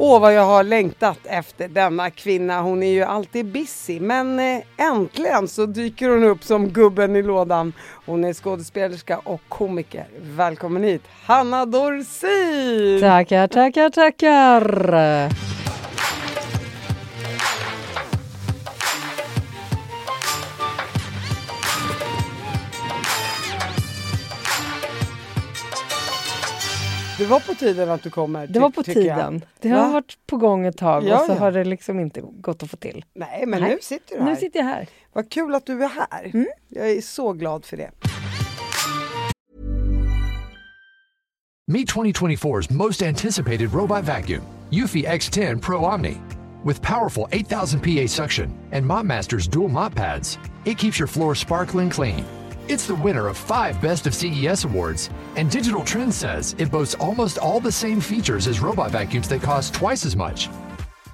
Åh, 0.00 0.20
vad 0.20 0.34
jag 0.34 0.44
har 0.44 0.64
längtat 0.64 1.18
efter 1.24 1.68
denna 1.68 2.10
kvinna. 2.10 2.60
Hon 2.60 2.82
är 2.82 2.92
ju 2.92 3.02
alltid 3.02 3.46
busy, 3.46 4.00
men 4.00 4.38
eh, 4.38 4.62
äntligen 4.76 5.48
så 5.48 5.66
dyker 5.66 6.08
hon 6.08 6.24
upp 6.24 6.44
som 6.44 6.68
gubben 6.68 7.16
i 7.16 7.22
lådan. 7.22 7.72
Hon 8.06 8.24
är 8.24 8.32
skådespelerska 8.32 9.18
och 9.18 9.40
komiker. 9.48 10.06
Välkommen 10.20 10.84
hit, 10.84 11.02
Hanna 11.26 11.66
Dorsin! 11.66 13.00
Tackar, 13.00 13.48
tackar, 13.48 13.90
tackar! 13.90 15.57
Det 27.18 27.26
var 27.26 27.40
på 27.40 27.54
tiden 27.54 27.90
att 27.90 28.02
du 28.02 28.10
kommer. 28.10 28.46
Det 28.46 28.60
var 28.60 28.70
på 28.70 28.82
tiden. 28.82 29.44
Det 29.60 29.68
har 29.68 29.86
Va? 29.86 29.92
varit 29.92 30.18
på 30.26 30.36
gång 30.36 30.66
ett 30.66 30.76
tag 30.76 31.04
Ja, 31.04 31.20
och 31.20 31.26
så 31.26 31.32
ja. 31.32 31.38
har 31.38 31.52
det 31.52 31.64
liksom 31.64 32.00
inte 32.00 32.20
gått 32.20 32.62
att 32.62 32.70
få 32.70 32.76
till. 32.76 33.04
Nej, 33.14 33.44
men 33.46 33.60
Nej. 33.60 33.70
nu 33.70 33.78
sitter 33.82 34.14
du 34.16 34.22
här. 34.22 34.30
Nu 34.30 34.36
sitter 34.36 34.58
jag 34.58 34.66
här. 34.66 34.86
Vad 35.12 35.30
kul 35.30 35.54
att 35.54 35.66
du 35.66 35.84
är 35.84 35.88
här. 35.88 36.30
Mm. 36.34 36.46
Jag 36.68 36.90
är 36.90 37.00
så 37.00 37.32
glad 37.32 37.64
för 37.64 37.76
det. 37.76 37.90
Meet 41.66 41.88
2024's 41.88 42.72
most 42.72 43.02
anticipated 43.02 43.74
robot 43.74 44.04
vacuum, 44.04 44.42
Eufy 44.72 45.04
X10 45.04 45.60
Pro 45.60 45.84
Omni. 45.84 46.16
With 46.64 46.82
powerful 46.82 47.28
8000 47.32 47.80
PA 47.80 48.06
suction 48.08 48.50
and 48.72 48.86
MopMaster's 48.86 49.48
dual 49.52 49.68
mop 49.68 49.94
pads, 49.94 50.38
it 50.64 50.78
keeps 50.78 51.00
your 51.00 51.08
floor 51.08 51.34
sparkling 51.34 51.90
clean. 51.90 52.24
It's 52.70 52.86
the 52.86 52.94
winner 52.94 53.28
of 53.28 53.38
five 53.38 53.80
Best 53.80 54.06
of 54.06 54.14
CES 54.14 54.64
awards, 54.64 55.08
and 55.36 55.50
Digital 55.50 55.82
Trends 55.82 56.16
says 56.16 56.54
it 56.58 56.70
boasts 56.70 56.94
almost 56.96 57.38
all 57.38 57.60
the 57.60 57.72
same 57.72 57.98
features 57.98 58.46
as 58.46 58.60
robot 58.60 58.90
vacuums 58.90 59.26
that 59.30 59.40
cost 59.40 59.72
twice 59.72 60.04
as 60.04 60.14
much. 60.14 60.50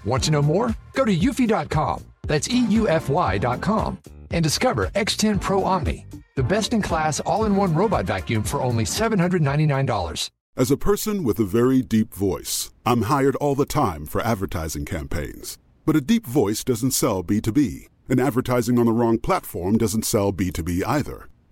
Want 0.04 0.24
to 0.24 0.32
know 0.32 0.42
more? 0.42 0.74
Go 0.94 1.04
to 1.04 1.16
eufy.com, 1.16 2.02
that's 2.26 2.48
EUFY.com, 2.48 3.98
and 4.32 4.42
discover 4.42 4.88
X10 4.96 5.40
Pro 5.40 5.62
Omni, 5.62 6.06
the 6.34 6.42
best 6.42 6.72
in 6.72 6.82
class 6.82 7.20
all 7.20 7.44
in 7.44 7.54
one 7.54 7.72
robot 7.72 8.04
vacuum 8.04 8.42
for 8.42 8.60
only 8.60 8.82
$799. 8.82 10.30
As 10.56 10.72
a 10.72 10.76
person 10.76 11.22
with 11.22 11.38
a 11.38 11.44
very 11.44 11.82
deep 11.82 12.12
voice, 12.12 12.72
I'm 12.84 13.02
hired 13.02 13.36
all 13.36 13.54
the 13.54 13.64
time 13.64 14.06
for 14.06 14.20
advertising 14.22 14.86
campaigns. 14.86 15.58
But 15.86 15.94
a 15.94 16.00
deep 16.00 16.26
voice 16.26 16.64
doesn't 16.64 16.90
sell 16.90 17.22
B2B, 17.22 17.86
and 18.08 18.18
advertising 18.18 18.76
on 18.80 18.86
the 18.86 18.92
wrong 18.92 19.18
platform 19.18 19.78
doesn't 19.78 20.04
sell 20.04 20.32
B2B 20.32 20.82
either. 20.84 21.28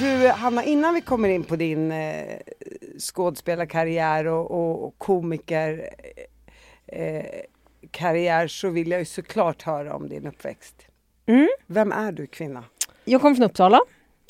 Du, 0.00 0.28
Hanna, 0.28 0.64
innan 0.64 0.94
vi 0.94 1.00
kommer 1.00 1.28
in 1.28 1.44
på 1.44 1.56
din 1.56 1.92
eh, 1.92 2.36
skådespelarkarriär 2.98 4.26
och, 4.26 4.50
och, 4.50 4.84
och 4.86 4.94
komiker 4.98 5.90
eh, 6.86 7.24
karriär 7.90 8.48
så 8.48 8.68
vill 8.68 8.90
jag 8.90 9.00
ju 9.00 9.04
såklart 9.04 9.62
höra 9.62 9.94
om 9.94 10.08
din 10.08 10.26
uppväxt. 10.26 10.74
Mm. 11.26 11.48
Vem 11.66 11.92
är 11.92 12.12
du 12.12 12.26
kvinna? 12.26 12.64
Jag 13.04 13.20
kommer 13.20 13.34
från 13.36 13.44
Uppsala. 13.44 13.80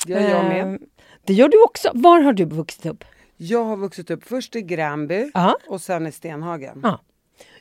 Det 0.07 0.13
gör 0.13 0.21
jag 0.31 0.45
med. 0.45 0.75
Eh, 0.75 0.79
Det 1.25 1.33
gör 1.33 1.49
du 1.49 1.63
också. 1.65 1.91
Var 1.95 2.21
har 2.21 2.33
du 2.33 2.45
vuxit 2.45 2.87
upp? 2.87 3.05
Jag 3.37 3.65
har 3.65 3.77
vuxit 3.77 4.11
upp 4.11 4.25
först 4.25 4.57
i 4.57 4.63
Gränby 4.63 5.31
Ja. 5.35 5.57
och 5.69 5.81
sen 5.81 6.07
i 6.07 6.13
Stenhagen. 6.13 6.81
Ja. 6.83 7.01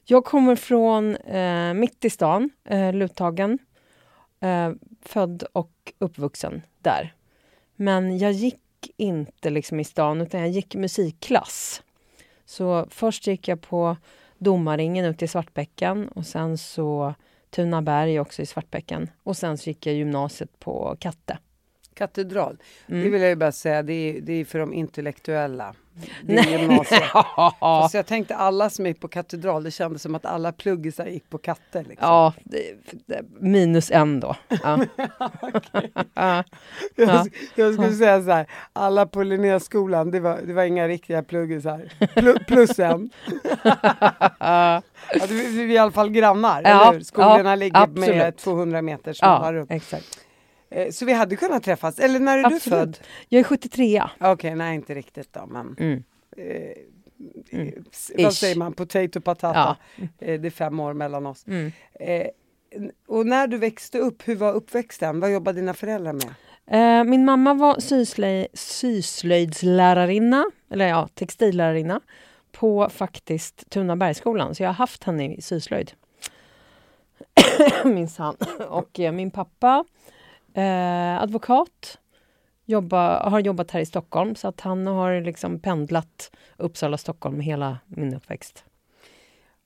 Jag 0.05 0.25
kommer 0.25 0.55
från 0.55 1.15
eh, 1.15 1.73
mitt 1.73 2.05
i 2.05 2.09
stan, 2.09 2.49
eh, 2.69 2.93
Luthagen. 2.93 3.59
Eh, 4.41 4.71
född 5.05 5.43
och 5.53 5.71
uppvuxen 5.99 6.61
där. 6.81 7.13
Men 7.81 8.17
jag 8.17 8.31
gick 8.31 8.91
inte 8.97 9.49
liksom 9.49 9.79
i 9.79 9.83
stan, 9.83 10.21
utan 10.21 10.39
jag 10.39 10.49
gick 10.49 10.75
musikklass. 10.75 11.83
Så 12.45 12.87
först 12.89 13.27
gick 13.27 13.47
jag 13.47 13.61
på 13.61 13.97
Domarringen 14.37 15.05
ute 15.05 15.25
i 15.25 15.27
Svartbäcken 15.27 16.07
och 16.07 16.25
sen 16.25 16.57
så 16.57 17.13
Tunaberg 17.49 18.19
också 18.19 18.41
i 18.41 18.45
Svartbäcken. 18.45 19.09
Och 19.23 19.37
sen 19.37 19.57
så 19.57 19.69
gick 19.69 19.85
jag 19.85 19.95
gymnasiet 19.95 20.59
på 20.59 20.95
Katte. 20.99 21.37
Katedral. 21.93 22.57
Mm. 22.87 23.03
Det 23.03 23.09
vill 23.09 23.21
jag 23.21 23.29
ju 23.29 23.35
bara 23.35 23.51
säga, 23.51 23.83
det 23.83 23.93
är, 23.93 24.21
det 24.21 24.33
är 24.33 24.45
för 24.45 24.59
de 24.59 24.73
intellektuella. 24.73 25.75
Är 26.27 26.59
gymnasiet. 26.59 27.03
Fast 27.59 27.93
jag 27.93 28.05
tänkte 28.05 28.35
alla 28.35 28.69
som 28.69 28.85
gick 28.85 28.99
på 28.99 29.07
katedral, 29.07 29.63
det 29.63 29.71
kändes 29.71 30.01
som 30.01 30.15
att 30.15 30.25
alla 30.25 30.51
pluggisar 30.51 31.05
gick 31.05 31.29
på 31.29 31.37
katter. 31.37 31.79
Liksom. 31.79 32.07
Ja, 32.07 32.33
det, 32.43 32.73
det, 33.05 33.21
minus 33.39 33.91
en 33.91 34.19
då. 34.19 34.35
Ja. 34.63 34.79
Ja. 36.13 36.43
Jag, 36.95 37.27
jag 37.55 37.73
skulle 37.73 37.93
säga 37.93 38.23
så 38.23 38.31
här, 38.31 38.45
alla 38.73 39.05
på 39.05 39.23
Linnéskolan, 39.23 40.11
det 40.11 40.19
var, 40.19 40.39
det 40.47 40.53
var 40.53 40.63
inga 40.63 40.87
riktiga 40.87 41.23
pluggisar. 41.23 41.81
Plu, 42.15 42.39
plus 42.47 42.79
en. 42.79 43.09
det, 45.13 45.27
vi, 45.29 45.47
vi 45.47 45.63
är 45.63 45.69
i 45.69 45.77
alla 45.77 45.91
fall 45.91 46.09
grannar, 46.09 46.61
Ja, 46.63 46.69
eller 46.69 46.93
hur? 46.93 47.01
Skolorna 47.01 47.49
ja, 47.49 47.55
ligger 47.55 47.87
med 47.87 48.09
absolut. 48.09 48.37
200 48.37 48.81
meter 48.81 49.13
snarare 49.13 49.65
ja, 49.69 49.75
exakt. 49.75 50.28
Eh, 50.69 50.91
Så 50.91 51.05
vi 51.05 51.13
hade 51.13 51.35
kunnat 51.35 51.63
träffas. 51.63 51.99
Eller 51.99 52.19
när 52.19 52.37
är 52.37 52.49
du 52.49 52.55
Absolut. 52.55 52.79
född? 52.79 52.97
Jag 53.29 53.39
är 53.39 53.43
73 53.43 54.03
Okej, 54.19 54.55
nej 54.55 54.75
inte 54.75 54.93
riktigt 54.93 55.33
då, 55.33 55.45
men 55.45 55.75
mm. 55.79 56.03
eh, 56.37 56.71
Mm. 57.51 57.83
vad 58.17 58.33
säger 58.33 58.55
man, 58.55 58.73
potato 58.73 59.21
patata. 59.21 59.77
Eh, 60.19 60.39
det 60.41 60.47
är 60.47 60.49
fem 60.51 60.79
år 60.79 60.93
mellan 60.93 61.25
oss. 61.25 61.45
Mm. 61.47 61.71
Eh, 61.99 62.27
och 63.07 63.25
när 63.25 63.47
du 63.47 63.57
växte 63.57 63.99
upp, 63.99 64.27
hur 64.27 64.35
var 64.35 64.53
uppväxten? 64.53 65.19
Vad 65.19 65.31
jobbade 65.31 65.59
dina 65.61 65.73
föräldrar 65.73 66.13
med? 66.13 66.33
Eh, 66.67 67.03
min 67.03 67.25
mamma 67.25 67.53
var 67.53 67.79
syslöj, 67.79 68.47
syslöjdslärarinna, 68.53 70.45
eller 70.71 70.87
ja, 70.87 71.07
textillärarinna 71.13 72.01
på 72.51 72.89
faktiskt 72.89 73.69
Tunabergsskolan. 73.69 74.55
Så 74.55 74.63
jag 74.63 74.69
har 74.69 74.73
haft 74.73 75.03
henne 75.03 75.33
i 75.35 75.41
syslöjd. 75.41 75.91
Minsann. 77.85 78.35
Och 78.69 78.99
eh, 78.99 79.11
min 79.11 79.31
pappa, 79.31 79.85
eh, 80.59 81.21
advokat, 81.21 81.97
jobba, 82.65 83.29
har 83.29 83.39
jobbat 83.39 83.71
här 83.71 83.79
i 83.79 83.85
Stockholm. 83.85 84.35
Så 84.35 84.47
att 84.47 84.61
han 84.61 84.87
har 84.87 85.21
liksom 85.21 85.59
pendlat 85.59 86.31
Uppsala-Stockholm 86.57 87.39
hela 87.39 87.77
min 87.87 88.15
uppväxt. 88.15 88.63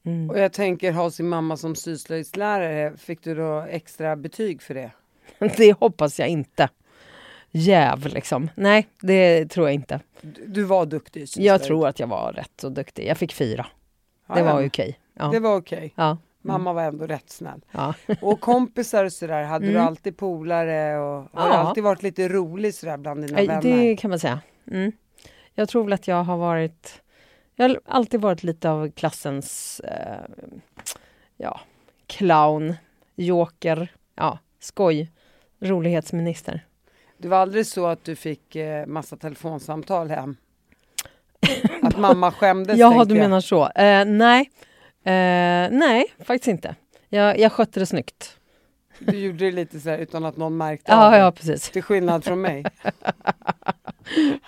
Mm. 0.05 0.29
Och 0.29 0.39
jag 0.39 0.53
tänker 0.53 0.91
ha 0.91 1.11
sin 1.11 1.29
mamma 1.29 1.57
som 1.57 1.75
syslöjdslärare, 1.75 2.97
fick 2.97 3.23
du 3.23 3.35
då 3.35 3.59
extra 3.61 4.15
betyg 4.15 4.61
för 4.61 4.73
det? 4.73 4.91
Det 5.57 5.79
hoppas 5.79 6.19
jag 6.19 6.29
inte. 6.29 6.69
Jäv 7.51 8.07
liksom. 8.07 8.49
Nej, 8.55 8.87
det 9.01 9.45
tror 9.45 9.67
jag 9.67 9.73
inte. 9.73 9.99
Du, 10.21 10.45
du 10.47 10.63
var 10.63 10.85
duktig 10.85 11.29
syslöjd? 11.29 11.47
Jag 11.47 11.63
tror 11.63 11.87
att 11.87 11.99
jag 11.99 12.07
var 12.07 12.33
rätt 12.33 12.51
så 12.57 12.69
duktig. 12.69 13.07
Jag 13.07 13.17
fick 13.17 13.33
fyra. 13.33 13.65
Ja, 14.27 14.35
Det 14.35 14.41
ja. 14.41 14.53
var 14.53 14.61
ju 14.61 14.67
okej. 14.67 14.99
Ja. 15.13 15.27
Det 15.27 15.39
var 15.39 15.55
okej. 15.55 15.93
Ja. 15.95 16.17
Mamma 16.45 16.73
var 16.73 16.83
ändå 16.83 17.07
rätt 17.07 17.29
snäll. 17.29 17.61
Ja. 17.71 17.93
Och 18.21 18.39
kompisar 18.41 19.05
och 19.05 19.13
sådär, 19.13 19.43
hade 19.43 19.65
du 19.65 19.71
Mm. 19.71 19.87
alltid 19.87 20.17
polare 20.17 20.97
och 20.99 21.15
har 21.15 21.29
Ja. 21.33 21.47
du 21.47 21.53
alltid 21.53 21.83
varit 21.83 22.03
lite 22.03 22.27
rolig 22.29 22.73
sådär 22.73 22.97
bland 22.97 23.21
dina 23.25 23.37
vänner? 23.41 23.61
Det 23.61 23.95
kan 23.97 24.09
man 24.09 24.19
säga. 24.19 24.39
Mm. 24.71 24.91
Jag 25.55 25.69
tror 25.69 25.83
väl 25.83 25.93
att 25.93 26.07
jag 26.07 26.23
har 26.23 26.37
varit... 26.37 27.01
Jag 27.55 27.69
har 27.69 27.79
alltid 27.85 28.21
varit 28.21 28.43
lite 28.43 28.69
av 28.69 28.91
klassens 28.91 29.79
eh, 29.79 30.45
ja, 31.37 31.59
clown, 32.07 32.73
joker, 33.15 33.91
ja, 34.15 34.39
skoj, 34.59 35.11
rolighetsminister. 35.59 36.65
Det 37.17 37.27
var 37.27 37.37
aldrig 37.37 37.65
så 37.67 37.85
att 37.85 38.03
du 38.03 38.15
fick 38.15 38.55
eh, 38.55 38.85
massa 38.85 39.17
telefonsamtal 39.17 40.09
hem? 40.09 40.35
Att 41.81 41.97
mamma 41.97 42.31
skämdes? 42.31 42.77
Jaha, 42.79 43.05
du 43.05 43.15
menar 43.15 43.41
så. 43.41 43.69
Eh, 43.69 44.05
nej. 44.05 44.51
Eh, 45.05 45.69
nej, 45.71 46.05
faktiskt 46.19 46.47
inte. 46.47 46.75
Jag, 47.09 47.39
jag 47.39 47.51
skötte 47.51 47.79
det 47.79 47.85
snyggt. 47.85 48.37
Du 48.99 49.17
gjorde 49.17 49.45
det 49.45 49.51
lite 49.51 49.79
så 49.79 49.89
här 49.89 49.97
utan 49.97 50.25
att 50.25 50.37
någon 50.37 50.57
märkte 50.57 50.91
Ja, 50.91 51.09
det. 51.09 51.17
ja 51.17 51.31
precis. 51.31 51.69
Till 51.69 51.83
skillnad 51.83 52.23
från 52.23 52.41
mig. 52.41 52.65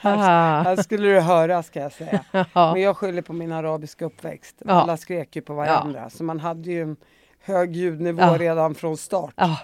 Ah. 0.02 0.62
Här 0.62 0.75
skulle 0.75 1.07
du 1.07 1.19
höra 1.19 1.63
ska 1.63 1.80
jag 1.80 1.92
säga. 1.92 2.25
Ja. 2.54 2.74
Men 2.74 2.81
jag 2.81 2.98
skyller 2.98 3.22
på 3.22 3.34
min 3.34 3.52
arabiska 3.52 4.06
uppväxt. 4.06 4.56
Ja. 4.66 4.72
Alla 4.74 4.98
skrek 4.98 5.36
ju 5.36 5.42
på 5.42 5.54
varandra. 5.54 6.10
Så 6.10 6.24
man 6.24 6.40
hade 6.40 6.72
ju 6.72 6.81
en 6.81 6.96
hög 7.42 7.75
ljudnivå 7.75 8.22
Ja. 8.22 8.38
redan 8.40 8.75
från 8.75 8.98
start. 8.98 9.34
Ja. 9.38 9.57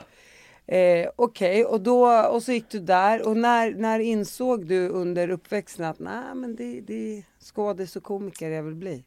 Eh, 0.75 1.09
Okej, 1.15 1.65
och, 1.65 1.81
då, 1.81 2.07
och 2.21 2.43
så 2.43 2.51
gick 2.51 2.69
du 2.69 2.79
där. 2.79 3.27
Och 3.27 3.37
när, 3.37 3.71
när 3.73 3.99
insåg 3.99 4.65
du 4.67 4.87
under 4.89 5.29
uppväxten 5.29 5.85
att 5.85 5.99
nej 5.99 6.35
men 6.35 6.55
det, 6.55 6.81
det 6.81 7.17
är 7.17 7.23
skådis 7.45 7.95
och 7.95 8.03
komiker 8.03 8.49
jag 8.49 8.63
vill 8.63 8.75
bli? 8.75 9.03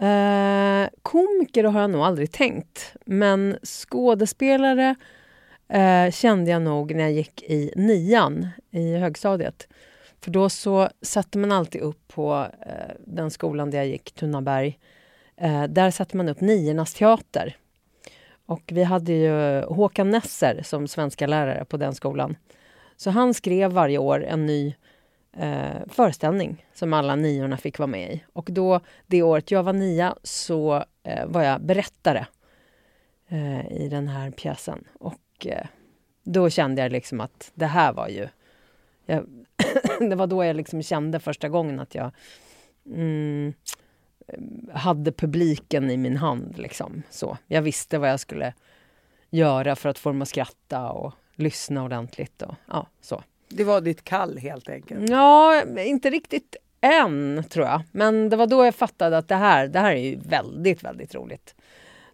Eh, 0.00 0.88
komiker 1.02 1.64
har 1.64 1.80
jag 1.80 1.90
nog 1.90 2.02
aldrig 2.02 2.32
tänkt, 2.32 2.94
men 3.04 3.58
skådespelare 3.62 4.94
eh, 5.68 6.10
kände 6.10 6.50
jag 6.50 6.62
nog 6.62 6.94
när 6.94 7.02
jag 7.02 7.12
gick 7.12 7.42
i 7.42 7.72
nian 7.76 8.48
i 8.70 8.96
högstadiet. 8.96 9.68
För 10.20 10.30
då 10.30 10.48
så 10.48 10.88
satte 11.02 11.38
man 11.38 11.52
alltid 11.52 11.80
upp 11.80 12.08
på 12.08 12.46
eh, 12.66 12.94
den 13.06 13.30
skolan 13.30 13.70
där 13.70 13.78
jag 13.78 13.86
gick, 13.86 14.12
Tunaberg. 14.12 14.78
Eh, 15.36 15.64
där 15.64 15.90
satte 15.90 16.16
man 16.16 16.28
upp 16.28 16.40
Niornas 16.40 16.94
teater. 16.94 17.56
Och 18.46 18.62
vi 18.72 18.82
hade 18.82 19.12
ju 19.12 19.62
Håkan 19.62 20.10
Nesser 20.10 20.62
som 20.62 20.88
svenska 20.88 21.26
lärare 21.26 21.64
på 21.64 21.76
den 21.76 21.94
skolan. 21.94 22.36
Så 22.96 23.10
han 23.10 23.34
skrev 23.34 23.70
varje 23.70 23.98
år 23.98 24.24
en 24.24 24.46
ny 24.46 24.74
eh, 25.36 25.86
föreställning 25.88 26.66
som 26.74 26.92
alla 26.92 27.16
niorna 27.16 27.56
fick 27.56 27.78
vara 27.78 27.86
med 27.86 28.12
i. 28.12 28.24
Och 28.32 28.48
då, 28.52 28.80
det 29.06 29.22
året 29.22 29.50
jag 29.50 29.62
var 29.62 29.72
nia 29.72 30.16
så 30.22 30.84
eh, 31.02 31.26
var 31.26 31.42
jag 31.42 31.62
berättare 31.62 32.26
eh, 33.28 33.72
i 33.72 33.88
den 33.88 34.08
här 34.08 34.30
pjäsen. 34.30 34.84
Och 34.98 35.46
eh, 35.46 35.66
då 36.22 36.50
kände 36.50 36.82
jag 36.82 36.92
liksom 36.92 37.20
att 37.20 37.50
det 37.54 37.66
här 37.66 37.92
var 37.92 38.08
ju... 38.08 38.28
Jag, 39.06 39.26
det 40.10 40.16
var 40.16 40.26
då 40.26 40.44
jag 40.44 40.56
liksom 40.56 40.82
kände 40.82 41.20
första 41.20 41.48
gången 41.48 41.80
att 41.80 41.94
jag 41.94 42.10
mm, 42.86 43.52
hade 44.72 45.12
publiken 45.12 45.90
i 45.90 45.96
min 45.96 46.16
hand. 46.16 46.58
Liksom. 46.58 47.02
Så. 47.10 47.38
Jag 47.46 47.62
visste 47.62 47.98
vad 47.98 48.10
jag 48.10 48.20
skulle 48.20 48.54
göra 49.30 49.76
för 49.76 49.88
att 49.88 49.98
få 49.98 50.08
dem 50.08 50.22
att 50.22 50.28
skratta 50.28 50.90
och 50.90 51.14
lyssna 51.34 51.84
ordentligt. 51.84 52.42
Och, 52.42 52.54
ja, 52.66 52.86
så. 53.00 53.22
Det 53.50 53.64
var 53.64 53.80
ditt 53.80 54.04
kall 54.04 54.38
helt 54.38 54.68
enkelt. 54.68 55.10
Ja, 55.10 55.62
inte 55.78 56.10
riktigt 56.10 56.56
än, 56.80 57.44
tror 57.48 57.66
jag. 57.66 57.82
Men 57.92 58.28
det 58.28 58.36
var 58.36 58.46
då 58.46 58.64
jag 58.64 58.74
fattade 58.74 59.18
att 59.18 59.28
det 59.28 59.34
här, 59.34 59.68
det 59.68 59.78
här 59.78 59.92
är 59.92 59.96
ju 60.00 60.16
väldigt, 60.16 60.82
väldigt 60.84 61.14
roligt. 61.14 61.54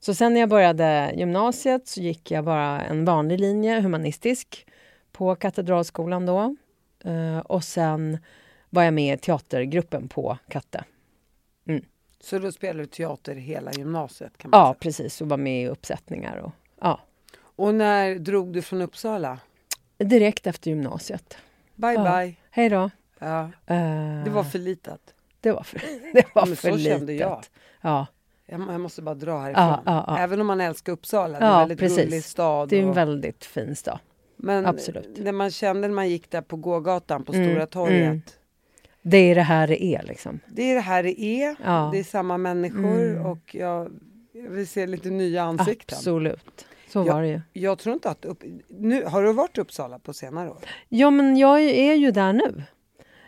Så 0.00 0.14
sen 0.14 0.32
när 0.34 0.40
jag 0.40 0.48
började 0.48 1.12
gymnasiet 1.16 1.88
så 1.88 2.00
gick 2.00 2.30
jag 2.30 2.44
bara 2.44 2.82
en 2.82 3.04
vanlig 3.04 3.40
linje, 3.40 3.80
humanistisk, 3.80 4.66
på 5.12 5.34
Katedralskolan 5.34 6.26
då. 6.26 6.56
Eh, 7.04 7.38
och 7.38 7.64
sen 7.64 8.18
var 8.70 8.82
jag 8.82 8.94
med 8.94 9.14
i 9.14 9.18
teatergruppen 9.18 10.08
på 10.08 10.38
Katte. 10.48 10.84
Så 12.20 12.38
då 12.38 12.52
spelade 12.52 12.82
du 12.82 12.86
teater 12.86 13.34
hela 13.34 13.72
gymnasiet 13.72 14.38
kan 14.38 14.50
man 14.50 14.60
Ja, 14.60 14.66
säga. 14.66 14.78
precis. 14.80 15.20
Och 15.20 15.28
var 15.28 15.36
med 15.36 15.62
i 15.62 15.68
uppsättningar. 15.68 16.36
Och, 16.36 16.52
ja, 16.80 17.00
Och 17.38 17.74
när 17.74 18.14
drog 18.14 18.52
du 18.52 18.62
från 18.62 18.82
Uppsala? 18.82 19.38
Direkt 19.98 20.46
efter 20.46 20.70
gymnasiet. 20.70 21.36
Bye 21.74 21.92
Ja. 21.92 22.02
bye. 22.20 22.34
Hej 22.50 22.68
då. 22.68 22.90
Ja, 23.18 23.40
Eh, 23.66 24.24
det 24.24 24.30
var 24.30 24.44
för 24.44 24.58
litet. 24.58 25.00
det 25.40 25.52
var 25.52 25.62
för, 25.62 25.78
det 26.14 26.24
var 26.34 26.46
Men 26.46 26.56
för 26.56 26.70
så 26.70 26.76
litet. 26.76 26.92
kände 26.98 27.12
jag. 27.12 27.44
Ja, 27.80 28.06
Jag, 28.46 28.80
måste 28.80 29.02
bara 29.02 29.14
dra 29.14 29.38
härifrån. 29.40 29.64
Ja, 29.86 30.04
ja. 30.06 30.18
Även 30.18 30.40
om 30.40 30.46
man 30.46 30.60
älskar 30.60 30.92
Uppsala. 30.92 31.38
det 31.38 31.44
är 31.46 31.52
en 31.52 31.58
väldigt 31.58 31.78
precis. 31.78 31.98
rolig 32.06 32.24
stad. 32.24 32.68
det 32.68 32.76
är 32.78 32.82
en 32.82 32.88
och- 32.88 32.96
väldigt 32.96 33.44
fin 33.44 33.76
stad. 33.76 33.98
Men 34.36 34.66
absolut. 34.66 35.18
när 35.18 35.32
man 35.32 35.50
kände 35.50 35.88
när 35.88 35.94
man 35.94 36.08
gick 36.08 36.30
där 36.30 36.40
på 36.42 36.56
gågatan 36.56 37.24
på 37.24 37.32
Mm, 37.32 37.50
Stora 37.50 37.66
torget. 37.66 38.06
mm. 38.06 38.20
Det 39.02 39.16
är 39.16 39.34
det 39.34 39.42
här 39.42 39.66
det 39.66 39.84
är 39.84 40.02
liksom. 40.02 40.40
Det 40.46 40.62
är 40.70 40.74
det 40.74 40.80
här 40.80 41.02
det 41.02 41.20
är. 41.20 41.56
Ja. 41.64 41.88
Det 41.92 41.98
är 41.98 42.04
samma 42.04 42.38
människor 42.38 43.02
Mm. 43.02 43.26
och 43.26 43.54
jag, 43.54 43.90
jag 44.32 44.50
vill 44.50 44.68
se 44.68 44.86
lite 44.86 45.10
nya 45.10 45.42
ansikten. 45.42 45.96
Absolut. 45.98 46.66
Så 47.02 47.06
Ja. 47.06 47.14
var 47.14 47.22
det 47.22 47.28
ju. 47.28 47.40
Jag 47.52 47.78
tror 47.78 47.94
inte 47.94 48.10
att... 48.10 48.24
Upp, 48.24 48.42
nu, 48.68 49.04
har 49.04 49.22
du 49.22 49.32
varit 49.32 49.58
i 49.58 49.60
Uppsala 49.60 49.98
på 49.98 50.12
senare 50.12 50.50
år? 50.50 50.58
Ja, 50.88 51.10
men 51.10 51.36
jag 51.36 51.60
är 51.62 51.94
ju 51.94 52.10
där 52.10 52.32
nu. 52.32 52.62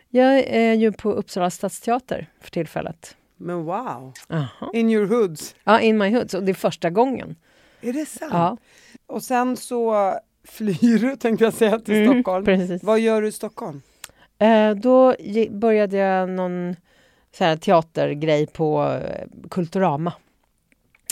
Jag 0.09 0.39
är 0.39 0.73
ju 0.73 0.91
på 0.91 1.11
Uppsala 1.11 1.49
stadsteater 1.49 2.27
för 2.41 2.51
tillfället. 2.51 3.15
Men 3.37 3.63
wow! 3.63 4.13
Aha. 4.29 4.71
In 4.73 4.89
your 4.89 5.05
hoods. 5.07 5.55
Ja, 5.63 5.79
in 5.79 5.97
my 5.97 6.09
hood. 6.15 6.31
Så 6.31 6.39
det 6.39 6.51
är 6.51 6.53
första 6.53 6.89
gången. 6.89 7.35
Är 7.81 7.93
det 7.93 8.05
sant? 8.05 8.31
Ja, 8.33 8.57
Och 9.07 9.23
sen 9.23 9.57
så 9.57 10.13
flyr 10.47 10.99
du, 10.99 11.15
tänkte 11.15 11.43
jag 11.45 11.53
säga, 11.53 11.79
till 11.79 11.95
Mm, 11.95 12.13
Stockholm. 12.23 12.45
precis. 12.45 12.83
Vad 12.83 12.99
gör 12.99 13.21
du 13.21 13.27
i 13.27 13.31
Stockholm? 13.31 13.81
Eh, 14.39 14.71
då 14.75 15.15
började 15.49 15.97
jag 15.97 16.29
någon 16.29 16.75
så 17.31 17.43
här, 17.43 17.57
teatergrej 17.57 18.47
på 18.47 18.99
Kulturama. 19.49 20.13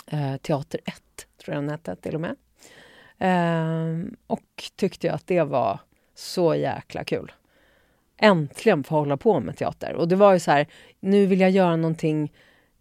Eh, 0.07 0.37
Teater 0.37 0.79
1, 0.85 0.95
tror 1.43 1.55
jag 1.55 1.63
den 1.63 1.69
hette 1.69 1.95
till 1.95 2.15
och 2.15 2.21
med. 2.21 2.35
Eh, 3.19 3.95
och 4.27 4.43
tyckte 4.75 5.13
att 5.13 5.27
det 5.27 5.43
var 5.43 5.79
så 6.15 6.55
jäkla 6.55 7.03
kul. 7.03 7.31
Äntligen 8.17 8.83
få 8.83 8.95
hålla 8.95 9.17
på 9.17 9.39
med 9.39 9.57
teater. 9.57 9.93
Och 9.93 10.07
det 10.07 10.15
var 10.15 10.33
ju 10.33 10.39
så 10.39 10.51
här, 10.51 10.67
nu 10.99 11.25
vill 11.25 11.39
jag 11.39 11.49
göra 11.51 11.75
någonting 11.75 12.33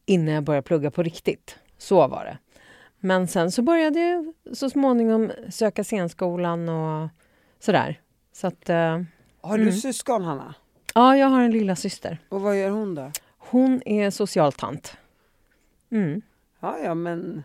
innan 0.06 0.34
jag 0.34 0.44
börjar 0.44 0.62
plugga 0.62 0.90
på 0.90 1.02
riktigt. 1.02 1.58
Så 1.78 2.08
var 2.08 2.24
det. 2.24 2.38
Men 3.00 3.28
sen 3.28 3.52
så 3.52 3.62
började 3.62 4.00
jag 4.00 4.34
så 4.56 4.70
småningom 4.70 5.32
söka 5.50 5.84
scenskolan 5.84 6.68
och 6.68 7.08
sådär. 7.58 8.00
Så 8.32 8.46
att, 8.46 8.68
eh, 8.68 9.02
Har 9.40 9.56
du 9.56 9.62
Mm. 9.62 9.72
syskon, 9.74 10.22
Hanna? 10.24 10.54
ja, 10.94 11.16
jag 11.16 11.26
har 11.26 11.40
en 11.42 11.50
lilla 11.50 11.76
syster. 11.76 12.18
Och 12.28 12.40
vad 12.40 12.58
gör 12.60 12.70
hon 12.70 12.94
då? 12.94 13.10
Hon 13.38 13.82
är 13.86 14.10
socialtant. 14.10 14.96
Mm. 15.90 16.22
Ja, 16.60 16.78
ja, 16.84 16.94
men 16.94 17.42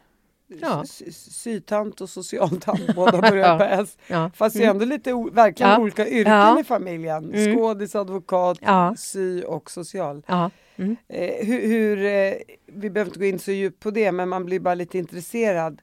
Ja. 0.62 0.84
sy- 0.86 1.12
sy- 1.12 1.32
sytant 1.32 2.02
och 2.02 2.10
socialtant, 2.10 2.82
båda 2.96 3.22
börjar 3.22 3.58
på 3.58 3.64
S. 3.64 3.98
Ja. 4.08 4.32
Fast 4.36 4.58
det 4.58 4.64
är 4.66 4.70
ändå 4.70 4.86
lite 4.86 5.14
verkligen 5.32 5.72
Ja. 5.72 5.80
olika 5.80 6.08
yrken 6.08 6.34
Ja. 6.34 6.60
i 6.60 6.64
familjen. 6.64 7.34
Mm. 7.34 7.56
Skådis, 7.56 7.96
advokat, 7.96 8.58
Ja. 8.62 8.96
sy 8.98 9.44
och 9.44 9.72
social. 9.72 10.24
Ja. 10.28 10.50
Mm. 10.76 10.96
Eh, 11.08 11.46
hur, 11.46 11.62
hur, 11.68 12.06
eh, 12.06 12.34
vi 12.66 12.90
behöver 12.90 13.10
inte 13.10 13.20
gå 13.20 13.26
in 13.26 13.40
så 13.40 13.52
djupt 13.52 13.80
på 13.80 13.92
det, 13.92 14.12
men 14.12 14.30
man 14.30 14.46
blir 14.46 14.60
bara 14.60 14.76
lite 14.76 14.98
intresserad. 14.98 15.82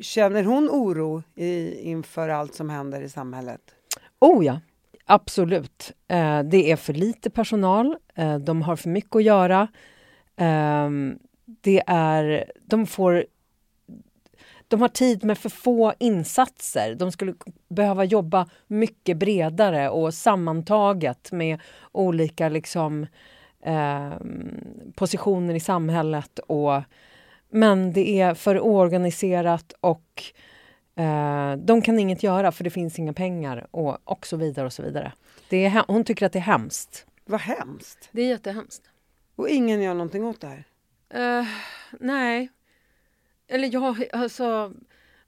Känner 0.00 0.42
hon 0.44 0.68
oro 0.70 1.22
i, 1.34 1.80
inför 1.80 2.28
allt 2.28 2.54
som 2.54 2.70
händer 2.70 3.00
i 3.02 3.08
samhället? 3.08 3.60
Oh 4.20 4.44
ja, 4.46 4.60
absolut. 5.06 5.92
Eh, 6.08 6.42
det 6.42 6.70
är 6.70 6.76
för 6.76 6.92
lite 6.92 7.30
personal. 7.30 7.96
Eh, 8.14 8.38
de 8.38 8.62
har 8.62 8.76
för 8.76 8.88
mycket 8.88 9.16
att 9.16 9.22
göra. 9.22 9.68
Ehm, 10.36 11.18
det 11.44 11.82
är, 11.86 12.52
de 12.66 12.86
får 12.86 13.24
de 14.72 14.80
har 14.80 14.88
tid 14.88 15.24
med 15.24 15.38
för 15.38 15.48
få 15.48 15.94
insatser. 15.98 16.94
De 16.94 17.12
skulle 17.12 17.34
behöva 17.68 18.04
jobba 18.04 18.48
mycket 18.66 19.16
bredare 19.16 19.90
och 19.90 20.14
sammantaget 20.14 21.32
med 21.32 21.60
olika 21.92 22.48
liksom, 22.48 23.06
ehm, 23.62 24.92
positioner 24.94 25.54
i 25.54 25.60
samhället. 25.60 26.38
Och, 26.38 26.82
men 27.50 27.92
det 27.92 28.20
är 28.20 28.34
för 28.34 28.60
oorganiserat 28.60 29.72
och 29.80 30.22
eh, 30.96 31.56
de 31.56 31.82
kan 31.82 31.98
inget 31.98 32.22
göra 32.22 32.52
för 32.52 32.64
det 32.64 32.70
finns 32.70 32.98
inga 32.98 33.12
pengar 33.12 33.66
och, 33.70 33.98
och 34.04 34.26
så 34.26 34.36
vidare. 34.36 34.66
och 34.66 34.72
så 34.72 34.82
vidare. 34.82 35.12
Det 35.48 35.64
är, 35.64 35.84
hon 35.88 36.04
tycker 36.04 36.26
att 36.26 36.32
det 36.32 36.38
är 36.38 36.40
hemskt. 36.40 37.06
Vad 37.24 37.40
hemskt! 37.40 38.08
Det 38.12 38.22
är 38.22 38.28
jättehemskt. 38.28 38.82
Och 39.36 39.48
ingen 39.48 39.82
gör 39.82 39.94
någonting 39.94 40.24
åt 40.24 40.40
det 40.40 40.46
här. 40.46 40.64
Uh, 41.40 41.46
nej. 42.00 42.48
Eller 43.48 43.70
ja, 43.72 43.96
alltså... 44.12 44.72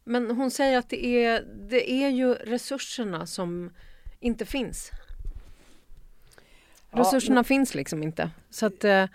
Men 0.06 0.30
hon 0.30 0.50
säger 0.50 0.78
att 0.78 0.88
det 0.88 1.24
är, 1.24 1.44
det 1.68 1.92
är 1.92 2.08
ju 2.08 2.34
resurserna 2.34 3.26
som 3.26 3.70
inte 4.20 4.46
finns. 4.46 4.90
Ja, 6.90 7.00
Resurserna 7.00 7.44
finns 7.44 7.74
liksom 7.74 8.02
inte. 8.02 8.30
Så 8.50 8.66
att 8.66 8.84
eh, 8.84 9.06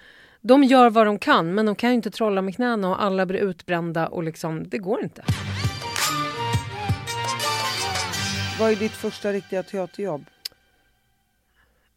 de 0.42 0.64
gör 0.64 0.90
vad 0.90 1.06
de 1.06 1.20
kan, 1.20 1.54
men 1.54 1.66
de 1.66 1.76
kan 1.76 1.90
ju 1.90 1.96
inte 1.96 2.12
trolla 2.12 2.42
med 2.42 2.56
knäna 2.56 2.90
och 2.90 3.04
alla 3.04 3.26
blir 3.26 3.40
utbrända 3.40 4.08
och 4.08 4.24
liksom, 4.24 4.70
det 4.70 4.78
går 4.78 5.04
inte. 5.04 5.24
Vad 8.60 8.72
är 8.72 8.76
ditt 8.76 8.92
första 8.92 9.34
riktiga 9.34 9.64
teaterjobb? 9.64 10.26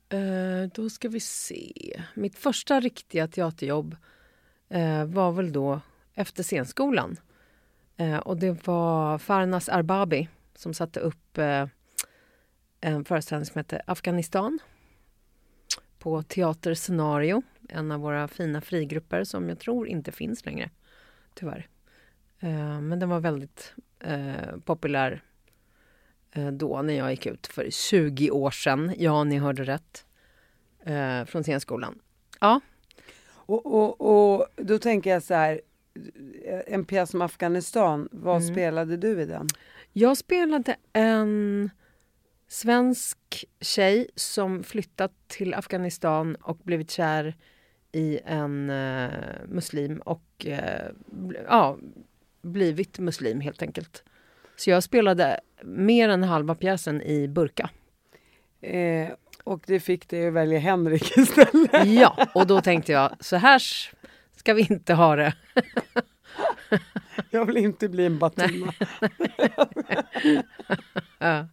Eh, 0.09 0.71
då 0.75 0.91
ska 0.91 1.09
vi 1.09 1.21
se. 1.21 2.03
Mitt 2.15 2.39
första 2.39 2.81
riktiga 2.81 3.29
teaterjobb 3.29 3.97
eh, 4.69 5.05
var 5.05 5.33
väl 5.33 5.53
då 5.53 5.81
efter 6.14 6.42
scenskolan. 6.42 7.16
Eh, 7.97 8.16
och 8.16 8.37
det 8.37 8.66
var 8.66 9.19
Farnas 9.19 9.69
Arbabi 9.69 10.28
som 10.54 10.75
satte 10.75 11.00
upp 11.00 11.38
eh, 11.38 11.66
en 12.81 13.04
föreställning 13.04 13.47
som 13.47 13.59
hette 13.59 13.83
Afghanistan 13.87 14.59
på 15.99 16.23
Teater 16.23 16.75
Scenario, 16.75 17.42
en 17.69 17.92
av 17.92 18.00
våra 18.00 18.28
fina 18.28 18.61
frigrupper 18.61 19.25
som 19.25 19.49
jag 19.49 19.59
tror 19.59 19.88
inte 19.88 20.12
finns 20.12 20.47
längre, 20.47 20.71
tyvärr. 21.35 21.69
Eh, 22.40 22.81
men 22.81 22.99
den 22.99 23.09
var 23.09 23.21
väldigt 23.21 23.75
eh, 24.00 24.57
populär 24.64 25.23
eh, 26.33 26.50
då 26.50 26.83
när 26.83 26.95
jag 26.95 27.11
gick 27.11 27.26
ut 27.26 27.47
för 27.47 27.71
20 27.71 28.31
år 28.31 28.50
sedan. 28.50 28.95
Ja, 28.99 29.25
ni 29.25 29.38
hörde 29.38 29.64
rätt. 29.64 30.07
Eh, 30.85 31.25
från 31.25 31.42
scenskolan. 31.42 31.99
Ja. 32.40 32.61
Och, 33.25 33.66
och, 33.66 34.00
och 34.00 34.47
då 34.57 34.78
tänker 34.78 35.11
jag 35.11 35.23
så 35.23 35.35
här, 35.35 35.61
en 36.67 36.85
pjäs 36.85 37.11
som 37.11 37.23
Afghanistan, 37.23 38.09
vad 38.13 38.43
Mm. 38.43 38.55
spelade 38.55 38.97
du 38.97 39.21
i 39.23 39.25
den? 39.27 39.47
Jag 39.93 40.17
spelade 40.17 40.77
en 40.93 41.71
svensk 42.49 43.45
tjej 43.61 44.09
som 44.15 44.63
flyttat 44.63 45.13
till 45.27 45.55
Afghanistan 45.55 46.35
och 46.37 46.57
blivit 46.63 46.91
kär 46.91 47.35
i 47.93 48.21
en 48.25 48.71
eh, 48.71 49.11
muslim 49.49 49.99
och 49.99 50.47
eh, 50.47 50.91
ja, 51.49 51.79
blivit 52.43 52.99
muslim 52.99 53.41
helt 53.41 53.63
enkelt. 53.63 54.05
Så 54.57 54.71
jag 54.71 54.83
spelade 54.83 55.41
mer 55.63 56.09
än 56.09 56.23
halva 56.23 56.55
pjäsen 56.55 57.03
i 57.03 57.29
burka. 57.29 57.71
Eh, 58.61 59.09
och 59.45 59.63
det 59.67 59.81
fick 59.81 60.09
dig 60.09 60.27
att 60.29 60.33
välja 60.35 60.59
Henrik 60.59 61.17
istället. 61.19 61.87
Ja, 61.87 62.27
och 62.35 62.47
då 62.47 62.61
tänkte 62.61 62.93
jag 62.93 63.17
så 63.21 63.37
här 63.37 63.63
ska 64.43 64.55
vi 64.55 64.67
inte 64.71 64.95
ha 64.95 65.17
det. 65.17 65.35
Jag 67.31 67.45
vill 67.45 67.57
inte 67.57 67.89
bli 67.89 68.07
en 68.07 68.19
Batuma. 68.19 68.73
Ja. 71.19 71.47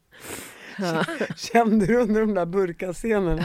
Kände 1.35 1.85
du 1.85 1.97
under 1.97 2.21
de 2.21 2.33
där 2.33 2.45
burkascenerna? 2.45 3.43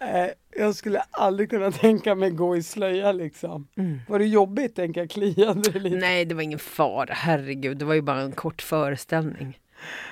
Eh, 0.00 0.30
jag 0.56 0.74
skulle 0.74 1.00
aldrig 1.10 1.50
kunna 1.50 1.70
tänka 1.70 2.14
mig 2.14 2.30
gå 2.30 2.56
i 2.56 2.62
slöja 2.62 3.12
liksom. 3.12 3.68
Var 4.08 4.18
det 4.18 4.26
jobbigt 4.26 4.76
tänker 4.76 5.00
jag? 5.00 5.10
Kliade 5.10 5.70
det 5.70 5.78
lite? 5.78 5.96
Nej, 5.96 6.24
det 6.24 6.34
var 6.34 6.42
ingen 6.42 6.58
fara. 6.58 7.14
Herregud, 7.14 7.78
det 7.78 7.84
var 7.84 7.94
ju 7.94 8.02
bara 8.02 8.20
en 8.20 8.32
kort 8.32 8.62
föreställning. 8.62 9.58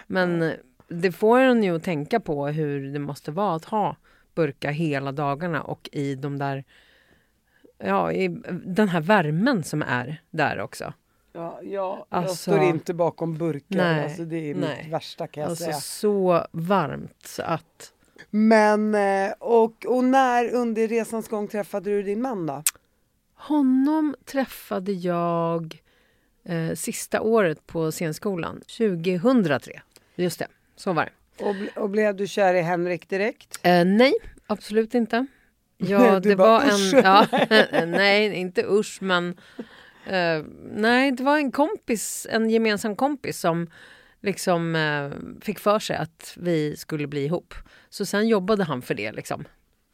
Men 0.06 0.52
det 0.88 1.12
får 1.12 1.40
en 1.40 1.62
ju 1.62 1.76
att 1.76 1.84
tänka 1.84 2.20
på 2.20 2.46
hur 2.46 2.92
det 2.92 2.98
måste 2.98 3.30
vara 3.30 3.54
att 3.56 3.64
ha 3.64 3.96
burka 4.34 4.70
hela 4.70 5.12
dagarna 5.12 5.62
och 5.62 5.88
i 5.92 6.14
de 6.14 6.38
där... 6.38 6.64
Ja, 7.84 8.12
i 8.12 8.28
den 8.64 8.88
här 8.88 9.00
värmen 9.00 9.64
som 9.64 9.82
är 9.82 10.22
där 10.30 10.60
också. 10.60 10.92
Ja, 11.32 11.60
ja 11.62 12.06
jag 12.10 12.18
Alltså- 12.18 12.36
står 12.36 12.62
inte 12.62 12.94
bakom 12.94 13.34
burkar. 13.38 13.76
Nej, 13.76 14.04
alltså, 14.04 14.24
det 14.24 14.50
är 14.50 14.54
nej. 14.54 14.82
mitt 14.82 14.92
värsta 14.92 15.26
kan 15.26 15.40
jag 15.40 15.50
Alltså 15.50 15.64
säga. 15.64 15.76
så 15.76 16.46
varmt 16.52 17.26
så 17.26 17.42
att... 17.42 17.92
Men, 18.30 18.94
eh, 18.94 19.32
och, 19.38 19.86
och 19.86 20.04
när 20.04 20.54
under 20.54 20.88
resans 20.88 21.28
gång 21.28 21.48
träffade 21.48 21.90
du 21.90 22.02
din 22.02 22.22
man 22.22 22.46
då? 22.46 22.62
Honom 23.34 24.14
träffade 24.24 24.92
jag 24.92 25.82
eh, 26.44 26.74
sista 26.74 27.20
året 27.20 27.66
på 27.66 27.90
scenskolan, 27.90 28.60
2003. 28.78 29.80
Just 30.14 30.38
det, 30.38 30.46
så 30.76 30.92
var 30.92 31.04
det. 31.04 31.44
Och, 31.44 31.82
och 31.82 31.90
blev 31.90 32.16
du 32.16 32.26
kär 32.26 32.54
i 32.54 32.60
Henrik 32.60 33.08
direkt? 33.08 33.60
Eh, 33.62 33.84
nej, 33.84 34.12
absolut 34.46 34.94
inte. 34.94 35.26
Ja, 35.82 36.20
det 36.22 36.36
bara, 36.36 36.48
var 36.48 36.66
"Usch." 36.66 36.94
en... 36.94 37.02
Ja, 37.04 37.26
nej, 37.86 38.34
inte 38.34 38.64
usch, 38.68 38.98
men... 39.02 39.28
eh, 40.06 40.42
nej, 40.62 41.12
det 41.12 41.22
var 41.22 41.36
en 41.38 41.52
kompis, 41.52 42.26
en 42.30 42.50
gemensam 42.50 42.96
kompis 42.96 43.40
som 43.40 43.70
liksom 44.20 44.76
eh, 44.76 45.10
fick 45.40 45.58
för 45.58 45.78
sig 45.78 45.96
att 45.96 46.34
vi 46.36 46.76
skulle 46.76 47.06
bli 47.06 47.24
ihop. 47.24 47.54
Så 47.90 48.06
sen 48.06 48.28
jobbade 48.28 48.64
han 48.64 48.82
för 48.82 48.94
det. 48.94 49.12
Liksom. 49.12 49.44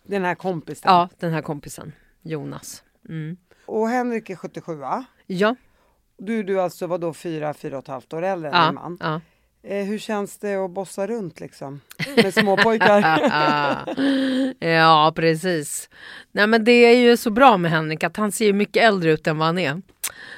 Den 0.03 0.25
här 0.25 0.35
kompisen? 0.35 0.91
Ja, 0.93 1.09
den 1.19 1.33
här 1.33 1.43
kompisen, 1.43 1.93
Jonas. 2.23 2.83
Mm. 3.09 3.37
Och 3.67 3.89
Henrik 3.89 4.31
är 4.31 4.37
77 4.37 4.75
va? 4.77 5.05
Ja, 5.27 5.55
Du, 6.19 6.43
du 6.43 6.61
alltså 6.61 6.87
var 6.87 6.99
då 6.99 7.13
fyra, 7.15 7.55
fyra 7.55 7.79
och 7.79 7.85
ett 7.85 7.89
halvt 7.89 8.13
år 8.13 8.23
äldre 8.23 8.49
än 8.51 8.55
din 8.55 8.63
ja, 8.63 8.73
man. 8.73 8.99
ja. 9.01 9.21
Eh, 9.63 9.85
hur 9.85 9.99
känns 9.99 10.39
det 10.39 10.55
att 10.55 10.71
bossa 10.71 11.07
runt 11.07 11.41
liksom? 11.41 11.81
Med 12.17 12.35
småpojkar? 12.35 13.21
ja, 14.69 15.13
precis. 15.17 15.89
Nej, 16.33 16.47
men 16.47 16.65
det 16.65 16.73
är 16.73 16.97
ju 16.97 17.17
så 17.17 17.31
bra 17.31 17.57
med 17.57 17.71
Henrik 17.71 18.05
att 18.05 18.17
han 18.17 18.33
ser 18.33 18.45
ju 18.47 18.53
mycket 18.53 18.83
äldre 18.83 19.13
ut 19.13 19.27
än 19.27 19.39
vad 19.39 19.47
han 19.49 19.59
är. 19.59 19.83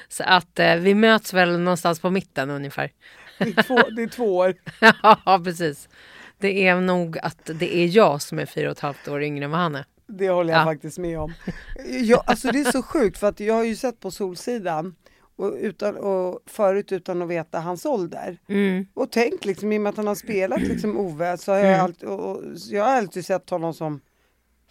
Så 0.09 0.23
att 0.23 0.59
eh, 0.59 0.75
vi 0.75 0.95
möts 0.95 1.33
väl 1.33 1.59
någonstans 1.59 1.99
på 1.99 2.09
mitten 2.09 2.49
ungefär. 2.49 2.91
det, 3.37 3.57
är 3.57 3.63
två, 3.63 3.75
det 3.95 4.03
är 4.03 4.07
två 4.07 4.37
år. 4.37 4.55
ja, 5.25 5.41
precis. 5.43 5.89
Det 6.37 6.67
är 6.67 6.75
nog 6.75 7.17
att 7.19 7.49
det 7.59 7.77
är 7.77 7.87
jag 7.87 8.21
som 8.21 8.39
är 8.39 8.45
fyra 8.45 8.67
och 8.67 8.77
ett 8.77 8.79
halvt 8.79 9.07
år 9.07 9.23
yngre 9.23 9.45
än 9.45 9.51
vad 9.51 9.59
han 9.59 9.75
är. 9.75 9.85
Det 10.07 10.29
håller 10.29 10.53
jag 10.53 10.61
Ja. 10.61 10.65
faktiskt 10.65 10.97
med 10.97 11.19
om. 11.19 11.33
Jag, 11.89 12.23
alltså 12.25 12.51
det 12.51 12.59
är 12.59 12.71
så 12.71 12.81
sjukt 12.83 13.17
för 13.17 13.27
att 13.27 13.39
jag 13.39 13.53
har 13.53 13.63
ju 13.63 13.75
sett 13.75 13.99
på 13.99 14.11
Solsidan 14.11 14.95
och, 15.35 15.53
utan, 15.59 15.97
och 15.97 16.39
förut 16.45 16.91
utan 16.91 17.21
att 17.21 17.27
veta 17.27 17.59
hans 17.59 17.85
ålder. 17.85 18.37
Mm. 18.47 18.85
Och 18.93 19.11
tänk 19.11 19.45
liksom 19.45 19.71
i 19.71 19.77
och 19.77 19.81
med 19.81 19.89
att 19.89 19.97
han 19.97 20.07
har 20.07 20.15
spelat 20.15 20.61
liksom 20.61 20.97
Ove 20.97 21.37
så 21.37 21.51
har 21.51 21.59
jag, 21.59 21.67
Mm. 21.67 21.81
alltid, 21.83 22.09
och, 22.09 22.19
och, 22.31 22.41
jag 22.69 22.83
har 22.83 22.91
alltid 22.97 23.25
sett 23.25 23.49
honom 23.49 23.73
som 23.73 24.01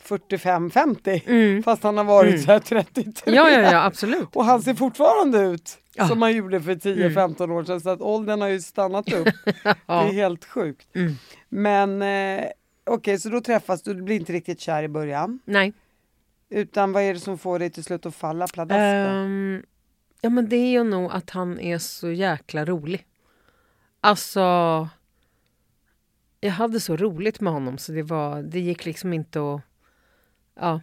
45-50 0.05 1.21
Mm. 1.26 1.62
fast 1.62 1.83
han 1.83 1.97
har 1.97 2.05
varit 2.05 2.31
Mm. 2.35 2.43
så 2.43 2.52
här 2.52 2.59
33. 2.59 3.35
Ja, 3.35 3.50
ja, 3.50 3.61
ja, 3.61 3.85
absolut. 3.85 4.37
Och 4.37 4.45
han 4.45 4.62
ser 4.62 4.75
fortfarande 4.75 5.38
ut 5.40 5.79
Ja. 5.95 6.09
som 6.09 6.23
han 6.23 6.37
gjorde 6.37 6.61
för 6.62 6.75
10-15 6.75 7.50
år 7.50 7.64
sedan 7.64 7.81
så 7.81 7.90
att 7.90 8.00
åldern 8.00 8.40
har 8.40 8.49
ju 8.49 8.61
stannat 8.61 9.12
upp. 9.12 9.29
Det 9.45 9.61
är 9.64 9.75
Ja. 9.87 10.00
helt 10.02 10.45
sjukt. 10.45 10.97
Mm. 10.97 11.14
Men 11.49 12.02
eh, 12.43 12.45
okej, 12.87 13.19
så 13.19 13.29
då 13.29 13.40
träffas 13.40 13.83
du, 13.83 13.95
du 13.95 14.02
blir 14.02 14.17
inte 14.17 14.33
riktigt 14.33 14.61
kär 14.61 14.83
i 14.83 14.88
början. 14.88 15.38
Nej. 15.45 15.73
Utan 16.50 16.93
vad 16.93 17.02
är 17.02 17.14
det 17.14 17.21
som 17.21 17.38
får 17.38 17.59
dig 17.59 17.71
till 17.71 17.85
slut 17.85 18.07
att 18.07 18.14
falla 18.14 18.47
pladask 18.49 18.79
då? 19.09 19.11
Ja, 20.20 20.30
men 20.30 20.48
det 20.48 20.56
är 20.56 20.70
ju 20.70 20.84
nog 20.84 21.10
att 21.12 21.30
han 21.30 21.60
är 21.60 21.78
så 21.78 22.10
jäkla 22.10 22.64
rolig. 22.64 23.06
Alltså... 24.00 24.40
Jag 26.40 26.50
hade 26.50 26.80
så 26.80 26.96
roligt 26.96 27.40
med 27.40 27.52
honom 27.52 27.78
så 27.78 27.92
det 27.92 28.02
var... 28.02 28.42
Det 28.42 28.60
gick 28.60 28.84
liksom 28.84 29.12
inte 29.12 29.40
att... 29.40 29.60
Ja. 30.54 30.80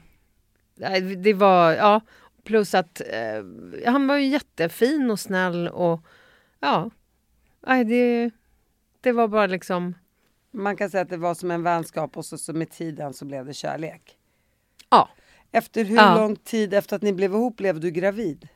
Det 1.18 1.34
var... 1.34 1.72
Ja. 1.74 2.02
Plus 2.44 2.74
att 2.76 3.02
eh, 3.02 3.92
han 3.92 4.08
var 4.08 4.18
ju 4.18 4.26
jättefin 4.28 5.12
och 5.12 5.20
snäll 5.20 5.68
och... 5.68 6.02
Ja. 6.60 6.90
Nej, 7.68 7.86
det... 7.86 8.32
Det 9.02 9.12
var 9.12 9.28
bara 9.28 9.48
liksom... 9.48 9.94
Man 10.52 10.78
kan 10.78 10.90
säga 10.90 11.04
att 11.04 11.10
det 11.10 11.18
var 11.18 11.34
som 11.34 11.52
en 11.52 11.64
vänskap 11.64 12.18
och 12.18 12.26
så, 12.26 12.38
så 12.38 12.54
med 12.54 12.70
tiden 12.70 13.14
så 13.14 13.26
blev 13.26 13.46
det 13.46 13.54
kärlek. 13.54 14.18
Ja. 14.90 15.10
Efter 15.52 15.84
hur 15.84 15.96
Ja. 15.96 16.16
lång 16.16 16.36
tid 16.36 16.74
efter 16.74 16.96
att 16.96 17.02
ni 17.02 17.14
blev 17.14 17.34
ihop 17.34 17.58
blev 17.58 17.80
du 17.80 17.92
gravid? 17.92 18.48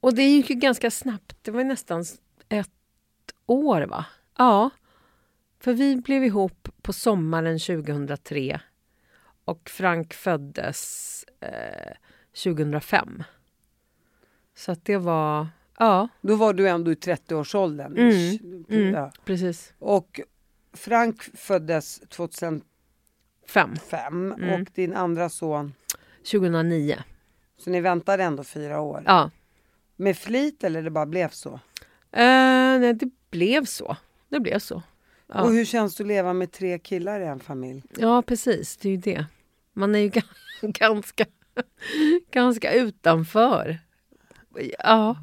Och 0.00 0.14
det 0.14 0.22
gick 0.22 0.50
ju 0.50 0.56
ganska 0.56 0.90
snabbt. 0.90 1.36
Det 1.42 1.50
var 1.50 1.64
nästan 1.64 2.04
ett 2.48 2.70
år, 3.46 3.82
va? 3.82 4.04
Ja. 4.38 4.70
För 5.58 5.72
vi 5.72 5.96
blev 5.96 6.24
ihop 6.24 6.68
på 6.82 6.92
sommaren 6.92 7.58
2003 7.58 8.60
och 9.44 9.70
Frank 9.70 10.14
föddes 10.14 11.24
eh, 11.40 11.92
2005. 12.44 13.22
Så 14.54 14.72
att 14.72 14.84
det 14.84 14.96
var... 14.96 15.48
Ja, 15.78 16.08
Då 16.20 16.36
var 16.36 16.52
du 16.52 16.68
ändå 16.68 16.92
i 16.92 16.94
30-årsåldern. 16.94 17.96
Mm, 17.96 18.64
mm. 18.68 19.10
Precis. 19.24 19.74
Och 19.78 20.20
Frank 20.72 21.22
föddes 21.22 22.00
2005 22.00 22.62
Fem. 23.90 24.32
Mm. 24.32 24.60
och 24.62 24.68
din 24.74 24.94
andra 24.94 25.28
son, 25.28 25.74
2009. 26.30 26.96
så 27.58 27.70
ni 27.70 27.80
väntade 27.80 28.24
ändå 28.24 28.44
fyra 28.44 28.80
år. 28.80 29.02
Ja. 29.06 29.30
Med 29.96 30.16
flit 30.18 30.64
eller 30.64 30.82
det 30.82 30.90
bara 30.90 31.06
blev 31.06 31.28
så? 31.30 31.52
Eh, 32.12 32.78
nej, 32.80 32.94
det 32.94 33.08
blev 33.30 33.64
så. 33.64 33.96
Det 34.28 34.40
blev 34.40 34.58
så. 34.58 34.82
Ja. 35.28 35.42
Och 35.42 35.52
hur 35.52 35.64
känns 35.64 35.96
det 35.96 36.02
att 36.02 36.08
leva 36.08 36.32
med 36.32 36.52
tre 36.52 36.78
killar 36.78 37.20
i 37.20 37.24
en 37.24 37.40
familj? 37.40 37.82
Ja, 37.98 38.22
precis. 38.22 38.76
Det 38.76 38.88
är 38.88 38.90
ju 38.90 38.96
det. 38.98 39.26
Man 39.72 39.94
är 39.94 39.98
ju 39.98 40.08
ga- 40.08 40.22
ganska, 40.60 41.24
ganska 42.30 42.72
utanför. 42.72 43.78
Ja, 44.78 45.16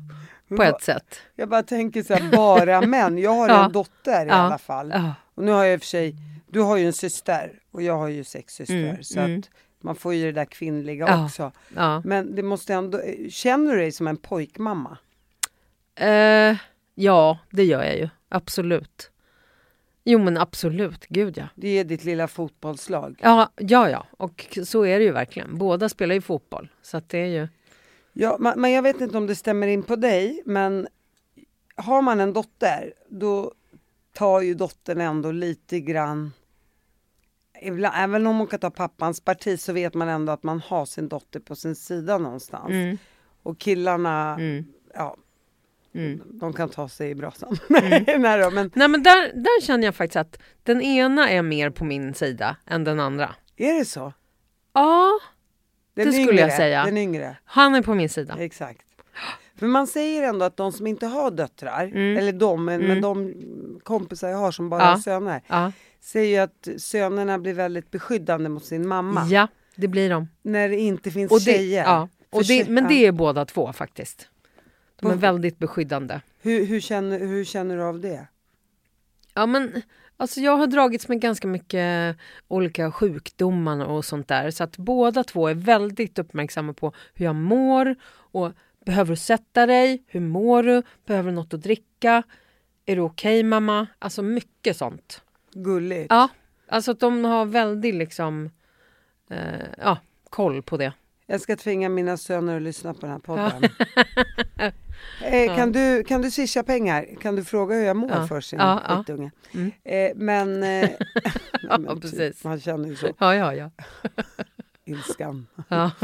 på 0.50 0.64
ett 0.64 0.82
sätt. 0.84 1.20
Jag 1.36 1.50
bara 1.50 1.64
tänker 1.64 2.04
så 2.04 2.14
här, 2.14 2.32
bara 2.32 2.82
män. 2.88 3.18
Jag 3.18 3.32
har 3.32 3.50
Ja. 3.50 3.66
en 3.66 3.72
dotter 3.72 4.26
i 4.26 4.30
Ja. 4.30 4.34
alla 4.34 4.58
fall. 4.58 4.94
Och 5.36 5.44
nu 5.44 5.52
har 5.52 5.64
jag 5.64 5.74
i 5.74 5.78
och 5.78 5.82
för 5.82 5.88
sig, 5.88 6.16
du 6.48 6.60
har 6.62 6.78
ju 6.78 6.86
en 6.88 6.94
syster 6.94 7.60
och 7.72 7.82
jag 7.82 7.98
har 7.98 8.08
ju 8.08 8.24
sex 8.24 8.54
systrar. 8.54 8.78
Mm, 8.78 9.04
så 9.04 9.20
mm. 9.20 9.40
att 9.40 9.50
man 9.84 9.96
får 9.96 10.14
ju 10.14 10.26
det 10.26 10.32
där 10.32 10.46
kvinnliga 10.46 11.06
Ja. 11.08 11.26
också. 11.26 11.52
ja. 11.76 12.02
Men 12.06 12.36
det 12.36 12.44
måste 12.44 12.74
ändå, 12.74 13.02
känner 13.30 13.72
du 13.72 13.78
dig 13.78 13.92
som 13.92 14.08
en 14.08 14.18
pojkmamma? 14.18 14.98
Eh, 15.96 16.56
ja, 16.96 17.40
det 17.52 17.64
gör 17.64 17.84
jag 17.84 17.98
ju. 17.98 18.10
Absolut. 18.30 19.10
Jo, 20.04 20.20
men 20.20 20.38
absolut. 20.38 21.06
Gud, 21.10 21.38
ja. 21.38 21.48
Det 21.56 21.68
är 21.80 21.84
ditt 21.84 22.04
lilla 22.04 22.28
fotbollslag. 22.28 23.20
Ja, 23.22 23.50
ja, 23.58 23.90
ja. 23.90 24.06
Och 24.18 24.58
så 24.64 24.86
är 24.86 25.00
det 25.00 25.06
ju 25.06 25.12
verkligen. 25.12 25.58
Båda 25.58 25.90
spelar 25.90 26.16
ju 26.16 26.22
fotboll. 26.22 26.70
Så 26.82 27.02
det 27.08 27.18
är 27.20 27.26
ju... 27.26 27.48
Ja, 28.14 28.38
men 28.56 28.72
jag 28.72 28.82
vet 28.82 29.02
inte 29.02 29.18
om 29.18 29.28
det 29.28 29.36
stämmer 29.36 29.68
in 29.68 29.84
på 29.84 29.96
dig, 29.96 30.42
men 30.46 30.88
har 31.76 32.02
man 32.02 32.20
en 32.20 32.34
dotter, 32.34 32.94
då 33.10 33.52
tar 34.14 34.42
ju 34.42 34.54
dottern 34.54 35.02
ändå 35.02 35.32
lite 35.32 35.80
grann 35.80 36.32
Ibland, 37.64 37.96
även 37.98 38.28
om 38.28 38.38
hon 38.38 38.48
kan 38.48 38.60
ta 38.60 38.70
pappans 38.72 39.22
parti 39.22 39.60
så 39.60 39.74
vet 39.74 39.94
man 39.94 40.10
ändå 40.10 40.32
att 40.32 40.44
man 40.44 40.60
har 40.60 40.86
sin 40.86 41.10
dotter 41.10 41.40
på 41.40 41.56
sin 41.56 41.76
sida 41.76 42.18
någonstans. 42.18 42.70
Mm, 42.70 42.98
Och 43.44 43.60
killarna, 43.60 44.36
mm. 44.40 44.66
ja, 44.94 45.18
De 46.26 46.54
kan 46.54 46.70
ta 46.70 46.90
sig 46.90 47.10
i 47.10 47.16
brasan. 47.16 47.58
Nej 47.70 48.40
då, 48.42 48.50
men 48.52 48.72
Nej 48.76 48.88
men 48.88 49.04
där, 49.04 49.32
där 49.34 49.62
känner 49.62 49.86
jag 49.86 49.96
faktiskt 49.96 50.16
att 50.16 50.40
den 50.64 50.82
ena 50.82 51.30
är 51.30 51.42
mer 51.42 51.70
på 51.70 51.86
min 51.86 52.14
sida 52.14 52.58
än 52.66 52.84
den 52.84 53.00
andra. 53.00 53.36
är 53.58 53.74
det 53.80 53.86
så? 53.86 54.14
Ja, 54.74 55.20
Den 55.94 56.06
Det 56.06 56.12
skulle 56.12 56.26
jag 56.42 56.48
yngre, 56.48 56.58
säga. 56.58 56.86
Den 56.86 56.98
yngre, 56.98 57.38
han 57.46 57.76
är 57.76 57.82
på 57.82 57.94
min 57.96 58.10
sida. 58.10 58.36
exakt. 58.40 58.86
För 59.64 59.68
man 59.68 59.88
säger 59.88 60.24
ändå 60.24 60.46
att 60.46 60.58
de 60.58 60.72
som 60.72 60.88
inte 60.88 61.08
har 61.08 61.32
döttrar, 61.32 61.84
Mm. 61.86 62.18
eller 62.18 62.32
de, 62.32 62.66
men, 62.66 62.82
men 62.82 63.02
de 63.02 63.34
kompisar 63.84 64.30
jag 64.30 64.38
har 64.38 64.52
som 64.52 64.70
bara 64.70 64.82
Ja. 64.82 64.86
har 64.88 64.98
söner, 64.98 65.42
Ja, 65.48 65.72
säger 66.02 66.28
ju 66.38 66.38
att 66.38 66.82
sönerna 66.82 67.40
blir 67.40 67.54
väldigt 67.54 67.92
beskyddande 67.92 68.50
mot 68.50 68.66
sin 68.66 68.88
mamma. 68.88 69.26
ja 69.30 69.48
det 69.76 69.88
blir 69.88 70.10
de. 70.10 70.28
När 70.42 70.70
det 70.70 70.80
inte 70.80 71.12
finns 71.12 71.32
Och 71.32 71.38
det, 71.40 71.44
tjejer. 71.54 71.84
ja, 71.84 72.10
och 72.30 72.44
det, 72.44 72.70
men 72.70 72.88
det 72.88 73.06
är 73.06 73.12
båda 73.12 73.46
två 73.46 73.74
faktiskt. 73.74 74.30
De 75.02 75.12
är 75.12 75.16
väldigt 75.16 75.60
beskyddande. 75.60 76.20
Hur, 76.42 76.66
hur, 76.66 76.80
känner, 76.80 77.20
hur 77.20 77.46
känner 77.46 77.78
du 77.78 77.84
av 77.84 78.00
det? 78.00 78.28
Ja, 79.34 79.46
men 79.46 79.82
alltså 80.18 80.40
jag 80.40 80.58
har 80.58 80.68
dragits 80.68 81.08
med 81.08 81.20
ganska 81.22 81.48
mycket 81.48 82.18
olika 82.48 82.92
sjukdomar 82.92 83.86
och 83.86 84.06
sånt 84.06 84.28
där. 84.28 84.52
Så 84.52 84.64
att 84.64 84.78
båda 84.78 85.24
två 85.24 85.48
är 85.48 85.54
väldigt 85.56 86.20
uppmärksamma 86.20 86.74
på 86.74 86.94
hur 87.14 87.26
jag 87.26 87.36
mår. 87.36 87.96
Och 88.16 88.52
behöver 88.86 89.10
du 89.10 89.16
sätta 89.16 89.66
dig? 89.66 90.04
Hur 90.08 90.20
mår 90.20 90.64
du? 90.64 90.84
Behöver 91.06 91.30
du 91.30 91.36
något 91.36 91.54
att 91.54 91.62
dricka? 91.62 92.24
Är 92.86 92.96
du 92.96 93.02
okej 93.02 93.44
mamma? 93.44 93.88
Alltså 94.00 94.22
mycket 94.22 94.78
sånt. 94.78 95.22
Gulligt. 95.54 96.08
Ja, 96.10 96.30
alltså 96.68 96.92
att 96.92 97.00
de 97.00 97.26
har 97.26 97.46
väldigt 97.46 97.96
liksom, 97.96 98.50
eh, 99.30 99.38
ja, 99.78 99.98
koll 100.30 100.62
på 100.62 100.78
det. 100.78 100.94
Jag 101.26 101.42
ska 101.42 101.56
tvinga 101.56 101.90
mina 101.90 102.18
söner 102.18 102.56
att 102.56 102.62
lyssna 102.62 102.94
på 102.94 103.00
den 103.02 103.10
här 103.12 103.20
podden. 103.20 103.64
eh, 105.24 105.56
kan, 105.56 105.72
du, 105.72 106.04
kan 106.04 106.22
du 106.22 106.32
swisha 106.32 106.64
pengar? 106.64 107.06
Kan 107.22 107.36
du 107.36 107.44
fråga 107.44 107.76
hur 107.76 107.84
jag 107.84 107.96
mår 107.98 108.12
Ja. 108.12 108.28
för 108.28 108.42
sin 108.42 108.60
Ja, 108.60 108.82
ja. 108.88 108.98
skitunge? 108.98 109.32
Mm. 109.54 109.72
Eh, 109.84 110.12
men, 110.16 110.64
eh, 110.64 110.90
Ja, 111.64 111.78
men 111.78 111.94
typ, 111.94 112.02
precis. 112.02 112.44
man 112.44 112.60
känner 112.60 112.90
ju 112.90 112.96
så, 112.96 113.08
Ja, 113.20 113.36
ja, 113.36 113.54
ja. 113.56 113.70
Ilskan. 114.86 115.48
ja. 115.70 115.92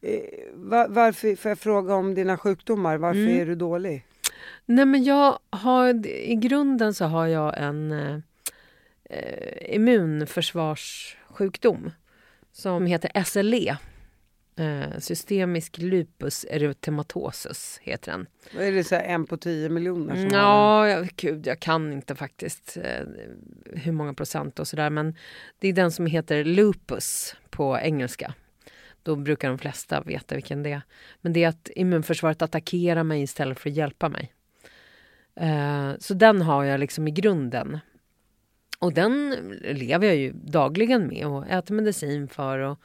Eh, 0.00 0.20
var, 0.54 0.88
varför, 0.88 1.36
får 1.36 1.48
jag 1.48 1.58
fråga 1.58 1.94
om 1.94 2.14
dina 2.14 2.38
sjukdomar? 2.38 2.96
Varför 2.96 3.20
Mm. 3.20 3.40
är 3.40 3.46
du 3.46 3.54
dålig? 3.54 4.04
Nej 4.66 4.86
men 4.86 5.04
jag 5.04 5.38
har, 5.50 6.06
i 6.06 6.34
grunden 6.34 6.94
så 6.94 7.04
har 7.04 7.26
jag 7.26 7.58
en 7.58 7.92
eh, 7.92 8.18
immunförsvarssjukdom 9.74 11.90
som 12.52 12.86
heter 12.86 13.24
SLE. 13.24 13.76
Eh, 14.58 14.98
systemisk 14.98 15.78
lupus 15.78 16.46
erytematosus 16.50 17.78
heter 17.82 18.12
den. 18.12 18.26
Är 18.62 18.72
det 18.72 18.84
så 18.84 18.94
en 18.94 19.26
på 19.26 19.36
tio 19.36 19.68
miljoner 19.68 20.14
som? 20.14 20.28
Ja, 20.38 20.88
jag, 20.88 21.08
gud, 21.16 21.46
jag 21.46 21.60
kan 21.60 21.92
inte 21.92 22.14
faktiskt 22.14 22.78
eh, 22.82 23.06
hur 23.74 23.92
många 23.92 24.14
procent 24.14 24.58
och 24.58 24.68
sådär 24.68 24.90
men 24.90 25.14
det 25.58 25.68
är 25.68 25.72
den 25.72 25.90
som 25.90 26.06
heter 26.06 26.44
lupus 26.44 27.36
på 27.50 27.78
engelska. 27.78 28.34
Då 29.02 29.16
brukar 29.16 29.48
de 29.48 29.58
flesta 29.58 30.00
veta 30.00 30.34
vilken 30.34 30.62
det 30.62 30.72
är. 30.72 30.82
Men 31.20 31.32
det 31.32 31.44
är 31.44 31.48
att 31.48 31.70
immunförsvaret 31.76 32.42
attackerar 32.42 33.02
mig 33.02 33.22
istället 33.22 33.58
för 33.58 33.70
att 33.70 33.76
hjälpa 33.76 34.08
mig. 34.08 34.32
Eh, 35.34 35.92
så 35.98 36.14
den 36.14 36.42
har 36.42 36.64
jag 36.64 36.80
liksom 36.80 37.08
i 37.08 37.10
grunden. 37.10 37.78
Och 38.78 38.92
den 38.92 39.30
lever 39.60 40.06
jag 40.06 40.16
ju 40.16 40.32
dagligen 40.32 41.08
med 41.08 41.26
och 41.26 41.46
äter 41.46 41.74
medicin 41.74 42.28
för. 42.28 42.58
Och 42.58 42.78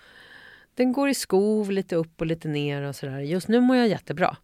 den 0.76 0.92
går 0.92 1.10
i 1.10 1.14
skov 1.14 1.72
lite 1.72 1.96
upp 1.96 2.22
och 2.22 2.28
lite 2.28 2.48
ner 2.48 2.82
och 2.82 2.96
sådär. 2.96 3.20
Just 3.20 3.48
nu 3.48 3.60
mår 3.60 3.76
jag 3.76 3.88
jättebra. 3.88 4.38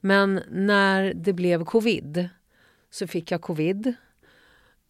Men 0.00 0.40
när 0.50 1.14
det 1.14 1.32
blev 1.32 1.64
covid 1.64 2.28
så 2.90 3.06
fick 3.06 3.30
jag 3.30 3.40
covid. 3.40 3.94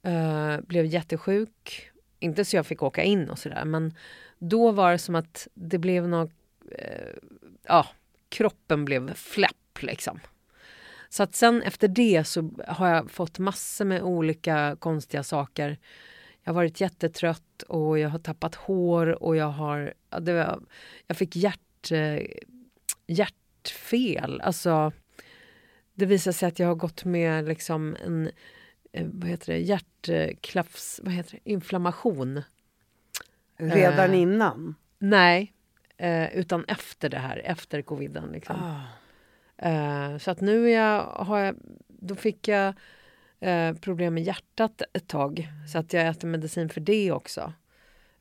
Eh, 0.02 0.60
blev 0.60 0.84
jättesjuk. 0.86 1.90
Inte 2.20 2.44
så 2.44 2.56
jag 2.56 2.66
fick 2.66 2.82
åka 2.82 3.02
in 3.02 3.30
och 3.30 3.38
sådär 3.38 3.64
men 3.64 3.94
då 4.38 4.70
var 4.70 4.92
det 4.92 4.98
som 4.98 5.14
att 5.14 5.48
det 5.54 5.78
blev 5.78 6.08
något... 6.08 6.32
Eh, 6.78 7.14
ja, 7.62 7.86
kroppen 8.28 8.84
blev 8.84 9.14
fläpp 9.14 9.82
liksom. 9.82 10.20
Så 11.08 11.22
att 11.22 11.34
sen 11.34 11.62
efter 11.62 11.88
det 11.88 12.24
så 12.24 12.50
har 12.68 12.88
jag 12.88 13.10
fått 13.10 13.38
massor 13.38 13.84
med 13.84 14.02
olika 14.02 14.76
konstiga 14.78 15.22
saker. 15.22 15.78
Jag 16.44 16.52
har 16.52 16.54
varit 16.54 16.80
jättetrött 16.80 17.62
och 17.68 17.98
jag 17.98 18.08
har 18.08 18.18
tappat 18.18 18.54
hår 18.54 19.22
och 19.22 19.36
jag 19.36 19.50
har... 19.50 19.94
Var, 20.10 20.60
jag 21.06 21.16
fick 21.16 21.36
hjärt, 21.36 21.90
eh, 21.92 22.26
hjärtfel. 23.06 24.40
Alltså, 24.40 24.92
det 25.94 26.06
visar 26.06 26.32
sig 26.32 26.48
att 26.48 26.58
jag 26.58 26.66
har 26.66 26.74
gått 26.74 27.04
med 27.04 27.48
liksom 27.48 27.96
en 28.04 28.30
eh, 28.92 29.06
vad 29.12 29.28
heter 29.30 29.52
det, 29.52 29.58
hjärtklaffs... 29.58 31.00
Vad 31.04 31.12
heter 31.14 31.32
det? 31.32 31.50
Inflammation. 31.50 32.42
Redan 33.56 34.10
Eh. 34.10 34.20
innan? 34.20 34.74
Nej, 34.98 35.52
eh, 35.96 36.36
utan 36.36 36.64
efter 36.68 37.08
det 37.08 37.18
här, 37.18 37.42
efter 37.44 37.82
coviden. 37.82 38.32
Liksom. 38.32 38.56
Ah. 38.56 38.82
Eh, 39.68 40.18
så 40.18 40.30
att 40.30 40.40
nu 40.40 40.70
jag, 40.70 41.02
har 41.02 41.38
jag, 41.38 41.56
då 41.88 42.14
fick 42.14 42.48
jag 42.48 42.74
eh, 43.44 43.74
problem 43.74 44.14
med 44.14 44.22
hjärtat 44.22 44.82
ett 44.92 45.08
tag. 45.08 45.48
Så 45.72 45.78
att 45.78 45.92
jag 45.92 46.06
äter 46.06 46.28
medicin 46.28 46.68
för 46.68 46.80
det 46.80 47.12
också. 47.12 47.52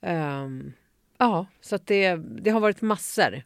Ehm, 0.01 0.73
ja, 1.17 1.45
så 1.61 1.75
att 1.75 1.87
det, 1.87 2.15
det 2.15 2.49
har 2.49 2.59
varit 2.59 2.81
massor. 2.81 3.43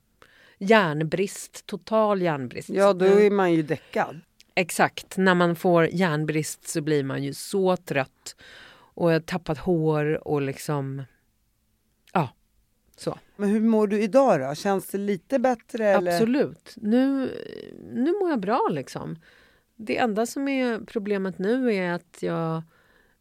Järnbrist, 0.58 1.66
total 1.66 2.22
järnbrist. 2.22 2.70
Ja, 2.70 2.94
då 2.94 3.06
Mm. 3.06 3.18
är 3.26 3.30
man 3.32 3.54
ju 3.54 3.62
däckad. 3.64 4.20
Exakt, 4.56 5.18
när 5.18 5.36
man 5.36 5.56
får 5.56 5.86
järnbrist 5.88 6.68
så 6.68 6.82
blir 6.82 7.04
man 7.04 7.24
ju 7.24 7.34
så 7.34 7.78
trött. 7.78 8.36
Och 8.94 9.10
jag 9.10 9.16
har 9.16 9.20
tappat 9.20 9.58
hår 9.58 10.28
och 10.28 10.42
liksom... 10.42 11.04
Ja, 12.14 12.30
så. 12.98 13.20
Men 13.36 13.50
hur 13.50 13.62
mår 13.62 13.88
du 13.88 14.02
idag 14.02 14.40
då? 14.40 14.56
Känns 14.56 14.88
det 14.88 14.98
lite 14.98 15.40
bättre? 15.40 15.88
Eller? 15.88 16.12
Absolut. 16.14 16.74
Nu, 16.76 17.32
nu 17.94 18.12
mår 18.12 18.30
jag 18.30 18.40
bra 18.40 18.68
liksom. 18.72 19.20
Det 19.78 19.98
enda 19.98 20.26
som 20.26 20.48
är 20.48 20.80
problemet 20.80 21.40
nu 21.40 21.74
är 21.74 21.92
att 21.92 22.18
jag... 22.20 22.64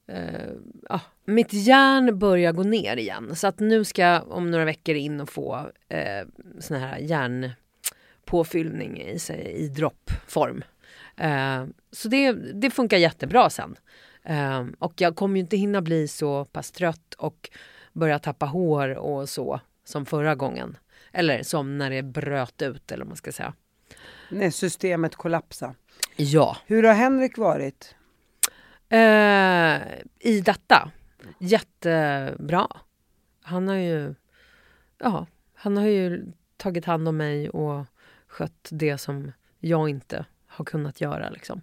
Eh, 0.08 0.50
ja, 0.88 1.00
mitt 1.24 1.52
järn 1.52 2.18
börjar 2.18 2.52
gå 2.52 2.62
ner 2.62 2.96
igen. 2.96 3.36
Så 3.36 3.46
att 3.46 3.58
nu 3.58 3.84
ska 3.84 4.02
jag 4.02 4.30
om 4.30 4.50
några 4.50 4.64
veckor 4.64 4.94
in 4.94 5.20
och 5.20 5.28
få 5.28 5.70
eh, 5.88 6.26
sån 6.60 6.76
här 6.76 6.98
järnpåfyllning 6.98 9.00
i, 9.00 9.18
sig, 9.18 9.52
i 9.52 9.68
droppform. 9.68 10.64
Eh, 11.16 11.64
så 11.92 12.08
det, 12.08 12.32
det 12.32 12.70
funkar 12.70 12.96
jättebra 12.96 13.50
sen. 13.50 13.76
Eh, 14.22 14.64
och 14.78 15.00
jag 15.00 15.16
kommer 15.16 15.36
ju 15.36 15.40
inte 15.40 15.56
hinna 15.56 15.82
bli 15.82 16.08
så 16.08 16.44
pass 16.44 16.70
trött 16.70 17.14
och 17.14 17.50
börja 17.92 18.18
tappa 18.18 18.46
hår 18.46 18.88
och 18.88 19.28
så 19.28 19.60
som 19.84 20.06
förra 20.06 20.34
gången. 20.34 20.76
Eller 21.12 21.42
som 21.42 21.78
när 21.78 21.90
det 21.90 22.02
bröt 22.02 22.62
ut 22.62 22.92
eller 22.92 23.04
vad 23.04 23.08
man 23.08 23.16
ska 23.16 23.32
säga. 23.32 23.54
När 24.30 24.50
systemet 24.50 25.16
kollapsade. 25.16 25.74
Ja. 26.16 26.56
Hur 26.66 26.82
har 26.82 26.94
Henrik 26.94 27.38
varit? 27.38 27.94
Eh, 28.88 29.82
I 30.18 30.40
detta? 30.44 30.90
Jättebra. 31.38 32.68
Han 33.42 33.68
har 33.68 33.74
ju... 33.74 34.14
Ja, 34.98 35.26
han 35.54 35.76
har 35.76 35.86
ju 35.86 36.32
tagit 36.56 36.84
hand 36.84 37.08
om 37.08 37.16
mig 37.16 37.50
och 37.50 37.84
skött 38.26 38.68
det 38.70 38.98
som 38.98 39.32
jag 39.60 39.88
inte 39.88 40.24
har 40.46 40.64
kunnat 40.64 41.00
göra. 41.00 41.30
Liksom. 41.30 41.60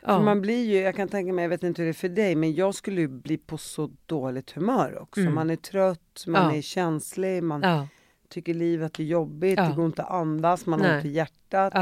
För 0.00 0.12
Ja. 0.12 0.20
man 0.22 0.40
blir 0.40 0.64
ju, 0.64 0.78
jag 0.80 0.96
kan 0.96 1.08
tänka 1.08 1.32
mig, 1.32 1.42
jag 1.42 1.48
vet 1.48 1.62
inte 1.62 1.82
hur 1.82 1.86
det 1.86 1.90
är 1.90 1.94
för 1.94 2.08
dig, 2.08 2.34
men 2.34 2.54
jag 2.54 2.74
skulle 2.74 3.00
ju 3.00 3.08
bli 3.08 3.36
på 3.38 3.58
så 3.58 3.90
dåligt 4.06 4.50
humör 4.50 4.98
också. 5.02 5.20
Mm. 5.20 5.34
Man 5.34 5.50
är 5.50 5.56
trött, 5.56 6.24
man 6.26 6.52
Ja. 6.52 6.56
är 6.58 6.62
känslig, 6.62 7.42
man 7.42 7.62
ja, 7.62 7.88
tycker 8.28 8.54
livet 8.54 8.98
är 8.98 9.04
jobbigt, 9.04 9.56
det 9.56 9.72
går 9.76 9.86
inte 9.86 10.02
att 10.02 10.10
andas, 10.10 10.66
man 10.66 10.80
har 10.80 10.96
ont 10.96 11.04
i 11.04 11.08
hjärtat, 11.08 11.72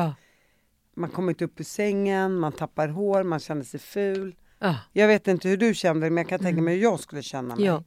man 0.98 1.11
kommer 1.11 1.28
inte 1.32 1.44
upp 1.44 1.61
ur 1.61 1.64
sängen, 1.64 2.34
man 2.38 2.52
tappar 2.52 2.88
hår, 2.88 3.22
man 3.22 3.40
känner 3.40 3.62
sig 3.64 3.80
ful. 3.80 4.34
ja. 4.58 4.76
Jag 4.92 5.08
vet 5.08 5.28
inte 5.28 5.48
hur 5.48 5.56
du 5.56 5.74
kände 5.74 6.11
men 6.11 6.16
jag 6.16 6.28
kan 6.28 6.40
tänka 6.40 6.62
mig 6.62 6.74
hur 6.74 6.82
jag 6.82 7.00
skulle 7.00 7.22
känna 7.22 7.56
mig. 7.56 7.66
Mm. 7.66 7.74
ja. 7.74 7.84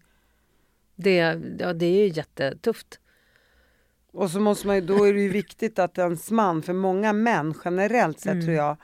Det, 0.96 1.16
ja, 1.60 1.74
det 1.74 1.86
är 1.86 2.06
ju 2.06 2.08
jättetufft. 2.08 3.00
Och 4.14 4.32
så 4.32 4.40
måste 4.40 4.68
man 4.68 4.76
ju, 4.76 4.82
då 4.82 5.04
är 5.08 5.14
det 5.14 5.22
ju 5.22 5.30
viktigt 5.30 5.80
att 5.80 5.98
ens 5.98 6.32
man, 6.32 6.62
för 6.62 6.74
många 6.74 7.14
män 7.14 7.54
generellt 7.66 8.20
sett 8.20 8.32
Mm. 8.32 8.46
tror 8.46 8.56
jag, 8.56 8.78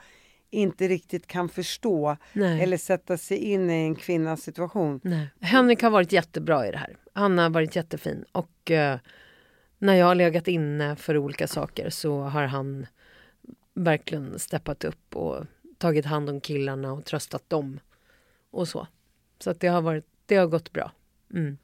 inte 0.50 0.88
riktigt 0.88 1.26
kan 1.26 1.48
förstå 1.48 2.16
Nej. 2.32 2.62
eller 2.62 2.76
sätta 2.76 3.16
sig 3.16 3.36
in 3.38 3.70
i 3.70 3.74
en 3.74 3.94
kvinnas 3.94 4.42
situation. 4.42 5.00
Nej. 5.04 5.28
Henrik 5.40 5.82
har 5.82 5.90
varit 5.90 6.12
jättebra 6.12 6.68
i 6.68 6.70
det 6.70 6.78
här. 6.78 6.96
Han 7.12 7.38
har 7.38 7.50
varit 7.50 7.76
jättefin. 7.76 8.24
Och 8.32 8.70
eh, 8.70 8.98
när 9.78 9.94
jag 9.94 10.06
har 10.06 10.14
legat 10.14 10.48
inne 10.48 10.96
för 10.96 11.16
olika 11.16 11.46
saker 11.46 11.90
så 11.90 12.20
har 12.22 12.42
han 12.46 12.86
verkligen 13.84 14.38
steppat 14.38 14.84
upp 14.84 15.16
och 15.16 15.44
tagit 15.78 16.04
hand 16.06 16.30
om 16.30 16.40
killarna 16.40 16.92
och 16.92 17.04
tröstat 17.04 17.50
dem. 17.50 17.80
Och 18.50 18.68
så. 18.68 18.86
Så 19.38 19.50
att 19.50 19.60
det 19.60 19.68
har, 19.68 19.80
varit, 19.82 20.06
det 20.26 20.36
har 20.36 20.46
gått 20.46 20.72
bra. 20.72 20.90
Mm. 21.34 21.58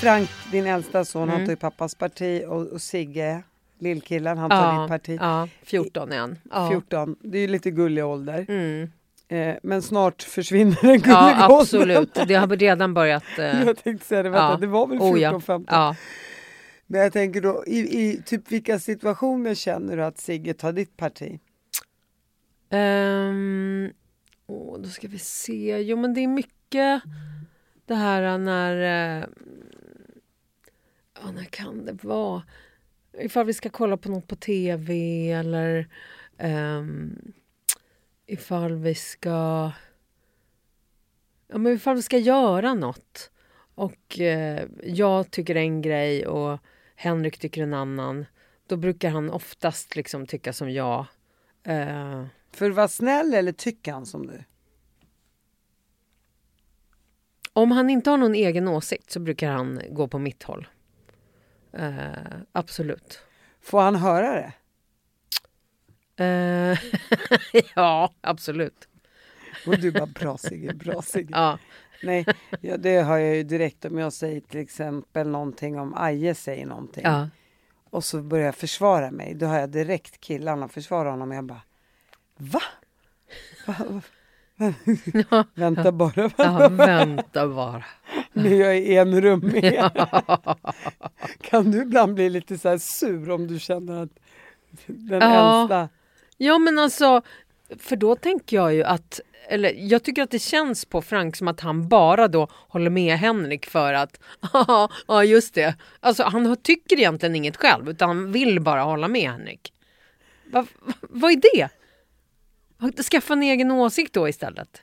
Frank, 0.00 0.30
din 0.52 0.66
äldsta 0.66 1.04
son, 1.04 1.28
han 1.28 1.36
Mm. 1.36 1.46
tar 1.46 1.52
ju 1.52 1.56
pappas 1.56 1.94
parti 1.94 2.44
och, 2.48 2.66
och 2.66 2.80
Sigge 2.82 3.42
lillkillen, 3.78 4.38
han 4.38 4.50
tar 4.50 4.80
ditt 4.82 4.88
parti. 4.88 5.18
Ja, 5.20 5.48
14 5.62 6.12
är 6.12 6.18
han. 6.18 6.38
Ja. 6.50 6.68
14, 6.68 7.16
det 7.20 7.38
är 7.38 7.42
ju 7.42 7.48
lite 7.48 7.70
gullig 7.70 8.04
ålder. 8.06 8.46
Mm. 8.48 8.90
Eh, 9.28 9.56
men 9.62 9.82
snart 9.82 10.22
försvinner 10.22 10.76
den 10.82 10.98
gulliga 11.00 11.36
Ja, 11.38 11.48
åldern. 11.48 11.60
absolut. 11.60 12.14
Det 12.28 12.34
har 12.34 12.46
redan 12.46 12.94
börjat... 12.94 13.24
eh, 13.38 13.62
Jag 13.66 13.76
tänkte 13.84 14.06
säga 14.06 14.22
det, 14.22 14.30
vänta, 14.30 14.50
ja. 14.50 14.56
det 14.60 14.66
var 14.66 14.86
väl 14.86 14.98
14, 14.98 15.14
Oh, 15.14 15.20
ja. 15.20 15.30
15? 15.30 15.64
Ja. 15.68 15.96
Men 16.92 17.00
jag 17.00 17.12
tänker 17.12 17.40
då, 17.40 17.64
i, 17.66 17.78
i 17.78 18.22
typ 18.26 18.52
vilka 18.52 18.78
situationer 18.78 19.54
känner 19.54 19.96
du 19.96 20.04
att 20.04 20.18
Sigge 20.18 20.54
tar 20.54 20.72
ditt 20.72 20.96
parti? 20.96 21.40
Um, 22.70 23.92
åh, 24.46 24.78
då 24.78 24.88
ska 24.88 25.08
vi 25.08 25.18
se. 25.18 25.78
Jo, 25.78 25.96
men 25.96 26.14
det 26.14 26.20
är 26.20 26.28
mycket 26.28 27.02
det 27.86 27.94
här 27.94 28.38
när... 28.38 28.76
Eh, 28.76 29.26
ja, 31.22 31.30
när 31.32 31.44
kan 31.44 31.84
det 31.84 32.04
vara? 32.04 32.42
Ifall 33.18 33.46
vi 33.46 33.54
ska 33.54 33.70
kolla 33.70 33.96
på 33.96 34.10
något 34.10 34.26
på 34.26 34.36
tv 34.36 34.94
eller 35.30 35.88
um, 36.38 37.32
ifall 38.26 38.74
vi 38.74 38.94
ska... 38.94 39.70
Ja, 41.48 41.58
men 41.58 41.72
ifall 41.72 41.96
vi 41.96 42.02
ska 42.02 42.18
göra 42.18 42.74
något 42.74 43.30
och 43.74 44.20
eh, 44.20 44.64
jag 44.82 45.30
tycker 45.30 45.54
en 45.54 45.82
grej 45.82 46.26
och 46.26 46.60
Henrik 47.00 47.38
tycker 47.38 47.62
en 47.62 47.74
annan 47.74 48.26
då 48.66 48.76
brukar 48.76 49.10
han 49.10 49.30
oftast 49.30 49.96
liksom 49.96 50.26
tycka 50.26 50.52
som 50.52 50.70
jag. 50.70 51.06
Eh, 51.62 52.24
För 52.50 52.70
att 52.70 52.76
vara 52.76 52.88
snäll 52.88 53.34
eller 53.34 53.52
tycker 53.52 53.92
han 53.92 54.06
som 54.06 54.26
du? 54.26 54.44
Om 57.52 57.70
han 57.70 57.90
inte 57.90 58.10
har 58.10 58.16
någon 58.16 58.34
egen 58.34 58.68
åsikt 58.68 59.10
så 59.10 59.20
brukar 59.20 59.50
han 59.50 59.80
gå 59.90 60.08
på 60.08 60.18
mitt 60.18 60.42
håll. 60.42 60.68
Eh, 61.72 62.10
absolut. 62.52 63.20
Får 63.60 63.80
han 63.80 63.96
höra 63.96 64.32
det? 64.32 64.52
Eh, 66.24 66.78
ja, 67.74 68.14
absolut. 68.20 68.88
Och 69.66 69.78
du 69.78 69.92
bara, 69.92 70.06
bra 70.06 70.38
Sigge, 70.38 70.74
bra 70.74 71.02
Sigge. 71.02 71.30
Ja. 71.32 71.58
Nej, 72.02 72.26
ja, 72.60 72.76
det 72.76 72.96
har 72.96 73.18
jag 73.18 73.36
ju 73.36 73.42
direkt 73.42 73.84
om 73.84 73.98
jag 73.98 74.12
säger 74.12 74.40
till 74.40 74.60
exempel 74.60 75.28
någonting 75.28 75.78
om 75.78 75.94
Aje 75.96 76.34
säger 76.34 76.66
någonting. 76.66 77.02
Ja. 77.04 77.28
Och 77.90 78.04
så 78.04 78.22
börjar 78.22 78.46
jag 78.46 78.54
försvara 78.54 79.10
mig. 79.10 79.34
Då 79.34 79.46
har 79.46 79.58
jag 79.58 79.70
direkt 79.70 80.20
killarna 80.20 80.68
försvara 80.68 81.10
honom. 81.10 81.32
Jag 81.32 81.44
bara, 81.44 81.62
va? 82.36 82.60
va? 83.66 83.74
va? 83.88 84.02
Ja. 85.30 85.44
Vänta 85.54 85.92
bara, 85.92 86.30
ja, 86.36 86.68
vänta 86.68 87.48
bara. 87.48 87.84
nu 88.32 88.62
är 88.62 88.66
jag 88.66 88.78
i 88.78 88.96
en 88.96 89.20
rum 89.20 89.40
med. 89.40 89.90
Kan 91.40 91.70
du 91.70 91.82
ibland 91.82 92.14
bli 92.14 92.30
lite 92.30 92.58
så 92.58 92.68
här 92.68 92.78
sur 92.78 93.30
om 93.30 93.46
du 93.46 93.58
känner 93.58 94.02
att 94.02 94.10
den 94.86 95.20
Ja. 95.20 95.60
äldsta... 95.60 95.88
Ja, 96.36 96.58
men 96.58 96.78
alltså, 96.78 97.22
för 97.78 97.96
då 97.96 98.16
tänker 98.16 98.56
jag 98.56 98.74
ju 98.74 98.82
att 98.84 99.20
eller 99.48 99.72
jag 99.76 100.02
tycker 100.02 100.22
att 100.22 100.30
det 100.30 100.38
känns 100.38 100.84
på 100.84 101.02
Frank 101.02 101.36
som 101.36 101.48
att 101.48 101.60
han 101.60 101.88
bara 101.88 102.28
då 102.28 102.48
håller 102.52 102.90
med 102.90 103.16
Henrik 103.18 103.66
för 103.66 103.92
att 103.92 104.20
ja 105.06 105.24
just 105.24 105.54
det. 105.54 105.74
Alltså 106.00 106.22
han 106.22 106.56
tycker 106.56 106.96
egentligen 106.98 107.34
inget 107.36 107.56
själv 107.56 107.88
utan 107.88 108.08
han 108.08 108.32
vill 108.32 108.60
bara 108.60 108.82
hålla 108.82 109.08
med 109.08 109.30
Henrik. 109.30 109.72
Va, 110.52 110.66
va, 110.80 110.92
vad 111.00 111.32
är 111.32 111.40
det? 111.56 111.68
Skaffa 113.02 113.32
en 113.32 113.42
egen 113.42 113.70
åsikt 113.70 114.12
då 114.12 114.28
istället. 114.28 114.82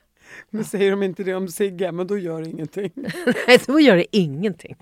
Men 0.49 0.63
säger 0.65 0.91
de 0.91 1.03
inte 1.03 1.23
det 1.23 1.33
om 1.33 1.47
Sigge, 1.47 1.91
men 1.91 2.07
då 2.07 2.17
gör 2.17 2.41
det 2.41 2.49
ingenting. 2.49 2.91
Nej, 3.47 3.59
då 3.67 3.79
gör 3.79 3.95
det 3.95 4.17
ingenting. 4.17 4.75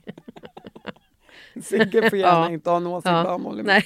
Sigge 1.64 2.10
får 2.10 2.20
gärna 2.20 2.46
Ja. 2.48 2.52
inte 2.52 2.70
ha 2.70 2.78
en 2.78 2.88
åsikt, 2.88 3.06
Ja. 3.12 3.38
med. 3.38 3.66
Nej, 3.66 3.84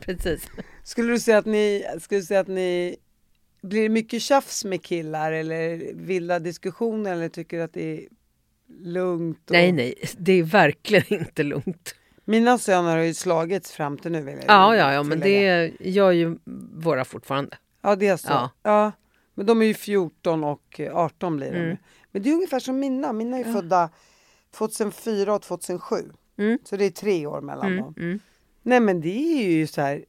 precis. 0.00 0.48
Skulle 0.84 1.12
du 1.12 1.18
säga 1.20 1.38
att 1.38 1.46
ni, 1.46 1.84
skulle 2.00 2.20
du 2.20 2.24
säga 2.26 2.40
att 2.40 2.48
ni 2.48 2.96
blir 3.68 3.82
det 3.82 3.88
mycket 3.88 4.22
tjafs 4.22 4.64
med 4.64 4.82
killar 4.82 5.32
eller 5.32 5.94
vilda 5.94 6.38
diskussioner 6.38 7.12
eller 7.12 7.28
tycker 7.28 7.56
du 7.56 7.62
att 7.62 7.72
det 7.72 7.98
är 7.98 8.08
lugnt? 8.82 9.38
Och... 9.44 9.50
Nej, 9.52 9.72
nej, 9.72 9.94
det 10.18 10.32
är 10.32 10.42
verkligen 10.42 11.20
inte 11.20 11.42
lugnt. 11.42 11.94
Mina 12.24 12.58
söner 12.58 12.96
har 12.96 13.04
ju 13.04 13.14
slagits 13.14 13.72
fram 13.72 13.98
till 13.98 14.12
nu 14.12 14.22
vill 14.22 14.34
jag 14.34 14.44
Ja, 14.46 14.76
ja, 14.76 14.92
ja, 14.92 15.02
men 15.02 15.20
det 15.20 15.72
gör 15.80 16.10
ju 16.10 16.38
våra 16.74 17.04
fortfarande. 17.04 17.56
Ja, 17.82 17.96
det 17.96 18.06
är 18.06 18.16
så. 18.16 18.28
Ja. 18.28 18.50
Ja. 18.62 18.92
Men 19.34 19.46
de 19.46 19.62
är 19.62 19.66
ju 19.66 19.74
14 19.74 20.44
och 20.44 20.80
eh, 20.80 20.96
18 20.96 21.36
blir 21.36 21.52
de. 21.52 21.58
Mm. 21.58 21.76
Men 22.12 22.22
det 22.22 22.30
är 22.30 22.34
ungefär 22.34 22.60
som 22.60 22.78
mina. 22.80 23.12
Mina 23.12 23.38
är 23.38 23.44
födda 23.52 23.90
2004 24.56 25.34
och 25.34 25.42
2007. 25.42 25.96
Mm. 26.38 26.58
Så 26.64 26.76
det 26.76 26.84
är 26.84 26.90
tre 26.90 27.26
år 27.26 27.40
mellan 27.40 27.66
Mm, 27.66 27.78
dem. 27.84 27.94
mm. 27.98 28.18
Nej 28.62 28.80
men 28.80 29.00
det 29.00 29.42
är 29.42 29.50
ju 29.50 29.66
så 29.66 29.80
här 29.80 30.04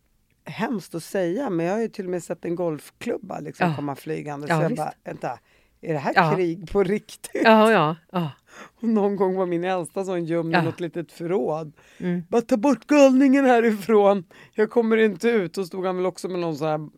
hemskt 0.45 0.95
att 0.95 1.03
säga 1.03 1.49
men 1.49 1.65
jag 1.65 1.73
har 1.73 1.81
ju 1.81 1.87
till 1.87 2.05
och 2.05 2.11
med 2.11 2.23
sett 2.23 2.45
en 2.45 2.55
golfklubba 2.55 3.39
liksom 3.39 3.69
Ja. 3.69 3.75
komma 3.75 3.95
flygande. 3.95 4.47
Ja, 4.49 4.55
så 4.57 4.61
jag 4.63 4.69
visst. 4.69 4.77
bara, 4.77 4.93
vänta, 5.03 5.39
är 5.81 5.93
det 5.93 5.99
här 5.99 6.13
Ja. 6.15 6.33
krig 6.35 6.71
på 6.71 6.83
riktigt? 6.83 7.41
Ja, 7.43 7.71
ja, 7.71 7.95
ja. 8.11 8.31
Och 8.81 8.83
någon 8.87 9.15
gång 9.15 9.35
var 9.35 9.45
min 9.45 9.63
äldsta 9.63 10.03
som 10.05 10.25
gömde 10.25 10.57
Ja. 10.57 10.63
något 10.63 10.79
litet 10.79 11.11
förråd. 11.11 11.73
Mm. 11.97 12.23
Bara 12.29 12.41
ta 12.41 12.57
bort 12.57 12.87
galningen 12.87 13.45
härifrån, 13.45 14.23
jag 14.53 14.69
kommer 14.69 14.97
inte 14.97 15.29
ut. 15.29 15.57
Och 15.57 15.65
stod 15.67 15.85
han 15.85 15.95
väl 15.97 16.05
också 16.05 16.27
med 16.27 16.39
någon 16.39 16.55
sån 16.57 16.67
här 16.67 16.89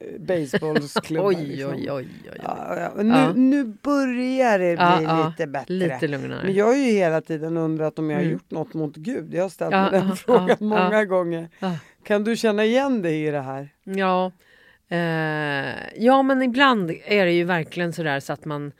eh, 0.00 0.20
baseballsklubba. 0.20 1.26
Oj, 1.28 1.34
liksom. 1.46 1.70
oj, 1.74 1.90
oj, 1.92 2.08
oj. 2.32 2.40
Ja, 2.44 2.76
ja. 2.96 3.02
Nu, 3.02 3.08
Ja. 3.14 3.32
nu 3.34 3.64
börjar 3.64 4.58
det 4.58 4.76
bli 4.76 4.84
Ja, 4.84 5.02
ja. 5.02 5.28
lite 5.28 5.46
bättre. 5.46 5.74
Lite 5.74 6.08
lugnare. 6.08 6.40
Men 6.44 6.54
jag 6.54 6.66
har 6.66 6.74
ju 6.74 6.82
hela 6.92 7.20
tiden 7.20 7.56
undrat 7.56 7.98
om 7.98 8.10
jag 8.10 8.16
har 8.16 8.22
Mm. 8.22 8.32
gjort 8.32 8.50
något 8.50 8.74
mot 8.74 8.96
Gud. 8.96 9.34
Jag 9.34 9.42
har 9.42 9.48
ställt 9.48 9.72
Ja, 9.72 9.82
mig 9.90 10.00
den 10.00 10.08
ja, 10.08 10.14
frågan 10.16 10.48
ja, 10.48 10.56
många 10.60 10.92
ja. 10.92 11.04
gånger. 11.04 11.48
Kan 12.08 12.24
du 12.24 12.36
känna 12.36 12.64
igen 12.64 13.02
dig 13.02 13.26
i 13.26 13.30
det 13.30 13.40
här? 13.40 13.74
Ja, 13.84 14.32
eh, 14.88 16.02
ja, 16.04 16.22
men 16.22 16.42
ibland 16.42 16.90
är 17.04 17.24
det 17.24 17.32
ju 17.32 17.44
verkligen 17.44 17.92
sådär 17.92 18.20
så 18.20 18.32
att 18.32 18.44
man... 18.44 18.72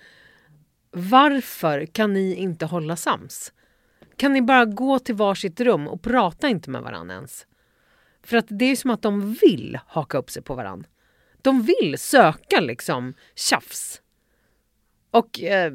Varför 0.90 1.86
kan 1.86 2.12
ni 2.12 2.34
inte 2.34 2.66
hålla 2.66 2.96
sams? 2.96 3.52
Kan 4.16 4.32
ni 4.32 4.42
bara 4.42 4.64
gå 4.64 4.98
till 4.98 5.14
varsitt 5.14 5.60
rum 5.60 5.88
och 5.88 6.02
prata 6.02 6.48
inte 6.48 6.70
med 6.70 6.82
varandra 6.82 7.14
ens? 7.14 7.46
För 8.22 8.36
att 8.36 8.46
det 8.48 8.64
är 8.64 8.76
som 8.76 8.90
att 8.90 9.02
de 9.02 9.32
vill 9.32 9.78
haka 9.86 10.18
upp 10.18 10.30
sig 10.30 10.42
på 10.42 10.54
varandra. 10.54 10.88
De 11.42 11.62
vill 11.62 11.98
söka 11.98 12.60
liksom 12.60 13.14
tjafs. 13.34 14.02
Och 15.10 15.40
eh, 15.40 15.72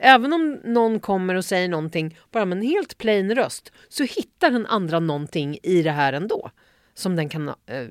även 0.00 0.32
om 0.32 0.60
någon 0.64 1.00
kommer 1.00 1.34
och 1.34 1.44
säger 1.44 1.68
någonting 1.68 2.18
bara 2.30 2.44
med 2.44 2.58
en 2.58 2.64
helt 2.64 2.98
plain 2.98 3.34
röst 3.34 3.72
så 3.88 4.04
hittar 4.04 4.50
den 4.50 4.66
andra 4.66 5.00
någonting 5.00 5.58
i 5.62 5.82
det 5.82 5.92
här 5.92 6.12
ändå 6.12 6.50
som 6.96 7.16
den 7.16 7.28
kan 7.28 7.48
eh, 7.48 7.86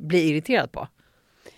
bli 0.00 0.28
irriterad 0.28 0.72
på. 0.72 0.88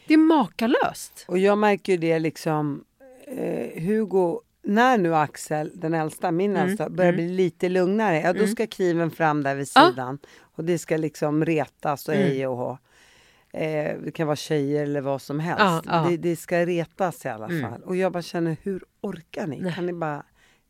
Det 0.07 0.15
är 0.15 0.19
makalöst. 0.19 1.25
Och 1.29 1.39
jag 1.39 1.59
märker 1.59 1.93
ju 1.93 1.99
det 1.99 2.19
liksom, 2.19 2.85
eh, 3.27 3.83
Hugo, 3.83 4.41
när 4.63 4.99
nu 4.99 5.15
Axel, 5.15 5.73
den 5.75 5.95
äldsta, 5.95 6.31
min 6.31 6.51
Mm, 6.57 6.69
äldsta, 6.69 6.91
börjar 6.91 7.13
bli 7.13 7.29
lite 7.29 7.69
lugnare, 7.69 8.21
ja 8.21 8.33
då 8.33 8.47
ska 8.47 8.67
kniven 8.67 9.11
fram 9.11 9.43
där 9.43 9.55
vid 9.55 9.69
sidan. 9.69 10.19
Och 10.41 10.65
det 10.65 10.79
ska 10.79 10.97
liksom 10.97 11.45
retas 11.45 12.09
och 12.09 12.15
Mm. 12.15 12.27
hej 12.27 12.47
och 12.47 12.57
hå. 12.57 12.79
Eh, 13.53 13.97
det 14.05 14.13
kan 14.15 14.27
vara 14.27 14.37
tjejer 14.37 14.83
eller 14.83 15.01
vad 15.01 15.23
som 15.23 15.41
helst. 15.41 15.61
Ja, 15.61 15.83
ja. 15.87 16.07
Det, 16.11 16.17
det 16.17 16.37
ska 16.37 16.67
retas 16.67 17.25
i 17.25 17.29
alla 17.29 17.47
Mm. 17.47 17.71
fall. 17.71 17.83
Och 17.83 17.97
jag 17.97 18.13
bara 18.13 18.23
känner, 18.23 18.57
hur 18.63 18.85
orkar 19.01 19.47
ni? 19.47 19.61
Nej. 19.61 19.73
Kan 19.75 19.87
ni 19.87 19.93
bara 19.93 20.23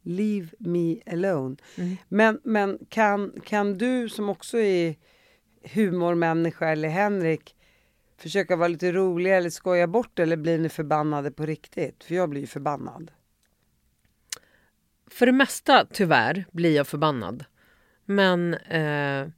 leave 0.03 0.49
me 0.59 0.97
alone? 1.13 1.57
Mm. 1.77 1.97
Men, 2.09 2.41
men 2.45 2.79
kan, 2.89 3.33
kan 3.45 3.79
du 3.79 4.09
som 4.09 4.29
också 4.29 4.59
är 4.59 4.95
humormänniska 5.63 6.69
eller 6.69 6.89
Henrik 6.89 7.57
försöka 8.19 8.57
vara 8.57 8.69
lite 8.69 8.93
rolig 8.93 9.37
eller 9.37 9.51
skoja 9.51 9.87
bort 9.87 10.19
eller 10.19 10.37
blir 10.37 10.59
ni 10.59 10.69
förbannade 10.69 11.31
på 11.31 11.47
riktigt? 11.47 12.05
För 12.05 12.15
jag 12.15 12.29
blir 12.29 12.41
ju 12.41 12.47
förbannad. 12.47 13.11
För 15.11 15.27
det 15.27 15.33
mesta, 15.33 15.87
tyvärr, 15.93 16.45
blir 16.53 16.77
jag 16.77 16.87
förbannad. 16.87 17.45
Men 18.05 18.55
eh, 18.55 19.29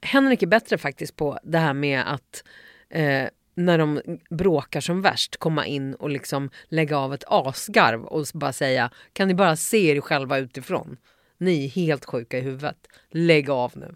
Henrik 0.00 0.42
är 0.42 0.46
bättre 0.46 0.78
faktiskt 0.78 1.16
på 1.16 1.38
det 1.42 1.58
här 1.58 1.74
med 1.74 2.12
att 2.12 2.44
eh, 2.88 3.28
när 3.54 3.78
de 3.78 4.00
bråkar 4.30 4.80
som 4.80 5.02
värst 5.02 5.36
komma 5.36 5.66
in 5.66 5.94
och 5.94 6.10
liksom 6.10 6.50
lägga 6.68 6.98
av 6.98 7.14
ett 7.14 7.24
asgarv 7.26 8.04
och 8.04 8.26
bara 8.34 8.52
säga 8.52 8.90
kan 9.12 9.28
ni 9.28 9.34
bara 9.34 9.56
se 9.56 9.90
er 9.96 10.00
själva 10.00 10.38
utifrån? 10.38 10.96
Ni 11.38 11.64
är 11.64 11.68
helt 11.68 12.04
sjuka 12.04 12.38
i 12.38 12.40
huvudet. 12.40 12.86
Lägg 13.10 13.50
av 13.50 13.72
nu. 13.76 13.94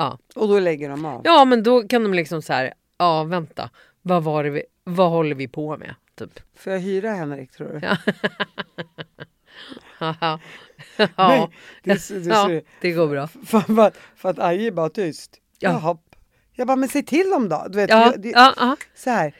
Ja, 0.00 0.18
Och 0.34 0.48
då 0.48 0.58
lägger 0.58 0.88
de 0.88 1.04
av. 1.04 1.20
ja 1.24 1.44
men 1.44 1.62
då 1.62 1.88
kan 1.88 2.02
de 2.02 2.14
liksom 2.14 2.42
så 2.42 2.52
här, 2.52 2.72
ja 2.98 3.24
vänta, 3.24 3.70
vad, 4.02 4.22
var 4.24 4.44
vi, 4.44 4.62
vad 4.84 5.10
håller 5.10 5.34
vi 5.34 5.48
på 5.48 5.76
med? 5.76 5.94
Typ. 6.14 6.40
Får 6.56 6.72
jag 6.72 6.80
hyra 6.80 7.10
Henrik 7.10 7.52
tror 7.52 7.68
du? 7.68 7.80
Ja. 7.82 7.96
ja. 10.20 10.38
Nej, 11.16 11.48
det, 11.82 12.08
det, 12.08 12.26
ja, 12.28 12.60
det 12.80 12.92
går 12.92 13.08
bra. 13.08 13.26
för, 13.26 13.60
för, 13.60 13.92
för 14.16 14.28
att 14.28 14.38
Aje 14.38 14.66
är 14.66 14.70
bara 14.70 14.88
tyst. 14.88 15.36
Ja. 15.58 15.70
Jaha. 15.70 15.98
Jag 16.52 16.66
bara, 16.66 16.76
men 16.76 16.88
säg 16.88 17.02
till 17.04 17.30
dem 17.30 17.48
då. 17.48 17.66
Du 17.68 17.76
vet, 17.76 17.90
Ja, 17.90 18.12
det, 18.16 18.28
ja. 18.30 18.76
Så 18.94 19.10
här. 19.10 19.34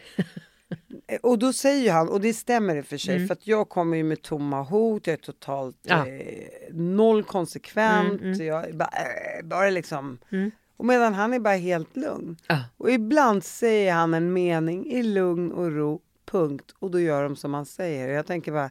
Och 1.22 1.38
då 1.38 1.52
säger 1.52 1.92
han, 1.92 2.08
och 2.08 2.20
det 2.20 2.34
stämmer 2.34 2.76
i 2.76 2.80
och 2.80 2.86
för 2.86 2.96
sig, 2.96 3.14
Mm. 3.16 3.26
för 3.28 3.32
att 3.34 3.46
jag 3.46 3.68
kommer 3.68 3.96
ju 3.96 4.02
med 4.04 4.22
tomma 4.22 4.62
hot, 4.62 5.06
jag 5.06 5.12
är 5.14 5.16
totalt 5.16 5.76
Ja. 5.82 6.06
eh, 6.06 6.48
noll 6.72 7.24
konsekvent, 7.24 8.20
Mm, 8.20 8.32
mm. 8.32 8.46
jag 8.46 8.76
bara, 8.76 8.88
eh, 8.88 9.44
bara 9.46 9.70
liksom. 9.70 10.18
Mm. 10.32 10.50
Och 10.76 10.84
medan 10.86 11.14
han 11.14 11.32
är 11.32 11.38
bara 11.38 11.54
helt 11.56 11.96
lugn. 11.96 12.36
Ja. 12.46 12.58
Och 12.76 12.90
ibland 12.90 13.44
säger 13.44 13.92
han 13.92 14.14
en 14.14 14.32
mening 14.32 14.86
i 14.86 15.02
lugn 15.02 15.52
och 15.52 15.72
ro, 15.72 16.00
punkt. 16.30 16.74
Och 16.78 16.90
då 16.90 17.00
gör 17.00 17.22
de 17.22 17.36
som 17.36 17.54
han 17.54 17.66
säger. 17.66 18.08
Jag 18.08 18.26
tänker 18.26 18.52
bara, 18.52 18.70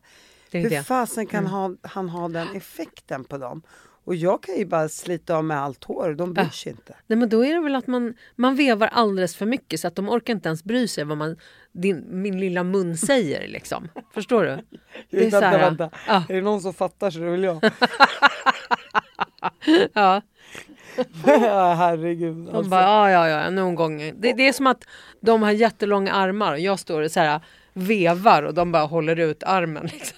hur. 0.52 0.66
Mm. 0.72 0.84
fasen 0.84 1.28
kan 1.28 1.46
ha, 1.48 1.76
han 1.82 2.10
ha 2.10 2.28
den 2.28 2.48
effekten 2.56 3.24
på 3.24 3.38
dem? 3.38 3.62
Och 4.10 4.16
jag 4.16 4.44
kan 4.44 4.56
ju 4.58 4.66
bara 4.66 4.90
slita 4.90 5.36
av 5.36 5.44
med 5.44 5.58
allt 5.58 5.84
hår, 5.84 6.14
de 6.14 6.34
bryr 6.34 6.50
sig 6.50 6.72
inte. 6.72 6.96
Nej, 7.08 7.20
men 7.20 7.30
då 7.30 7.46
är 7.46 7.54
det 7.54 7.60
väl 7.60 7.76
att 7.76 7.88
man, 7.88 8.14
man 8.36 8.56
vevar 8.56 8.88
alldeles 8.88 9.36
för 9.36 9.46
mycket 9.46 9.80
så 9.80 9.88
att 9.88 9.96
de 9.96 10.10
orkar 10.10 10.34
inte 10.34 10.50
ens 10.50 10.64
bry 10.64 10.88
sig 10.88 11.04
vad 11.04 11.18
man, 11.18 11.38
din, 11.72 12.22
min 12.22 12.40
lilla 12.40 12.64
mun 12.64 12.98
säger. 12.98 13.48
Liksom. 13.48 13.90
Förstår 14.14 14.44
du? 14.44 14.80
Det 15.10 15.26
är 15.26 15.30
så 15.30 15.40
här, 15.40 15.60
vänta. 15.60 15.90
ja. 16.08 16.24
Är 16.30 16.34
det 16.34 16.42
någon 16.42 16.62
som 16.62 16.74
fattar 16.74 17.12
så 17.12 17.20
det 17.20 17.26
är 17.26 17.30
väl 17.30 17.44
jag. 17.44 17.60
Ja, 19.94 20.22
ja, 21.26 21.74
herregud. 21.78 22.36
de 22.36 22.56
Alltså. 22.56 22.70
bara, 22.70 23.12
ja, 23.12 23.28
ja, 23.28 23.44
ja, 23.44 23.50
någon 23.50 23.76
gång. 23.76 23.98
Det, 23.98 24.34
det 24.34 24.48
är 24.48 24.54
som 24.54 24.68
att 24.68 24.84
de 25.22 25.44
har 25.44 25.52
jättelånga 25.52 26.14
armar 26.14 26.54
och 26.54 26.60
jag 26.60 26.80
står 26.80 27.02
och 27.02 27.12
så 27.12 27.20
här, 27.20 27.42
vevar 27.74 28.44
och 28.44 28.54
de 28.54 28.72
bara 28.72 28.84
håller 28.86 29.20
ut 29.20 29.44
armen. 29.44 29.86
Liksom. 29.94 30.18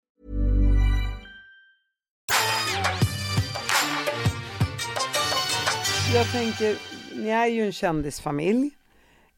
Jag 6.13 6.31
tänker, 6.31 6.77
ni 7.15 7.29
är 7.29 7.47
ju 7.47 7.61
en 7.65 7.71
kändisfamilj. 7.71 8.71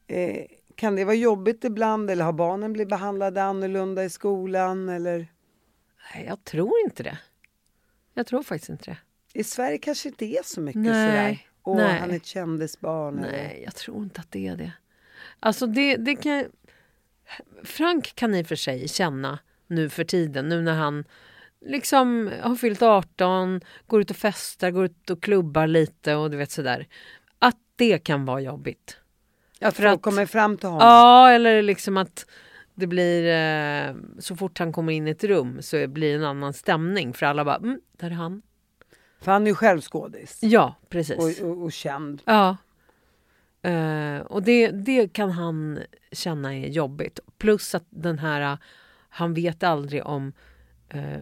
Eh, 0.07 0.45
kan 0.75 0.95
det 0.95 1.05
vara 1.05 1.15
jobbigt 1.15 1.63
ibland 1.63 2.09
eller 2.11 2.25
har 2.25 2.33
barnen 2.33 2.73
blivit 2.73 2.89
behandlade 2.89 3.43
annorlunda 3.43 4.03
i 4.03 4.09
skolan? 4.09 4.89
Eller? 4.89 5.27
Nej, 6.15 6.25
jag 6.27 6.43
tror 6.43 6.73
inte 6.85 7.03
det. 7.03 7.17
Jag 8.13 8.27
tror 8.27 8.43
faktiskt 8.43 8.69
inte 8.69 8.85
det. 8.91 8.97
I 9.39 9.43
Sverige 9.43 9.77
kanske 9.77 10.09
inte 10.09 10.25
är 10.25 10.43
så 10.43 10.61
mycket 10.61 10.81
Nej, 10.81 11.09
sådär. 11.09 11.47
Åh, 11.63 11.77
nej. 11.77 11.99
han 11.99 12.11
är 12.11 12.15
ett 12.15 12.25
kändisbarn. 12.25 13.19
eller- 13.19 13.31
Nej, 13.31 13.61
jag 13.65 13.75
tror 13.75 14.03
inte 14.03 14.21
att 14.21 14.31
det 14.31 14.47
är 14.47 14.55
det. 14.57 14.71
Alltså 15.39 15.67
det, 15.67 15.95
det 15.97 16.15
kan... 16.15 16.45
Frank 17.63 18.15
kan 18.15 18.35
i 18.35 18.43
och 18.43 18.47
för 18.47 18.55
sig 18.55 18.87
känna 18.87 19.39
nu 19.67 19.89
för 19.89 20.03
tiden, 20.03 20.49
nu 20.49 20.61
när 20.61 20.73
han 20.73 21.03
liksom 21.65 22.31
har 22.41 22.55
fyllt 22.55 22.81
18, 22.81 23.61
går 23.87 24.01
ut 24.01 24.09
och 24.09 24.15
festar, 24.17 24.71
går 24.71 24.85
ut 24.85 25.09
och 25.09 25.23
klubbar 25.23 25.67
lite 25.67 26.15
och 26.15 26.31
du 26.31 26.37
vet 26.37 26.51
sådär. 26.51 26.87
Att 27.39 27.57
det 27.75 27.97
kan 27.97 28.25
vara 28.25 28.41
jobbigt. 28.41 28.97
Att 29.61 29.75
för 29.75 29.83
folk 29.83 29.95
att- 29.95 30.01
kommer 30.01 30.25
fram 30.25 30.57
till 30.57 30.69
honom. 30.69 30.87
Ja, 30.87 31.31
eller 31.31 31.61
liksom 31.61 31.97
att 31.97 32.25
det 32.75 32.87
blir... 32.87 33.27
Eh, 33.27 33.95
så 34.19 34.35
fort 34.35 34.59
han 34.59 34.71
kommer 34.73 34.93
in 34.93 35.07
i 35.07 35.11
ett 35.11 35.23
rum 35.23 35.61
så 35.61 35.87
blir 35.87 36.09
det 36.09 36.17
en 36.17 36.29
annan 36.29 36.53
stämning 36.53 37.13
för 37.13 37.25
alla 37.25 37.45
bara, 37.45 37.55
mm, 37.55 37.81
där 37.91 38.07
är 38.07 38.15
han. 38.15 38.41
För 39.21 39.31
han 39.31 39.43
är 39.43 39.47
ju 39.47 39.55
själv 39.55 39.81
skådis. 39.81 40.39
Ja, 40.41 40.75
precis. 40.89 41.41
Och, 41.41 41.49
och, 41.49 41.63
och 41.63 41.71
känd. 41.71 42.21
Ja. 42.25 42.57
Eh, 43.61 44.17
och 44.17 44.43
det, 44.43 44.67
det 44.67 45.13
kan 45.13 45.31
han 45.31 45.79
känna 46.11 46.55
är 46.55 46.67
jobbigt. 46.67 47.19
Plus 47.37 47.75
att 47.75 47.85
den 47.89 48.19
här, 48.19 48.57
han 49.09 49.33
vet 49.33 49.63
aldrig 49.63 50.05
om 50.05 50.33
eh, 50.89 51.17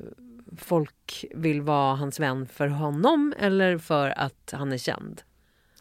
folk 0.58 1.26
vill 1.36 1.62
vara 1.62 1.96
hans 1.96 2.20
vän 2.20 2.48
för 2.48 2.68
honom 2.68 3.34
eller 3.38 3.78
för 3.78 4.10
att 4.10 4.54
han 4.54 4.72
är 4.72 4.78
känd. 4.78 5.22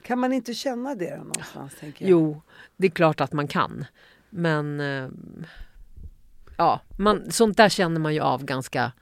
Kan 0.03 0.19
man 0.19 0.33
inte 0.33 0.55
känna 0.55 0.95
det 0.95 1.17
någonstans? 1.17 1.75
Tänker 1.81 2.05
jag? 2.05 2.11
Jo, 2.11 2.43
det 2.77 2.87
är 2.87 2.91
klart 2.91 3.21
att 3.21 3.33
man 3.33 3.49
kan. 3.49 3.85
Men 4.31 4.81
eh, 4.81 5.09
ja, 6.57 6.81
man, 6.99 7.31
sånt 7.31 7.57
där 7.57 7.69
känner 7.69 8.01
man 8.01 8.15
ju 8.15 8.21
av 8.21 8.45
ganska 8.45 8.93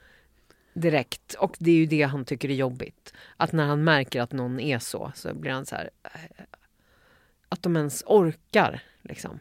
direkt. 0.73 1.33
Och 1.33 1.55
det 1.59 1.71
är 1.71 1.75
ju 1.75 1.85
det 1.85 2.01
han 2.03 2.25
tycker 2.25 2.49
är 2.49 2.53
jobbigt. 2.53 3.13
Att 3.37 3.51
när 3.51 3.65
han 3.65 3.83
märker 3.83 4.21
att 4.21 4.31
någon 4.31 4.59
är 4.59 4.79
så, 4.79 5.11
så 5.15 5.33
blir 5.33 5.51
han 5.51 5.65
så 5.65 5.75
här... 5.75 5.89
eh, 6.03 6.43
Att 7.49 7.63
de 7.63 7.77
ens 7.77 8.03
orkar, 8.05 8.83
liksom. 9.01 9.39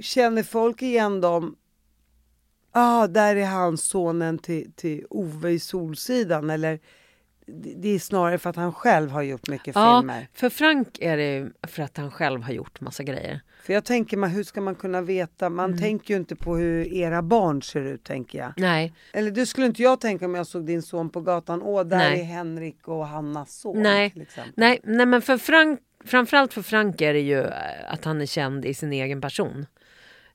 Känner 0.00 0.42
folk 0.42 0.82
igen 0.82 1.20
dem? 1.20 1.56
Ja, 2.72 3.02
ah, 3.02 3.06
där 3.06 3.36
är 3.36 3.44
han 3.46 3.76
sonen 3.78 4.38
till, 4.38 4.72
till 4.72 5.06
Ove 5.10 5.50
i 5.50 5.58
Solsidan. 5.58 6.50
Eller 6.50 6.78
det 7.76 7.88
är 7.88 7.98
snarare 7.98 8.38
för 8.38 8.50
att 8.50 8.56
han 8.56 8.72
själv 8.72 9.10
har 9.10 9.22
gjort 9.22 9.48
mycket 9.48 9.74
Ja, 9.74 10.00
filmer. 10.00 10.28
för 10.34 10.48
Frank 10.50 10.98
är 11.00 11.16
det 11.16 11.48
för 11.62 11.82
att 11.82 11.96
han 11.96 12.10
själv 12.10 12.42
har 12.42 12.52
gjort 12.52 12.80
massa 12.80 13.02
grejer. 13.02 13.40
För 13.62 13.72
jag 13.72 13.84
tänker 13.84 14.16
mig, 14.16 14.30
hur 14.30 14.44
ska 14.44 14.60
man 14.60 14.74
kunna 14.74 15.02
veta? 15.02 15.50
Man 15.50 15.70
Mm. 15.70 15.80
tänker 15.80 16.14
ju 16.14 16.20
inte 16.20 16.36
på 16.36 16.56
hur 16.56 16.92
era 16.92 17.22
barn 17.22 17.62
ser 17.62 17.80
ut, 17.80 18.04
tänker 18.04 18.38
jag. 18.38 18.52
Nej, 18.56 18.94
Eller 19.12 19.30
det 19.30 19.46
skulle 19.46 19.66
inte 19.66 19.82
jag 19.82 20.00
tänka 20.00 20.24
om 20.24 20.34
jag 20.34 20.46
såg 20.46 20.66
din 20.66 20.82
son 20.82 21.10
på 21.10 21.20
gatan. 21.20 21.62
Åh, 21.62 21.84
där 21.84 21.96
Nej. 21.98 22.20
är 22.20 22.24
Henrik 22.24 22.88
och 22.88 23.06
Hannas 23.06 23.60
son. 23.60 23.82
Nej. 23.82 24.10
Till 24.10 24.22
exempel. 24.22 24.52
nej, 24.56 24.80
nej 24.84 25.06
men 25.06 25.22
för 25.22 25.38
Frank, 25.38 25.80
framförallt 26.04 26.52
för 26.54 26.62
Frank 26.62 27.00
är 27.00 27.12
det 27.12 27.20
ju 27.20 27.40
eh, 27.40 27.52
att 27.88 28.04
han 28.04 28.20
är 28.20 28.26
känd 28.26 28.64
i 28.64 28.74
sin 28.74 28.92
egen 28.92 29.20
person. 29.20 29.66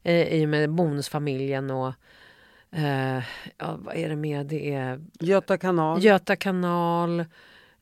Eh, 0.03 0.27
I 0.33 0.45
och 0.45 0.49
med 0.49 0.69
bonusfamiljen 0.69 1.71
och 1.71 1.93
eh, 2.75 3.23
ja, 3.57 3.77
vad 3.79 3.95
är 3.95 4.09
det 4.09 4.15
med? 4.15 4.45
Det 4.45 4.73
är 4.73 5.01
Göta 5.19 5.57
kanal. 5.57 6.03
Göta 6.03 6.35
kanal. 6.35 7.19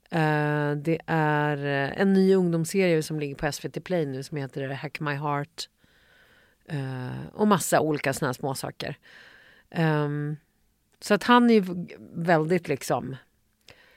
Eh, 0.09 0.71
det 0.75 0.99
är 1.07 1.57
eh, 1.57 2.01
en 2.01 2.13
ny 2.13 2.35
ungdomsserie 2.35 3.03
som 3.03 3.19
ligger 3.19 3.35
på 3.35 3.51
SVT 3.51 3.83
Play 3.83 4.05
nu 4.05 4.23
som 4.23 4.37
heter 4.37 4.69
Hack 4.69 4.99
My 4.99 5.11
Heart. 5.13 5.69
Eh, 6.65 7.25
och 7.33 7.47
massa 7.47 7.79
olika 7.79 8.13
såna 8.13 8.27
här 8.27 8.33
småsaker. 8.33 8.97
Ehm, 9.71 10.37
så 10.99 11.13
att 11.13 11.23
han 11.23 11.49
är 11.49 11.53
ju 11.53 11.87
väldigt 12.13 12.67
liksom 12.67 13.15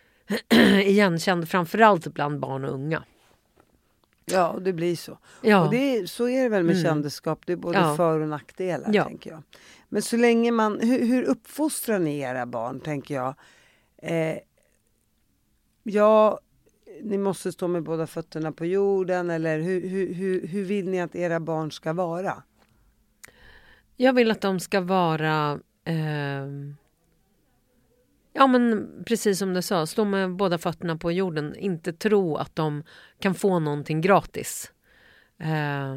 igenkänd 0.85 1.49
framförallt 1.49 2.07
bland 2.07 2.41
barn 2.41 2.65
och 2.65 2.75
unga. 2.75 3.03
Ja, 4.25 4.49
och 4.49 4.63
det 4.63 4.73
blir 4.73 4.97
så. 4.97 5.19
Ja. 5.43 5.65
Och 5.65 5.71
det 5.71 6.11
så 6.11 6.29
är 6.29 6.43
det 6.43 6.49
väl 6.49 6.63
med 6.65 6.73
Mm. 6.77 6.85
kändisskap. 6.85 7.41
Det 7.47 7.53
är 7.53 7.57
både 7.57 7.79
Ja. 7.79 7.97
för 7.97 8.21
och 8.21 8.29
nackdelar, 8.29 8.91
Ja. 8.93 9.05
tänker 9.05 9.31
jag. 9.31 9.43
Men 9.89 10.03
så 10.03 10.17
länge 10.17 10.53
man... 10.53 10.81
Hur, 10.81 11.07
hur 11.07 11.23
uppfostrar 11.23 11.99
ni 11.99 12.19
era 12.19 12.47
barn, 12.47 12.81
tänker 12.81 13.15
jag? 13.15 13.35
Eh, 13.97 14.39
ja, 15.83 16.41
ni 17.03 17.19
måste 17.19 17.53
stå 17.53 17.69
med 17.69 17.83
båda 17.83 18.07
fötterna 18.07 18.53
på 18.53 18.67
jorden. 18.67 19.31
Eller 19.31 19.59
hur, 19.59 19.89
hur, 19.89 20.15
hur, 20.15 20.47
hur 20.47 20.65
vill 20.65 20.89
ni 20.89 21.01
att 21.01 21.17
era 21.17 21.41
barn 21.41 21.73
ska 21.73 21.93
vara? 21.93 22.43
Jag 23.97 24.13
vill 24.13 24.31
att 24.31 24.41
de 24.41 24.61
ska 24.61 24.81
vara 24.81 25.61
eh, 25.85 26.47
Ja 28.37 28.47
men 28.47 28.89
precis 29.07 29.39
som 29.39 29.55
du 29.55 29.63
sa, 29.63 29.87
stå 29.87 30.05
med 30.05 30.37
båda 30.37 30.59
fötterna 30.59 30.97
på 30.97 31.13
jorden. 31.13 31.57
Inte 31.57 31.93
tro 31.93 32.37
att 32.37 32.57
de 32.57 32.83
kan 33.19 33.35
få 33.35 33.59
någonting 33.59 34.01
gratis. 34.01 34.73
Eh, 35.39 35.95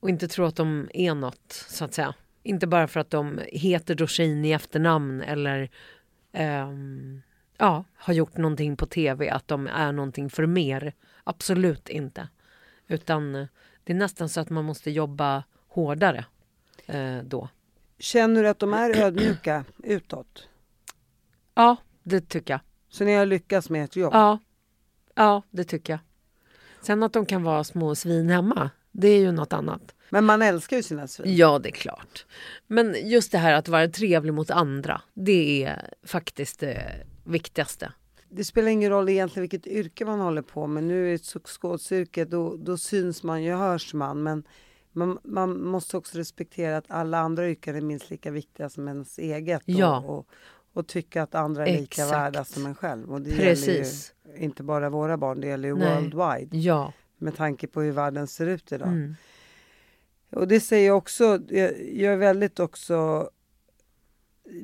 och 0.00 0.08
inte 0.08 0.28
tro 0.28 0.44
att 0.44 0.56
de 0.56 0.88
är 0.94 1.14
något, 1.14 1.52
så 1.68 1.84
att 1.84 1.94
säga. 1.94 2.14
Inte 2.42 2.66
bara 2.66 2.88
för 2.88 3.00
att 3.00 3.10
de 3.10 3.40
heter 3.52 3.94
Dorsin 3.94 4.44
i 4.44 4.52
efternamn 4.52 5.20
eller 5.20 5.70
ehm, 6.32 7.22
ja, 7.58 7.84
har 7.94 8.14
gjort 8.14 8.36
någonting 8.36 8.76
på 8.76 8.86
tv, 8.86 9.30
att 9.30 9.48
de 9.48 9.66
är 9.66 9.92
någonting 9.92 10.30
för 10.30 10.46
mer. 10.46 10.92
Absolut 11.24 11.88
inte. 11.88 12.28
Utan 12.88 13.34
eh, 13.34 13.46
det 13.84 13.92
är 13.92 13.96
nästan 13.96 14.28
så 14.28 14.40
att 14.40 14.50
man 14.50 14.64
måste 14.64 14.90
jobba 14.90 15.44
hårdare 15.68 16.24
eh, 16.86 17.18
då. 17.24 17.48
Känner 17.98 18.42
du 18.42 18.48
att 18.48 18.58
de 18.58 18.74
är 18.74 19.02
ödmjuka 19.02 19.64
utåt? 19.84 20.48
Ja, 21.54 21.76
det 22.02 22.20
tycker 22.20 22.54
jag. 22.54 22.60
Så 22.88 23.04
ni 23.04 23.14
har 23.14 23.26
lyckats 23.26 23.70
med 23.70 23.84
ert 23.84 23.96
jobb? 23.96 24.14
Ja, 24.14 24.38
ja 25.14 25.42
det 25.50 25.64
tycker 25.64 25.92
jag. 25.92 26.00
Sen 26.80 27.02
att 27.02 27.12
de 27.12 27.26
kan 27.26 27.42
vara 27.42 27.64
små 27.64 27.94
svin 27.94 28.30
hemma, 28.30 28.70
det 28.92 29.08
är 29.08 29.20
ju 29.20 29.32
något 29.32 29.52
annat. 29.52 29.94
Men 30.12 30.24
man 30.24 30.42
älskar 30.42 30.76
ju 30.76 30.82
sina 30.82 31.06
svin. 31.06 31.36
Ja, 31.36 31.58
det 31.58 31.68
är 31.68 31.72
klart. 31.72 32.26
Men 32.66 33.08
just 33.08 33.32
det 33.32 33.38
här 33.38 33.54
att 33.54 33.68
vara 33.68 33.88
trevlig 33.88 34.34
mot 34.34 34.50
andra, 34.50 35.02
det 35.14 35.64
är 35.64 35.88
faktiskt 36.06 36.60
det 36.60 37.06
viktigaste. 37.24 37.92
Det 38.28 38.44
spelar 38.44 38.68
ingen 38.68 38.90
roll 38.90 39.08
egentligen 39.08 39.42
vilket 39.42 39.66
yrke 39.66 40.04
man 40.04 40.20
håller 40.20 40.42
på 40.42 40.66
med. 40.66 40.84
Nu 40.84 41.08
är 41.08 41.12
det 41.12 41.48
skådisyrket, 41.48 42.30
då, 42.30 42.56
då 42.56 42.76
syns 42.78 43.22
man 43.22 43.42
ju, 43.42 43.52
hörs 43.52 43.94
man. 43.94 44.22
Men 44.22 44.44
man, 44.92 45.18
man 45.24 45.62
måste 45.64 45.96
också 45.96 46.18
respektera 46.18 46.76
att 46.76 46.90
alla 46.90 47.18
andra 47.18 47.48
yrken 47.48 47.76
är 47.76 47.80
minst 47.80 48.10
lika 48.10 48.30
viktiga 48.30 48.68
som 48.68 48.88
ens 48.88 49.18
eget. 49.18 49.62
Ja. 49.64 49.98
Och, 49.98 50.18
och, 50.18 50.26
och 50.72 50.86
tycka 50.86 51.22
att 51.22 51.34
andra 51.34 51.66
är 51.66 51.72
lika 51.72 51.82
Exakt. 51.82 52.12
värda 52.12 52.44
som 52.44 52.66
en 52.66 52.74
själv. 52.74 53.12
Och 53.12 53.20
det 53.20 53.36
Precis. 53.36 53.66
gäller 53.66 54.38
ju 54.38 54.44
inte 54.44 54.62
bara 54.62 54.90
våra 54.90 55.16
barn, 55.16 55.40
det 55.40 55.46
gäller 55.46 55.68
ju 55.68 55.74
Nej. 55.74 55.94
worldwide. 55.94 56.56
Ja. 56.56 56.92
Med 57.18 57.36
tanke 57.36 57.66
på 57.66 57.80
hur 57.80 57.92
världen 57.92 58.26
ser 58.26 58.46
ut 58.46 58.72
idag. 58.72 58.88
Mm. 58.88 59.14
Och 60.32 60.48
det 60.48 60.60
säger 60.60 60.86
jag 60.86 60.96
också, 60.96 61.38
jag, 61.48 61.94
jag 61.94 62.12
är 62.12 62.16
väldigt 62.16 62.60
också... 62.60 63.30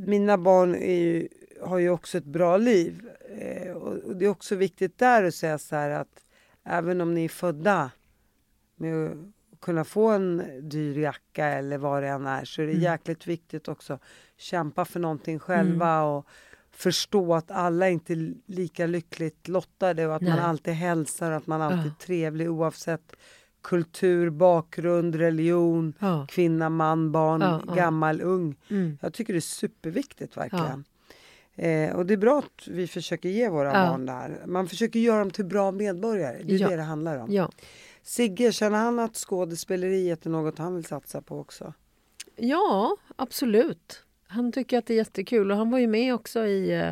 Mina 0.07 0.39
barn 0.39 0.75
ju, 0.75 1.29
har 1.63 1.79
ju 1.79 1.91
också 1.91 2.19
ett 2.19 2.25
bra 2.25 2.57
liv. 2.57 3.09
Eh, 3.39 3.73
och, 3.73 3.97
och 3.97 4.17
det 4.17 4.25
är 4.25 4.29
också 4.29 4.55
viktigt 4.57 4.99
där 4.99 5.25
att 5.25 5.35
säga 5.35 5.59
så 5.59 5.77
här 5.77 5.91
att 5.91 6.25
även 6.65 7.01
om 7.01 7.15
ni 7.15 7.25
är 7.25 7.29
födda 7.29 7.91
med 8.77 9.07
att 9.07 9.17
kunna 9.61 9.85
få 9.85 10.09
en 10.09 10.43
dyr 10.69 10.99
jacka 10.99 11.47
eller 11.47 11.79
vad 11.79 12.03
det 12.03 12.09
än 12.09 12.27
är 12.27 12.45
så 12.45 12.63
är 12.63 12.67
det 12.67 12.73
Mm. 12.73 12.83
jäkligt 12.85 13.27
viktigt 13.27 13.69
också 13.69 13.93
att 13.95 14.03
kämpa 14.37 14.85
för 14.85 15.01
någonting 15.01 15.39
själva 15.39 16.03
och 16.03 16.27
förstå 16.71 17.35
att 17.35 17.51
alla 17.51 17.89
inte 17.89 18.13
är 18.13 18.35
lika 18.47 18.87
lyckligt 18.87 19.49
lottade 19.49 20.07
och 20.07 20.15
att 20.17 20.23
man 20.23 20.31
Nej. 20.37 20.41
alltid 20.45 20.75
hälsar 20.75 21.31
och 21.31 21.37
att 21.37 21.47
man 21.47 21.63
alltid 21.63 21.79
Ja. 21.87 21.95
är 22.01 22.07
trevlig 22.07 22.51
oavsett 22.51 23.13
kultur, 23.69 24.31
bakgrund, 24.31 25.15
religion, 25.15 25.95
Ja. 25.99 26.27
kvinna, 26.31 26.69
man, 26.69 27.13
barn, 27.13 27.41
Ja, 27.41 27.75
gammal, 27.75 28.21
ung. 28.21 28.57
Mm. 28.71 28.99
Jag 29.03 29.15
tycker 29.15 29.33
det 29.33 29.39
är 29.39 29.41
superviktigt 29.41 30.37
verkligen. 30.37 30.85
Eh, 31.55 31.97
och 31.97 32.07
det 32.07 32.15
är 32.15 32.19
bra 32.19 32.39
att 32.39 32.69
vi 32.69 32.87
försöker 32.87 33.29
ge 33.29 33.49
våra 33.49 33.73
barn 33.73 34.07
det 34.07 34.13
här. 34.13 34.43
Man 34.47 34.67
försöker 34.69 35.01
göra 35.01 35.19
dem 35.19 35.31
till 35.31 35.45
bra 35.45 35.71
medborgare. 35.73 36.43
Det 36.45 36.55
är 36.55 36.69
det 36.69 36.77
det 36.77 36.83
handlar 36.83 37.19
om. 37.19 37.49
Sigge, 38.03 38.53
känner 38.53 38.79
han 38.79 38.99
att 38.99 39.17
skådespeleriet 39.17 40.27
är 40.27 40.31
något 40.31 40.59
han 40.59 40.75
vill 40.75 40.85
satsa 40.85 41.23
på 41.23 41.39
också? 41.39 41.73
ja, 42.37 42.97
absolut. 43.17 44.03
Han 44.27 44.53
tycker 44.53 44.79
att 44.79 44.87
det 44.87 44.95
är 44.95 44.97
jättekul 44.99 45.51
och 45.51 45.57
han 45.57 45.71
var 45.71 45.79
ju 45.79 45.87
med 45.87 46.15
också 46.15 46.47
i 46.47 46.81
eh, 46.81 46.91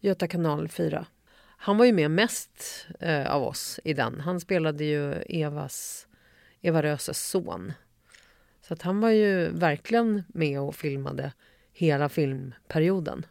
Göta 0.00 0.28
kanal 0.28 0.68
4. 0.68 1.06
Han 1.64 1.78
var 1.78 1.84
ju 1.84 1.92
med 1.92 2.10
mest 2.10 2.86
eh, 3.00 3.34
av 3.34 3.42
oss 3.42 3.80
i 3.84 3.94
den. 3.94 4.20
Han 4.20 4.40
spelade 4.40 4.84
ju 4.84 5.12
Evas, 5.12 6.06
Eva 6.60 6.82
Röses 6.82 7.28
son. 7.28 7.72
Så 8.62 8.74
att 8.74 8.82
han 8.82 9.00
var 9.00 9.10
ju 9.10 9.48
verkligen 9.48 10.22
med 10.28 10.60
och 10.60 10.74
filmade 10.74 11.32
hela 11.72 12.08
filmperioden. 12.08 13.26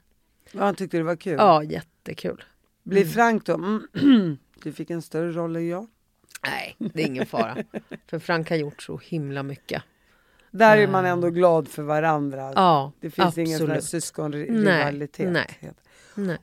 Ja, 0.51 0.63
han 0.63 0.75
tyckte 0.75 0.97
det 0.97 1.03
var 1.03 1.15
kul. 1.15 1.35
Ja, 1.37 1.63
jättekul. 1.63 2.43
Blir 2.83 3.05
Frank 3.05 3.45
då? 3.45 3.53
Mm, 3.53 4.37
du 4.63 4.73
fick 4.73 4.89
en 4.89 5.01
större 5.01 5.31
roll 5.31 5.55
än 5.55 5.67
jag. 5.67 5.87
Nej, 6.43 6.75
det 6.77 7.03
är 7.03 7.07
ingen 7.07 7.25
fara. 7.25 7.57
För 8.07 8.19
Frank 8.19 8.49
har 8.49 8.57
gjort 8.57 8.81
så 8.81 8.97
himla 8.97 9.43
mycket. 9.43 9.83
Där 10.51 10.77
är 10.77 10.87
man 10.87 11.05
ändå 11.05 11.29
glad 11.29 11.67
för 11.67 11.83
varandra. 11.83 12.53
Ja, 12.55 12.91
det 12.99 13.11
finns 13.11 13.37
ingen 13.37 13.59
sån 13.59 13.69
här 13.69 13.77
absolut. 13.77 14.03
syskonrivalitet. 14.03 15.31
Nej, 15.31 15.59
Nej. 15.59 15.73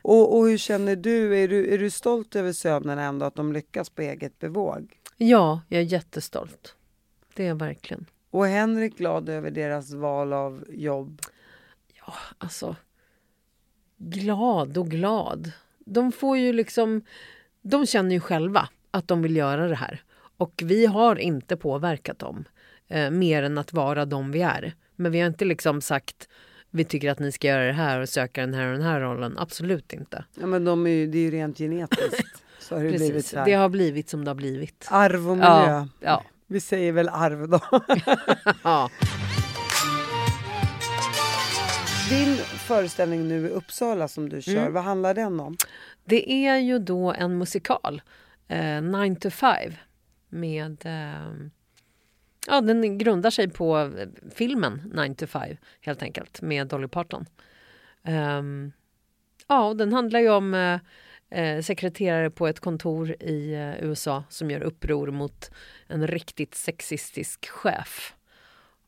Och, 0.02 0.38
och 0.38 0.48
hur 0.48 0.58
känner 0.58 0.96
du? 0.96 1.38
Är, 1.38 1.48
du? 1.48 1.74
är 1.74 1.78
du 1.78 1.90
stolt 1.90 2.36
över 2.36 2.52
sönerna 2.52 3.02
ändå 3.02 3.26
att 3.26 3.34
de 3.34 3.52
lyckas 3.52 3.90
på 3.90 4.02
eget 4.02 4.38
bevåg? 4.38 5.00
Ja, 5.16 5.60
jag 5.68 5.80
är 5.80 5.84
jättestolt. 5.84 6.74
Det 7.34 7.44
är 7.44 7.48
jag 7.48 7.58
verkligen. 7.58 8.06
Och 8.30 8.46
Henrik 8.46 8.98
glad 8.98 9.28
över 9.28 9.50
deras 9.50 9.92
val 9.92 10.32
av 10.32 10.64
jobb? 10.68 11.20
Alltså, 12.38 12.76
glad 13.96 14.78
och 14.78 14.90
glad. 14.90 15.52
De 15.78 16.12
får 16.12 16.38
ju 16.38 16.52
liksom... 16.52 17.02
De 17.62 17.86
känner 17.86 18.14
ju 18.14 18.20
själva 18.20 18.68
att 18.90 19.08
de 19.08 19.22
vill 19.22 19.36
göra 19.36 19.68
det 19.68 19.74
här. 19.74 20.02
Och 20.36 20.62
vi 20.64 20.86
har 20.86 21.16
inte 21.16 21.56
påverkat 21.56 22.18
dem 22.18 22.44
eh, 22.88 23.10
mer 23.10 23.42
än 23.42 23.58
att 23.58 23.72
vara 23.72 24.04
de 24.04 24.32
vi 24.32 24.42
är. 24.42 24.74
Men 24.96 25.12
vi 25.12 25.20
har 25.20 25.26
inte 25.26 25.44
liksom 25.44 25.80
sagt 25.80 26.28
vi 26.70 26.84
tycker 26.84 27.10
att 27.10 27.18
ni 27.18 27.32
ska 27.32 27.48
göra 27.48 27.66
det 27.66 27.72
här 27.72 28.00
och 28.00 28.08
söka 28.08 28.40
den 28.40 28.54
här 28.54 28.66
och 28.66 28.72
den 28.72 28.82
här 28.82 29.00
rollen. 29.00 29.38
Absolut 29.38 29.92
inte. 29.92 30.24
Ja, 30.40 30.46
men 30.46 30.64
de 30.64 30.86
är 30.86 30.90
ju, 30.90 31.06
det 31.06 31.18
är 31.18 31.22
ju 31.22 31.30
rent 31.30 31.58
genetiskt. 31.58 32.42
Så 32.58 32.74
har 32.76 32.82
det 32.84 32.88
blivit 32.90 33.12
Precis. 33.12 33.34
här. 33.34 33.44
Det 33.44 33.52
har 33.52 33.68
blivit 33.68 34.08
som 34.08 34.24
det 34.24 34.30
har 34.30 34.34
blivit. 34.36 34.88
Arv 34.90 35.30
och 35.30 35.36
miljö. 35.36 35.50
Ja, 35.50 35.88
ja. 36.00 36.24
Vi 36.46 36.60
säger 36.60 36.92
väl 36.92 37.08
arv 37.08 37.48
då. 37.48 37.60
ja. 38.64 38.90
Din 42.10 42.36
föreställning 42.36 43.28
nu 43.28 43.46
i 43.46 43.48
Uppsala 43.50 44.08
som 44.08 44.28
du 44.28 44.42
kör, 44.42 44.56
Mm. 44.56 44.72
vad 44.72 44.84
handlar 44.84 45.14
den 45.14 45.40
om? 45.40 45.56
Det 46.04 46.32
är 46.46 46.56
ju 46.56 46.78
då 46.78 47.12
en 47.12 47.38
musikal, 47.38 48.02
eh, 48.48 48.82
9 48.82 49.14
to 49.16 49.30
5 49.30 49.72
med... 50.28 50.86
Eh, 50.86 51.32
ja, 52.46 52.60
den 52.60 52.98
grundar 52.98 53.30
sig 53.30 53.48
på 53.50 53.78
eh, 53.78 54.08
filmen 54.34 54.92
9 54.94 55.14
to 55.14 55.26
5 55.26 55.56
helt 55.80 56.02
enkelt 56.02 56.42
med 56.42 56.66
Dolly 56.66 56.88
Parton. 56.88 57.26
Ehm, 58.04 58.72
ja, 59.48 59.64
och 59.68 59.76
den 59.76 59.92
handlar 59.92 60.20
ju 60.20 60.30
om 60.30 60.54
eh, 60.54 60.78
eh, 61.40 61.62
sekreterare 61.62 62.30
på 62.30 62.46
ett 62.46 62.60
kontor 62.60 63.22
i 63.22 63.54
eh, 63.54 63.84
USA 63.84 64.24
som 64.28 64.50
gör 64.50 64.62
uppror 64.62 65.10
mot 65.10 65.50
en 65.86 66.06
riktigt 66.06 66.54
sexistisk 66.54 67.48
chef. 67.48 68.14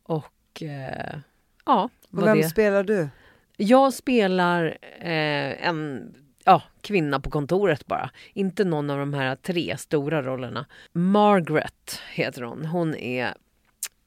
Och 0.03 0.63
eh, 0.63 1.19
ja, 1.65 1.83
Och 1.85 1.91
vad 2.11 2.25
vem 2.25 2.39
det... 2.39 2.49
spelar 2.49 2.85
du? 2.85 3.09
Jag 3.57 3.93
spelar 3.93 4.79
eh, 4.99 5.67
en 5.67 6.15
ja, 6.45 6.63
kvinna 6.81 7.21
på 7.21 7.31
kontoret 7.31 7.87
bara. 7.87 8.11
Inte 8.33 8.65
någon 8.65 8.91
av 8.91 8.99
de 8.99 9.15
här 9.15 9.37
tre 9.37 9.77
stora 9.79 10.23
rollerna. 10.23 10.67
Margaret 10.93 12.01
heter 12.13 12.43
hon. 12.43 12.65
Hon 12.65 12.95
är 12.95 13.35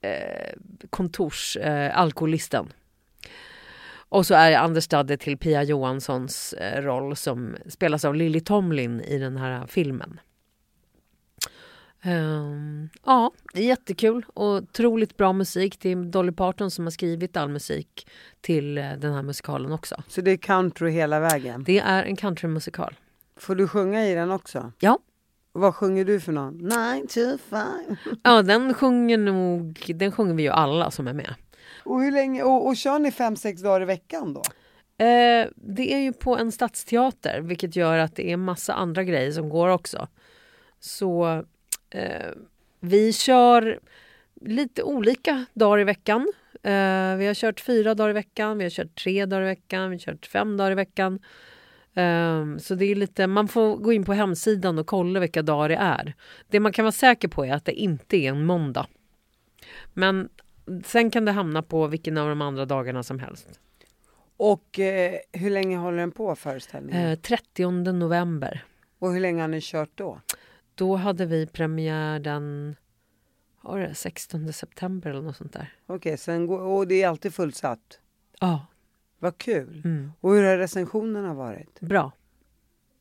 eh, 0.02 0.54
kontorsalkoholisten. 0.90 2.66
Eh, 2.66 2.72
och 4.10 4.26
så 4.26 4.34
är 4.34 4.52
det 4.52 4.66
understudy 4.66 5.18
till 5.18 5.38
Pia 5.38 5.64
Johanssons 5.64 6.54
eh, 6.54 6.82
roll 6.82 7.16
som 7.16 7.56
spelas 7.68 8.06
av 8.06 8.16
Lily 8.16 8.40
Tomlin 8.40 9.02
i 9.02 9.18
den 9.18 9.38
här 9.38 9.52
eh, 9.52 9.66
filmen. 9.66 10.20
Ehm, 12.06 12.90
ja, 13.06 13.32
jättekul 13.54 14.26
och 14.34 14.56
otroligt 14.56 15.18
bra 15.18 15.34
musik. 15.34 15.80
Det 15.80 15.90
är 15.90 15.96
Dolly 15.96 16.32
Parton 16.32 16.72
som 16.72 16.86
har 16.86 16.92
skrivit 16.92 17.38
all 17.38 17.50
musik 17.50 18.08
till 18.42 18.78
eh, 18.78 18.92
den 18.98 19.14
här 19.14 19.22
musikalen 19.22 19.72
också. 19.72 20.04
Så 20.08 20.22
det 20.22 20.32
är 20.32 20.38
country 20.38 20.92
hela 20.92 21.20
vägen. 21.20 21.64
Det 21.64 21.80
är 21.80 22.04
en 22.04 22.16
countrymusikal. 22.16 22.96
Får 23.38 23.56
du 23.56 23.68
sjunga 23.68 24.06
i 24.06 24.14
den 24.14 24.32
också? 24.32 24.72
Ja. 24.80 25.00
Vad 25.52 25.76
sjunger 25.76 26.06
du 26.06 26.20
för 26.20 26.32
någon? 26.32 26.58
Nine 26.58 27.08
to 27.08 27.38
five. 27.50 27.98
Ja, 28.24 28.42
den 28.42 28.74
sjunger 28.74 29.18
nog, 29.18 29.92
den 29.96 30.12
sjunger 30.12 30.34
vi 30.34 30.44
ju 30.44 30.50
alla 30.50 30.92
som 30.92 31.08
är 31.08 31.14
med. 31.14 31.34
Och 31.84 32.02
hur 32.02 32.12
länge, 32.12 32.44
och, 32.44 32.68
och 32.68 32.78
kör 32.78 33.00
ni 33.00 33.12
fem, 33.12 33.36
sex 33.36 33.62
dagar 33.62 33.82
i 33.82 33.86
veckan 33.86 34.34
då? 34.34 34.42
Eh, 35.06 35.48
det 35.56 35.94
är 35.94 36.00
ju 36.00 36.14
på 36.14 36.38
en 36.38 36.52
stadsteater, 36.52 37.42
vilket 37.42 37.76
gör 37.76 37.98
att 37.98 38.16
det 38.16 38.32
är 38.32 38.38
massa 38.38 38.74
andra 38.74 39.04
grejer 39.04 39.32
som 39.32 39.50
går 39.50 39.70
också. 39.70 40.08
Så 40.80 41.44
vi 42.80 43.14
kör 43.14 43.80
lite 44.42 44.84
olika 44.84 45.46
dagar 45.54 45.80
i 45.80 45.84
veckan. 45.84 46.28
Eh, 46.54 47.16
vi 47.16 47.28
har 47.28 47.34
kört 47.34 47.60
fyra 47.60 47.96
dagar 47.96 48.10
i 48.10 48.14
veckan, 48.14 48.58
vi 48.58 48.64
har 48.64 48.70
kört 48.70 48.96
tre 49.04 49.26
dagar 49.26 49.42
i 49.42 49.46
veckan, 49.46 49.90
vi 49.90 49.96
har 49.96 50.00
kört 50.00 50.26
fem 50.26 50.58
dagar 50.58 50.72
i 50.72 50.76
veckan. 50.76 51.20
Eh, 51.94 52.58
så 52.58 52.76
det 52.76 52.86
är 52.86 52.96
lite, 52.96 53.28
man 53.28 53.48
får 53.48 53.78
gå 53.78 53.94
in 53.94 54.06
på 54.06 54.14
hemsidan 54.14 54.80
och 54.80 54.88
kolla 54.88 55.20
vilka 55.20 55.42
dagar 55.42 55.70
det 55.70 55.76
är. 55.76 56.14
Det 56.48 56.60
man 56.60 56.72
kan 56.72 56.86
vara 56.86 56.92
säker 56.92 57.28
på 57.28 57.46
är 57.46 57.54
att 57.54 57.66
det 57.66 57.74
inte 57.74 58.18
är 58.18 58.30
en 58.30 58.46
måndag. 58.46 58.88
Men 59.94 60.30
sen 60.86 61.12
kan 61.12 61.26
det 61.26 61.32
hamna 61.32 61.62
på 61.62 61.88
vilken 61.88 62.18
av 62.18 62.30
de 62.30 62.42
andra 62.42 62.66
dagarna 62.66 63.04
som 63.04 63.20
helst. 63.20 63.60
Och 64.38 64.80
eh, 64.80 65.16
hur 65.32 65.50
länge 65.50 65.78
håller 65.78 65.98
den 65.98 66.12
på 66.12 66.36
föreställningen? 66.36 67.10
Eh, 67.10 67.20
30 67.20 67.92
november. 67.92 68.66
Och 69.00 69.14
hur 69.14 69.20
länge 69.20 69.42
har 69.42 69.48
ni 69.48 69.60
kört 69.62 69.92
då? 69.96 70.20
Då 70.76 70.96
hade 70.96 71.26
vi 71.26 71.48
premiär 71.48 72.20
den 72.20 72.76
var 73.62 73.80
det, 73.80 73.96
16 73.96 74.54
september 74.54 75.10
eller 75.10 75.22
något 75.22 75.38
sånt 75.38 75.54
där. 75.54 75.74
Okej, 75.86 76.18
sen 76.18 76.48
går, 76.48 76.60
och 76.62 76.88
det 76.88 77.02
är 77.04 77.08
alltid 77.08 77.34
fullsatt? 77.34 78.00
Ja, 78.40 78.66
Vad 79.20 79.38
kul! 79.38 79.82
mm. 79.86 80.12
Och 80.22 80.34
hur 80.34 80.44
har 80.44 80.58
recensionerna 80.58 81.34
varit? 81.34 81.80
bra. 81.80 82.12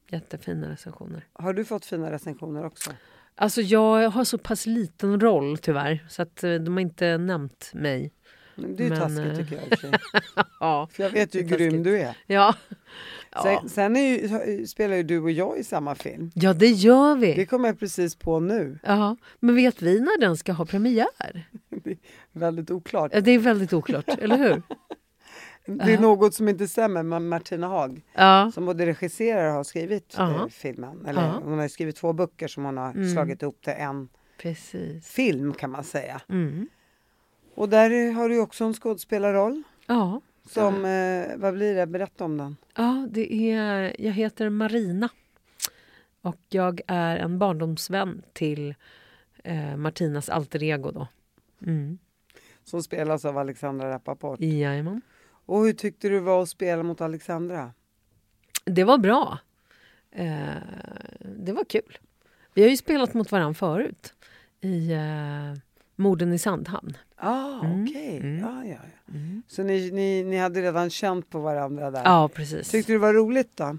Jättefina 0.09 0.69
recensioner. 0.71 1.27
Har 1.33 1.53
du 1.53 1.65
fått 1.65 1.85
fina 1.85 2.11
recensioner 2.11 2.65
också? 2.65 2.91
Alltså 3.35 3.61
jag 3.61 4.11
har 4.11 4.25
så 4.25 4.39
pass 4.39 4.67
liten 4.67 5.21
roll 5.21 5.59
tyvärr 5.59 6.07
så 6.09 6.23
att 6.23 6.45
eh, 6.45 6.55
de 6.55 6.73
har 6.73 6.81
inte 6.81 7.19
nämnt 7.19 7.71
mig. 7.75 8.13
Det 8.57 8.85
är 8.85 8.85
ju 8.85 8.91
Men, 8.91 8.99
taskigt 8.99 9.27
eh, 9.27 9.37
tycker 9.37 9.57
jag. 9.57 10.01
Ja. 10.61 10.89
För 10.93 11.03
jag 11.03 11.11
vet 11.11 11.35
ju 11.35 11.43
hur 11.43 11.49
grym 11.49 11.83
du 11.83 12.01
är. 12.01 12.17
Ja, 12.27 12.55
ja. 13.35 13.43
Sen, 13.43 13.69
sen 13.69 13.97
är 13.97 14.01
ju, 14.47 14.67
spelar 14.67 14.97
ju 14.97 15.03
du 15.03 15.19
och 15.21 15.31
jag 15.31 15.59
i 15.59 15.65
samma 15.65 15.95
film. 15.95 16.31
ja 16.35 16.53
det 16.53 16.69
gör 16.71 17.17
vi. 17.17 17.35
Det 17.35 17.47
kommer 17.47 17.69
jag 17.69 17.79
precis 17.79 18.17
på 18.17 18.41
nu. 18.41 18.79
Ja. 18.83 19.17
Men 19.41 19.55
vet 19.57 19.83
vi 19.83 20.01
när 20.01 20.21
den 20.21 20.37
ska 20.37 20.53
ha 20.53 20.65
premiär? 20.67 21.49
Väldigt 22.33 22.71
oklart. 22.71 23.11
Ja, 23.15 23.21
Det 23.21 23.31
är 23.31 23.39
väldigt 23.39 23.73
oklart, 23.73 24.09
eller 24.09 24.37
hur? 24.39 24.63
Det 25.67 25.93
är 25.93 25.99
något 25.99 26.35
som 26.35 26.49
inte 26.49 26.69
stämmer 26.69 27.03
med 27.03 27.23
Martina 27.23 27.67
Haag 27.69 28.03
Ja, 28.15 28.51
som 28.55 28.67
både 28.67 28.87
regisserar 28.87 29.47
och 29.49 29.53
har 29.55 29.65
skrivit 29.65 30.15
Ja. 30.19 30.31
eh, 30.35 30.47
filmen. 30.49 31.07
Eller 31.07 31.23
Ja. 31.23 31.41
hon 31.45 31.59
har 31.59 31.69
skrivit 31.69 31.97
två 31.97 32.13
böcker 32.13 32.49
som 32.49 32.65
hon 32.65 32.77
har 32.77 32.91
Mm. 32.91 33.13
slagit 33.13 33.43
ihop 33.43 33.61
till 33.63 33.73
en 33.73 34.09
precis. 34.43 35.07
film 35.09 35.53
kan 35.55 35.71
man 35.71 35.85
säga. 35.85 36.21
Mm. 36.29 36.69
Och 37.55 37.69
där 37.69 38.13
har 38.13 38.29
du 38.29 38.41
också 38.41 38.65
en 38.65 38.75
skådespelarroll. 38.75 39.63
Ja. 39.87 40.21
Som, 40.45 40.85
eh, 40.85 41.37
vad 41.37 41.55
blir 41.55 41.75
det? 41.75 41.87
Berätta 41.87 42.25
om 42.25 42.37
den. 42.37 42.57
ja, 42.77 43.09
det 43.11 43.35
är, 43.53 43.97
jag 43.99 44.13
heter 44.13 44.49
Marina 44.49 45.09
och 46.21 46.41
jag 46.49 46.81
är 46.87 47.17
en 47.17 47.39
barndomsvän 47.39 48.23
till 48.33 48.75
eh, 49.45 49.77
Martinas 49.77 50.29
alter 50.29 50.63
ego. 50.63 50.91
Då. 50.91 51.09
Mm. 51.67 51.99
Som 52.65 52.83
spelas 52.83 53.25
av 53.25 53.39
Alexandra 53.39 53.91
Rappaport. 53.91 54.41
Jajamän. 54.41 55.03
Och 55.47 55.65
hur 55.65 55.73
tyckte 55.73 56.09
du 56.09 56.19
var 56.19 56.43
att 56.43 56.49
spela 56.49 56.83
mot 56.83 57.01
Alexandra? 57.01 57.73
Det 58.65 58.85
var 58.85 58.99
bra. 58.99 59.39
Eh, 60.11 60.55
det 61.21 61.53
var 61.53 61.65
kul. 61.65 61.99
Vi 62.55 62.63
har 62.63 62.69
ju 62.69 62.77
spelat 62.77 63.15
mot 63.15 63.33
varandra 63.33 63.55
förut 63.55 64.15
i 64.61 64.93
eh, 64.93 65.55
Morden 65.97 66.33
i 66.33 66.39
Sandhamn. 66.39 66.97
Ah, 67.17 67.65
Mm, 67.65 67.85
okej. 67.85 68.17
mm. 68.17 68.39
Ja, 68.39 68.65
ja, 68.65 68.77
ja. 69.07 69.15
Så 69.49 69.63
ni, 69.63 69.91
ni, 69.91 70.25
ni 70.25 70.37
hade 70.37 70.63
redan 70.63 70.91
känt 70.91 71.31
på 71.31 71.39
varandra 71.41 71.91
där? 71.91 72.03
Ja, 72.05 72.29
precis. 72.29 72.71
Tyckte 72.71 72.93
du 72.93 72.97
det 72.99 73.03
var 73.03 73.15
roligt 73.15 73.57
då? 73.57 73.79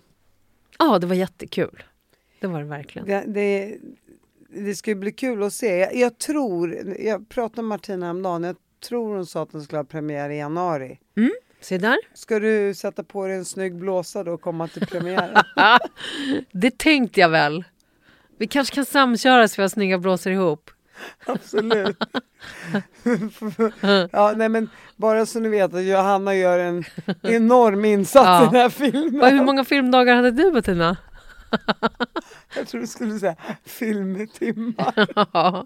Ja, 0.80 0.99
det 0.99 1.07
var 1.07 1.16
jättekul. 1.16 1.84
Det 2.39 2.47
var 2.47 2.59
det 2.59 2.66
verkligen. 2.66 3.07
Det, 3.07 3.24
det, 3.28 3.78
det 4.66 4.76
ska 4.76 4.91
ju 4.91 4.95
bli 4.95 5.11
kul 5.11 5.43
att 5.43 5.53
se. 5.53 5.78
Jag, 5.78 5.95
jag 5.95 6.18
tror, 6.18 6.76
jag 6.99 7.30
pratade 7.30 7.61
med 7.61 7.70
Martina 7.70 8.05
häromdagen, 8.05 8.43
jag 8.43 8.55
tror 8.89 9.16
hon 9.16 9.26
sa 9.26 9.41
att 9.43 9.51
den 9.51 9.61
skulle 9.61 9.80
ha 9.80 9.84
premiär 9.84 10.30
i 10.30 10.38
januari. 10.38 10.99
Se 11.61 11.78
där. 11.78 11.97
Ska 12.13 12.39
du 12.39 12.74
sätta 12.74 13.03
på 13.03 13.28
dig 13.28 13.36
en 13.36 13.45
snygg 13.45 13.76
blåsa 13.76 14.24
då 14.24 14.34
och 14.34 14.41
komma 14.41 14.68
till 14.68 14.88
premiären? 14.88 15.43
Det 16.51 16.78
tänkte 16.78 17.20
jag 17.20 17.30
väl. 17.30 17.63
Vi 18.38 18.47
kanske 18.47 18.76
kan 18.76 18.86
samköra 18.86 19.47
så 19.47 19.53
vi 19.57 19.61
har 19.61 19.70
snygga 19.70 19.97
blåsor 19.97 20.32
ihop. 20.34 20.72
Absolut. 21.26 21.98
ja, 24.12 24.34
nej, 24.36 24.50
men 24.50 24.70
bara 24.96 25.26
så 25.26 25.39
ni 25.39 25.50
vet 25.50 25.74
att 25.74 25.84
Johanna 25.84 26.36
gör 26.36 26.60
en 26.60 26.84
enorm 27.24 27.86
insats 27.86 28.26
Ja. 28.26 28.43
i 28.43 28.46
den 28.46 28.56
här 28.56 28.70
filmen. 28.70 29.22
Och 29.22 29.28
hur 29.28 29.43
många 29.43 29.64
filmdagar 29.66 30.16
hade 30.16 30.32
du 30.32 30.52
Bettina? 30.52 30.98
Jag 32.56 32.68
tror 32.68 32.82
du 32.82 32.88
skulle 32.88 33.20
säga 33.20 33.36
filmtimmar. 33.66 35.08
Ja. 35.34 35.66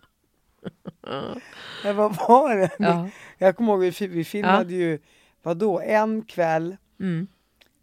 Men 1.83 1.95
vad 1.95 2.15
var 2.15 2.55
det? 2.55 2.69
ja. 2.79 3.09
Jag 3.37 3.55
kommer 3.57 3.71
ihåg 3.73 3.79
vi, 3.99 4.07
vi 4.07 4.23
filmade 4.23 4.73
ju, 4.73 4.99
vadå, 5.43 5.79
en 5.79 6.21
kväll. 6.25 6.77
Mm. 6.99 7.27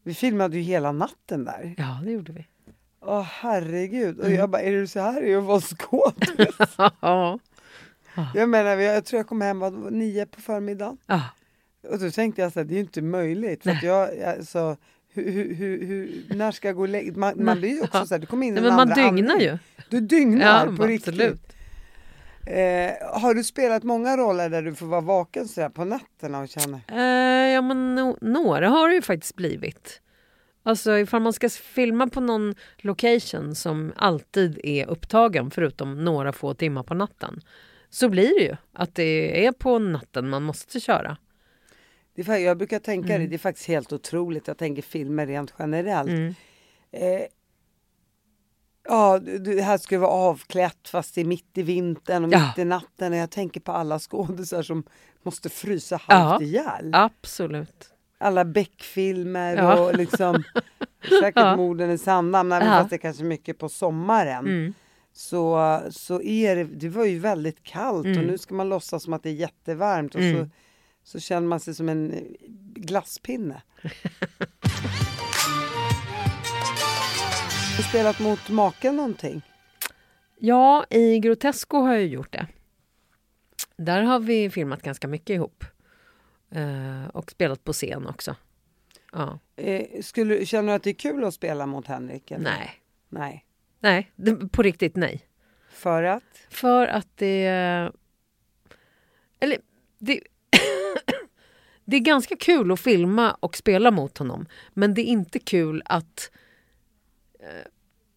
Vi 0.05 0.15
filmade 0.15 0.57
ju 0.57 0.63
hela 0.63 0.93
natten 0.93 1.45
där. 1.45 1.75
ja, 1.79 2.01
det 2.05 2.11
gjorde 2.13 2.33
vi. 2.33 2.47
Åh 3.07 3.23
herregud. 3.23 4.19
Och 4.19 4.25
Mm. 4.27 4.39
jag 4.39 4.51
bara, 4.51 4.63
är 4.63 4.73
det 4.73 4.89
så 4.89 5.01
här 5.01 5.21
det 5.21 5.33
är 5.33 5.37
att 5.39 5.45
vara 5.45 5.61
skådis? 5.61 6.67
Ja. 7.01 7.39
jag 8.35 8.49
menar, 8.49 8.77
jag 8.77 9.05
tror 9.05 9.19
jag 9.19 9.27
kom 9.27 9.41
hem 9.41 9.59
vad, 9.59 9.93
nio 9.93 10.27
på 10.27 10.41
förmiddagen. 10.41 10.99
Ja. 11.07 11.23
Och 11.91 11.99
då 11.99 12.11
tänkte 12.11 12.43
jag 12.43 12.53
så 12.53 12.59
här, 12.61 12.65
det 12.65 12.73
är 12.73 12.77
ju 12.77 12.81
inte 12.81 13.03
möjligt. 13.03 13.63
För 13.63 13.71
att 13.71 13.83
jag, 13.83 14.23
alltså, 14.23 14.77
hur, 15.13 15.55
hur, 15.55 15.87
hur, 15.87 16.25
när 16.37 16.53
ska 16.53 16.69
jag 16.69 16.77
gå 16.77 16.83
och 16.83 16.89
lägga 16.89 17.13
Man, 17.17 17.45
man 17.45 17.59
blir 17.59 17.71
ju 17.71 17.83
också 17.83 18.07
så 18.07 18.15
här, 18.15 18.19
du 18.19 18.27
kommer 18.27 18.47
in 18.47 18.59
i 18.59 18.61
Nej, 18.61 18.71
en 18.71 18.77
men 18.77 18.89
man 18.89 18.97
dygnar 19.15 19.37
ju. 19.41 19.59
Du 19.91 20.01
dygnar 20.01 20.67
Ja, 20.67 20.77
på 20.77 20.87
riktigt. 20.87 21.09
absolut. 21.09 21.41
Eh, 22.47 23.19
har 23.21 23.35
du 23.35 23.45
spelat 23.45 23.83
många 23.83 24.17
roller 24.17 24.49
där 24.51 24.63
du 24.63 24.75
får 24.75 24.87
vara 24.87 25.01
vaken 25.01 25.49
så 25.49 25.71
på 25.71 25.85
nätterna 25.85 26.39
och 26.41 26.49
känna? 26.49 26.81
Eh, 26.89 27.51
ja, 27.53 27.61
men 27.63 27.99
no- 27.99 28.19
några 28.21 28.69
har 28.69 28.89
det 28.89 28.95
ju 28.95 29.03
faktiskt 29.03 29.37
blivit. 29.37 30.01
Alltså 30.67 30.99
ifall 30.99 31.23
man 31.23 31.33
ska 31.33 31.49
filma 31.49 32.07
på 32.07 32.21
någon 32.21 32.55
location 32.79 33.55
som 33.55 33.93
alltid 33.97 34.61
är 34.65 34.87
upptagen 34.87 35.51
förutom 35.51 36.05
några 36.05 36.33
få 36.33 36.55
timmar 36.55 36.83
på 36.83 36.95
natten 36.95 37.41
så 37.91 38.09
blir 38.09 38.39
det 38.39 38.45
ju 38.45 38.57
att 38.73 38.95
det 38.95 39.47
är 39.47 39.53
på 39.53 39.79
natten 39.79 40.29
man 40.29 40.43
måste 40.43 40.81
köra. 40.81 41.17
Det 42.15 42.29
är, 42.29 42.37
jag 42.37 42.59
brukar 42.59 42.79
tänka 42.79 43.09
Mm. 43.09 43.21
det, 43.21 43.27
det 43.29 43.37
är 43.37 43.39
faktiskt 43.39 43.69
helt 43.69 43.93
otroligt. 43.93 44.47
Jag 44.49 44.59
tänker 44.59 44.83
filmer 44.83 45.27
rent 45.27 45.55
generellt. 45.59 46.09
Mm. 46.09 46.35
Eh, 46.93 47.21
ja, 48.89 49.19
det 49.19 49.63
här 49.63 49.79
skulle 49.79 49.99
vara 50.01 50.11
avklätt 50.11 50.89
fast 50.89 51.15
det 51.15 51.21
är 51.21 51.25
mitt 51.25 51.59
i 51.59 51.63
vintern 51.63 52.25
och 52.25 52.33
Ja. 52.33 52.47
mitt 52.49 52.59
i 52.59 52.65
natten. 52.65 53.13
Och 53.13 53.19
jag 53.19 53.31
tänker 53.31 53.61
på 53.61 53.73
alla 53.73 53.99
skådisar 53.99 54.63
som 54.63 54.85
måste 55.23 55.49
frysa 55.49 56.01
Ja. 56.09 56.15
halvt 56.15 56.43
ihjäl. 56.43 56.91
Absolut. 56.93 57.93
Alla 58.19 58.45
Beck-filmer 58.45 59.57
Ja. 59.57 59.81
och 59.81 59.95
liksom 59.97 60.43
säkert 61.21 61.37
Ja. 61.43 61.57
morden 61.57 61.91
i 61.91 61.99
Sandhamn, 61.99 62.53
även 62.53 62.69
Ja. 62.69 62.73
fast 62.75 62.91
det 62.91 62.97
är 62.97 62.99
kanske 62.99 63.25
mycket 63.25 63.59
på 63.59 63.69
sommaren. 63.69 64.47
Mm. 64.47 64.75
Så, 65.13 65.81
så 65.91 66.23
är 66.23 66.57
det, 66.57 66.65
det 66.65 66.89
var 66.89 67.05
ju 67.05 67.19
väldigt 67.19 67.63
kallt 67.63 68.07
och 68.07 68.13
Mm. 68.13 68.25
nu 68.27 68.39
ska 68.39 68.55
man 68.55 68.69
låtsas 68.69 69.03
som 69.03 69.13
att 69.13 69.23
det 69.23 69.29
är 69.31 69.35
jättevarmt 69.35 70.15
och 70.15 70.21
så, 70.21 70.27
Mm. 70.27 70.51
så 71.05 71.21
känner 71.21 71.49
man 71.49 71.61
sig 71.61 71.75
som 71.75 71.89
en 71.89 72.15
glasspinne. 72.75 73.63
Har 77.71 77.77
du 77.77 77.83
spelat 77.83 78.19
mot 78.21 78.49
maken 78.49 78.97
någonting? 78.97 79.43
Ja, 80.39 80.85
i 80.91 81.19
Grotesco 81.19 81.79
har 81.79 81.93
jag 81.95 82.07
gjort 82.07 82.33
det. 82.33 82.47
Där 83.77 84.03
har 84.03 84.19
vi 84.21 84.51
filmat 84.51 84.83
ganska 84.83 85.09
mycket 85.09 85.31
ihop. 85.35 85.65
Eh, 86.57 87.07
och 87.13 87.31
spelat 87.31 87.65
på 87.65 87.73
scen 87.73 88.07
också. 88.07 88.37
Ja. 89.13 89.39
Eh, 89.57 90.03
skulle, 90.03 90.47
känner 90.47 90.69
du 90.69 90.77
att 90.77 90.83
det 90.83 90.91
är 90.91 90.95
kul 90.95 91.25
att 91.25 91.35
spela 91.35 91.67
mot 91.67 91.87
Henrik? 91.87 92.31
eller? 92.31 92.45
Nej, 92.45 92.83
Nej. 93.09 93.47
nej, 93.81 94.11
på 94.51 94.63
riktigt 94.63 94.97
nej. 94.97 95.27
För 95.71 96.03
att? 96.03 96.23
För 96.51 96.87
att 96.87 97.09
det... 97.17 97.47
Eller 99.41 99.59
det... 99.99 100.21
det 101.85 101.97
är 101.97 102.01
ganska 102.01 102.37
kul 102.37 102.73
att 102.73 102.81
filma 102.81 103.35
och 103.41 103.57
spela 103.57 103.91
mot 103.91 104.19
honom. 104.19 104.47
Men 104.75 104.95
det 104.95 105.01
är 105.03 105.05
inte 105.05 105.39
kul 105.39 105.83
att... 105.85 106.31
eh, 107.41 107.67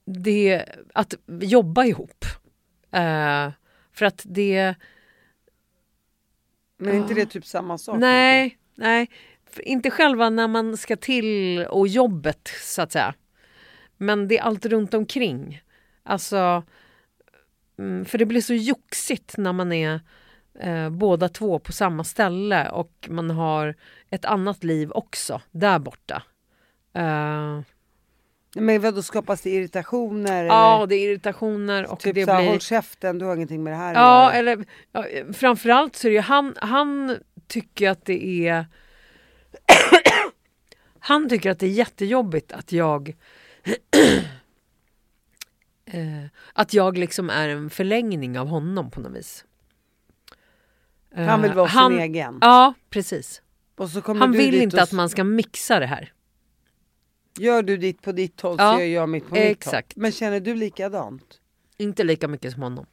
Det, 0.06 0.66
att 0.94 1.14
jobba 1.42 1.86
ihop. 1.86 2.26
Eh, 2.92 3.52
för 3.94 4.06
att 4.06 4.22
det... 4.26 4.76
Men 6.80 6.94
är 6.94 6.98
inte 6.98 7.14
det 7.14 7.26
typ 7.26 7.46
samma 7.46 7.78
sak? 7.78 7.98
Nej, 8.00 8.58
nej. 8.76 9.10
Inte 9.58 9.92
själva 9.92 10.30
när 10.30 10.48
man 10.48 10.78
ska 10.78 10.96
till 10.96 11.60
och 11.70 11.88
jobbet 11.88 12.52
så 12.64 12.82
att 12.82 12.92
säga. 12.92 13.14
Men 13.98 14.28
det 14.28 14.38
är 14.38 14.44
allt 14.44 14.66
runt 14.66 14.94
omkring. 14.94 15.62
Alltså, 16.04 16.64
mm, 17.80 18.06
för 18.06 18.18
det 18.18 18.26
blir 18.26 18.42
så 18.42 18.54
joxigt 18.54 19.34
när 19.38 19.54
man 19.54 19.72
är 19.72 20.00
eh, 20.60 20.90
båda 20.90 21.30
två 21.30 21.60
på 21.60 21.72
samma 21.72 22.04
ställe 22.04 22.70
och 22.70 23.08
man 23.10 23.30
har 23.30 23.76
ett 24.10 24.26
annat 24.26 24.64
liv 24.64 24.92
också 24.92 25.42
där 25.52 25.80
borta. 25.80 26.24
Eh, 26.94 27.62
Men 28.56 28.82
vadå, 28.82 29.02
skapas 29.02 29.42
det 29.42 29.50
irritationer? 29.50 30.44
ja, 30.44 30.76
eller? 30.78 30.88
det 30.88 30.96
är 30.96 31.10
irritationer 31.10 31.92
och 31.92 32.00
Typ 32.00 32.16
det 32.16 32.26
så 32.26 32.32
här, 32.32 32.42
blir... 32.42 32.50
håll 32.50 32.60
käften, 32.60 33.20
du 33.20 33.26
har 33.26 33.36
ingenting 33.36 33.64
med 33.64 33.74
det 33.74 33.78
här 33.78 33.94
Ja, 33.94 34.24
göra. 34.24 34.34
eller 34.34 34.66
ja, 34.92 35.06
framförallt 35.34 35.96
så 35.96 36.08
är 36.08 36.10
det 36.10 36.16
ju 36.16 36.22
han, 36.22 36.56
han 36.58 37.18
tycker 37.48 37.90
att 37.90 38.06
det 38.06 38.48
är 38.48 38.66
Han 41.00 41.30
tycker 41.30 41.52
att 41.52 41.60
det 41.60 41.66
är 41.66 41.72
jättejobbigt 41.72 42.52
att 42.52 42.72
jag 42.72 43.10
eh, 45.86 46.26
att 46.54 46.74
jag 46.74 46.98
liksom 46.98 47.30
är 47.30 47.50
en 47.50 47.70
förlängning 47.70 48.40
av 48.40 48.48
honom 48.48 48.92
på 48.92 49.00
något 49.00 49.16
vis. 49.16 49.46
Han 51.16 51.42
vill 51.42 51.52
Eh, 51.52 51.58
vara 51.58 51.68
han, 51.68 51.92
sin 51.92 52.00
egen. 52.00 52.38
Ja, 52.42 52.74
precis. 52.90 53.42
Han 54.06 54.32
vill 54.32 54.62
inte 54.62 54.78
och 54.78 54.84
att 54.84 54.92
man 54.92 55.10
ska 55.10 55.24
mixa 55.24 55.80
det 55.80 55.86
här. 55.86 56.14
Gör 57.40 57.64
du 57.64 57.78
ditt 57.78 58.02
på 58.02 58.12
ditt 58.12 58.42
håll 58.42 58.58
så 58.58 58.64
Ja, 58.64 58.80
gör 58.80 58.88
jag 58.88 59.10
mitt 59.10 59.28
på 59.28 59.36
mitt 59.36 59.44
exakt. 59.44 59.94
håll. 59.96 60.02
Men 60.02 60.12
känner 60.12 60.40
du 60.40 60.56
likadant? 60.56 61.40
Inte 61.78 62.04
lika 62.04 62.28
mycket 62.28 62.54
som 62.54 62.62
honom. 62.62 62.86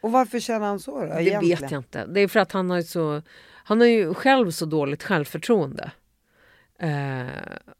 Och 0.00 0.12
varför 0.12 0.40
känner 0.40 0.66
han 0.66 0.80
så 0.80 1.00
då? 1.00 1.06
Det 1.06 1.22
egentligen? 1.22 1.60
vet 1.60 1.70
jag 1.70 1.78
inte. 1.80 2.06
Det 2.06 2.20
är 2.20 2.28
för 2.28 2.40
att 2.40 2.52
han 2.52 2.70
har 2.70 2.76
ju 2.76 2.82
så... 2.82 3.22
Han 3.64 3.80
har 3.80 3.86
ju 3.86 4.14
själv 4.14 4.50
så 4.50 4.66
dåligt 4.66 5.02
självförtroende. 5.02 5.90
Eh, 6.78 7.26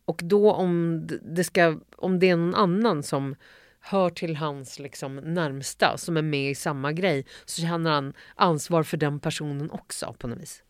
och 0.05 0.21
då 0.25 0.53
om 0.53 1.07
det, 1.23 1.45
ska, 1.45 1.79
om 1.97 2.19
det 2.19 2.29
är 2.31 2.37
någon 2.37 2.55
annan 2.55 3.03
som 3.03 3.35
hör 3.81 4.11
till 4.11 4.37
hans 4.37 4.79
liksom, 4.79 5.17
närmsta 5.17 5.99
som 5.99 6.17
är 6.17 6.23
med 6.23 6.51
i 6.51 6.55
samma 6.55 6.93
grej 6.93 7.27
så 7.45 7.63
känner 7.63 7.91
han 7.91 8.13
ansvar 8.35 8.83
för 8.83 8.97
den 8.97 9.21
personen 9.21 9.71
också 9.71 10.15
på 10.19 10.29
något 10.29 10.39
vis. 10.39 10.63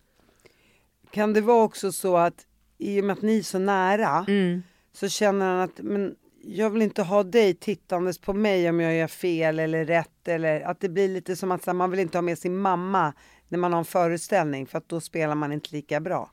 Kan 1.10 1.32
det 1.32 1.40
vara 1.40 1.64
också 1.64 1.92
så 1.92 2.16
att 2.16 2.46
i 2.82 3.00
och 3.00 3.04
med 3.04 3.12
att 3.14 3.22
ni 3.22 3.38
är 3.38 3.42
så 3.42 3.58
nära 3.58 4.24
Mm. 4.28 4.62
så 4.92 5.08
känner 5.08 5.46
han 5.46 5.60
att 5.60 5.78
men, 5.78 6.16
jag 6.44 6.70
vill 6.70 6.82
inte 6.82 7.02
ha 7.02 7.22
dig 7.22 7.54
tittandes 7.54 8.18
på 8.18 8.32
mig 8.32 8.68
om 8.68 8.80
jag 8.80 8.94
gör 8.94 9.06
fel 9.06 9.58
eller 9.58 9.84
rätt 9.84 10.28
eller 10.28 10.60
att 10.60 10.80
det 10.80 10.88
blir 10.88 11.08
lite 11.08 11.36
som 11.36 11.52
att 11.52 11.66
här, 11.66 11.72
man 11.72 11.90
vill 11.90 12.00
inte 12.00 12.18
ha 12.18 12.22
med 12.22 12.38
sin 12.38 12.56
mamma 12.58 13.12
när 13.48 13.58
man 13.58 13.72
har 13.72 13.78
en 13.78 13.84
föreställning 13.84 14.66
för 14.66 14.78
att 14.78 14.88
då 14.88 15.00
spelar 15.00 15.34
man 15.34 15.52
inte 15.52 15.68
lika 15.72 16.00
bra. 16.00 16.30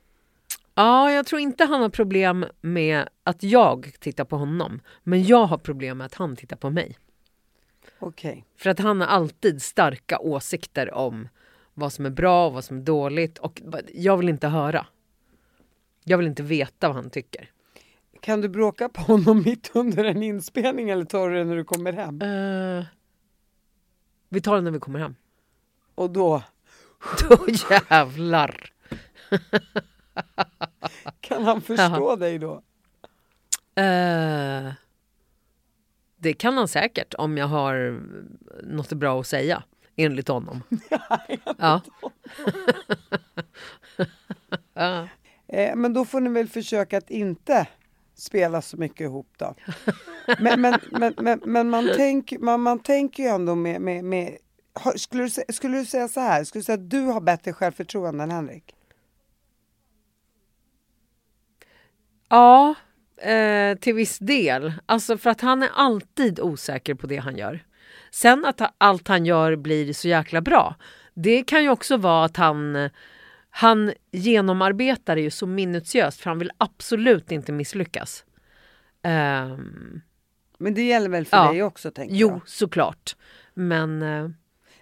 Ja, 0.74 1.12
jag 1.12 1.26
tror 1.26 1.40
inte 1.40 1.64
han 1.64 1.82
har 1.82 1.88
problem 1.88 2.46
med 2.60 3.08
att 3.24 3.42
jag 3.42 3.92
tittar 4.00 4.24
på 4.24 4.36
honom. 4.36 4.80
Men 5.02 5.22
jag 5.24 5.44
har 5.46 5.58
problem 5.58 5.98
med 5.98 6.04
att 6.04 6.14
han 6.14 6.36
tittar 6.36 6.56
på 6.56 6.70
mig. 6.70 6.98
Okej. 7.98 8.44
För 8.56 8.70
att 8.70 8.78
han 8.78 9.00
har 9.00 9.08
alltid 9.08 9.62
starka 9.62 10.18
åsikter 10.18 10.94
om 10.94 11.28
vad 11.74 11.92
som 11.92 12.06
är 12.06 12.10
bra 12.10 12.46
och 12.46 12.52
vad 12.52 12.64
som 12.64 12.76
är 12.76 12.82
dåligt. 12.82 13.38
Och 13.38 13.62
jag 13.94 14.16
vill 14.16 14.28
inte 14.28 14.48
höra. 14.48 14.86
Jag 16.04 16.18
vill 16.18 16.26
inte 16.26 16.42
veta 16.42 16.88
vad 16.88 16.96
han 16.96 17.10
tycker. 17.10 17.50
Kan 18.20 18.40
du 18.40 18.48
bråka 18.48 18.88
på 18.88 19.02
honom 19.02 19.42
mitt 19.44 19.70
under 19.74 20.04
en 20.04 20.22
inspelning 20.22 20.90
eller 20.90 21.04
tar 21.04 21.30
du 21.30 21.36
det 21.36 21.44
när 21.44 21.56
du 21.56 21.64
kommer 21.64 21.92
hem? 21.92 22.22
Eh, 22.22 22.84
vi 24.28 24.40
tar 24.40 24.54
det 24.54 24.60
när 24.60 24.70
vi 24.70 24.78
kommer 24.78 24.98
hem. 24.98 25.14
Och 25.94 26.10
då 26.10 26.42
Då 27.28 27.46
jävlar! 27.88 28.72
kan 31.20 31.44
han 31.44 31.60
förstå 31.60 32.16
dig 32.16 32.38
då? 32.38 32.62
Eh, 33.82 34.72
det 36.16 36.32
kan 36.32 36.56
han 36.56 36.68
säkert 36.68 37.14
om 37.14 37.38
jag 37.38 37.46
har 37.46 38.02
något 38.62 38.92
bra 38.92 39.20
att 39.20 39.26
säga. 39.26 39.62
Enligt 39.96 40.28
honom. 40.28 40.62
ja. 41.58 41.80
Eh, 45.52 45.76
men 45.76 45.92
då 45.92 46.04
får 46.04 46.20
ni 46.20 46.30
väl 46.30 46.48
försöka 46.48 46.98
att 46.98 47.10
inte 47.10 47.66
spela 48.14 48.62
så 48.62 48.76
mycket 48.76 49.00
ihop 49.00 49.28
då. 49.36 49.54
Men, 50.38 50.60
men, 50.60 50.80
men, 50.90 51.14
men, 51.18 51.40
men 51.44 51.70
man, 51.70 51.90
tänker, 51.96 52.38
man, 52.38 52.60
man 52.60 52.78
tänker 52.78 53.22
ju 53.22 53.28
ändå 53.28 53.54
med... 53.54 53.80
med, 53.80 54.04
med 54.04 54.36
skulle, 54.96 55.22
du, 55.22 55.30
skulle 55.52 55.78
du 55.78 55.84
säga 55.84 56.08
så 56.08 56.20
här, 56.20 56.44
skulle 56.44 56.60
du 56.60 56.64
säga 56.64 56.78
att 56.78 56.90
du 56.90 57.00
har 57.00 57.20
bättre 57.20 57.52
självförtroende 57.52 58.24
än 58.24 58.30
Henrik? 58.30 58.74
Ja, 62.28 62.74
eh, 63.22 63.78
till 63.78 63.94
viss 63.94 64.18
del. 64.18 64.72
Alltså 64.86 65.18
för 65.18 65.30
att 65.30 65.40
han 65.40 65.62
är 65.62 65.70
alltid 65.74 66.40
osäker 66.40 66.94
på 66.94 67.06
det 67.06 67.16
han 67.16 67.36
gör. 67.36 67.64
Sen 68.10 68.44
att 68.44 68.74
allt 68.78 69.08
han 69.08 69.26
gör 69.26 69.56
blir 69.56 69.92
så 69.92 70.08
jäkla 70.08 70.40
bra. 70.40 70.74
Det 71.14 71.42
kan 71.42 71.62
ju 71.62 71.70
också 71.70 71.96
vara 71.96 72.24
att 72.24 72.36
han, 72.36 72.90
han 73.50 73.92
genomarbetar 74.12 75.16
det 75.16 75.22
ju 75.22 75.30
så 75.30 75.46
minutiöst 75.46 76.20
för 76.20 76.30
han 76.30 76.38
vill 76.38 76.50
absolut 76.58 77.32
inte 77.32 77.52
misslyckas. 77.52 78.24
Ehm, 79.02 80.00
Men 80.58 80.74
det 80.74 80.82
gäller 80.82 81.08
väl 81.08 81.26
för 81.26 81.36
Ja. 81.36 81.52
dig 81.52 81.62
också 81.62 81.90
tänker 81.90 82.14
jo, 82.14 82.28
jag? 82.28 82.40
såklart. 82.48 83.16
Men 83.54 84.02
eh, 84.02 84.28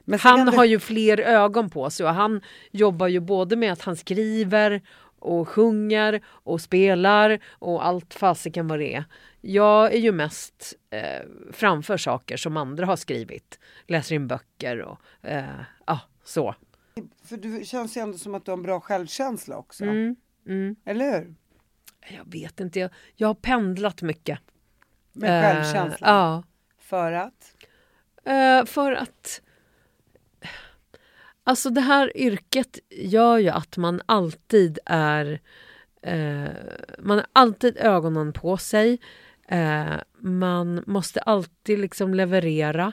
Men 0.04 0.18
han 0.18 0.46
det- 0.46 0.56
har 0.56 0.64
ju 0.64 0.78
fler 0.78 1.20
ögon 1.20 1.70
på 1.70 1.90
sig 1.90 2.06
och 2.06 2.14
han 2.14 2.40
jobbar 2.70 3.06
ju 3.08 3.20
både 3.20 3.56
med 3.56 3.72
att 3.72 3.82
han 3.82 3.96
skriver 3.96 4.82
och 5.20 5.48
sjunger 5.48 6.20
och 6.26 6.60
spelar 6.60 7.38
och 7.50 7.86
allt 7.86 8.14
fasiken 8.14 8.68
vad 8.68 8.78
det 8.78 8.94
är. 8.94 9.04
Jag 9.40 9.92
är 9.94 9.98
ju 9.98 10.12
mest 10.12 10.74
eh, 10.90 11.26
framför 11.52 11.96
saker 11.96 12.36
som 12.36 12.56
andra 12.56 12.86
har 12.86 12.96
skrivit. 12.96 13.58
Läser 13.86 14.14
in 14.14 14.26
böcker 14.28 14.78
och 14.82 14.98
eh, 15.22 15.44
ja, 15.86 16.00
så. 16.24 16.54
För 17.22 17.36
du 17.36 17.64
känns 17.64 17.96
ju 17.96 18.00
ändå 18.00 18.18
som 18.18 18.34
att 18.34 18.44
du 18.44 18.50
har 18.50 18.56
en 18.56 18.62
bra 18.62 18.80
självkänsla 18.80 19.56
också. 19.56 19.84
Mm, 19.84 20.16
mm. 20.46 20.76
Eller 20.84 21.12
hur? 21.12 21.34
Jag 22.16 22.32
vet 22.32 22.60
inte, 22.60 22.80
jag, 22.80 22.90
jag 23.14 23.28
har 23.28 23.34
pendlat 23.34 24.02
mycket. 24.02 24.38
Med 25.12 25.38
Eh, 25.38 25.42
självkänslan. 25.42 26.10
Ja. 26.14 26.42
För 26.78 27.12
att? 27.12 27.54
Eh, 28.24 28.64
för 28.64 28.92
att... 28.92 29.40
Alltså 31.44 31.70
det 31.70 31.80
här 31.80 32.16
yrket 32.16 32.78
gör 32.90 33.38
ju 33.38 33.48
att 33.48 33.76
man 33.76 34.02
alltid 34.06 34.78
är... 34.84 35.40
Eh, 36.02 36.48
man 36.98 37.18
har 37.18 37.26
alltid 37.32 37.76
ögonen 37.76 38.32
på 38.32 38.56
sig. 38.56 39.00
Eh, 39.48 39.96
man 40.18 40.84
måste 40.86 41.20
alltid 41.20 41.78
liksom 41.78 42.14
leverera. 42.14 42.92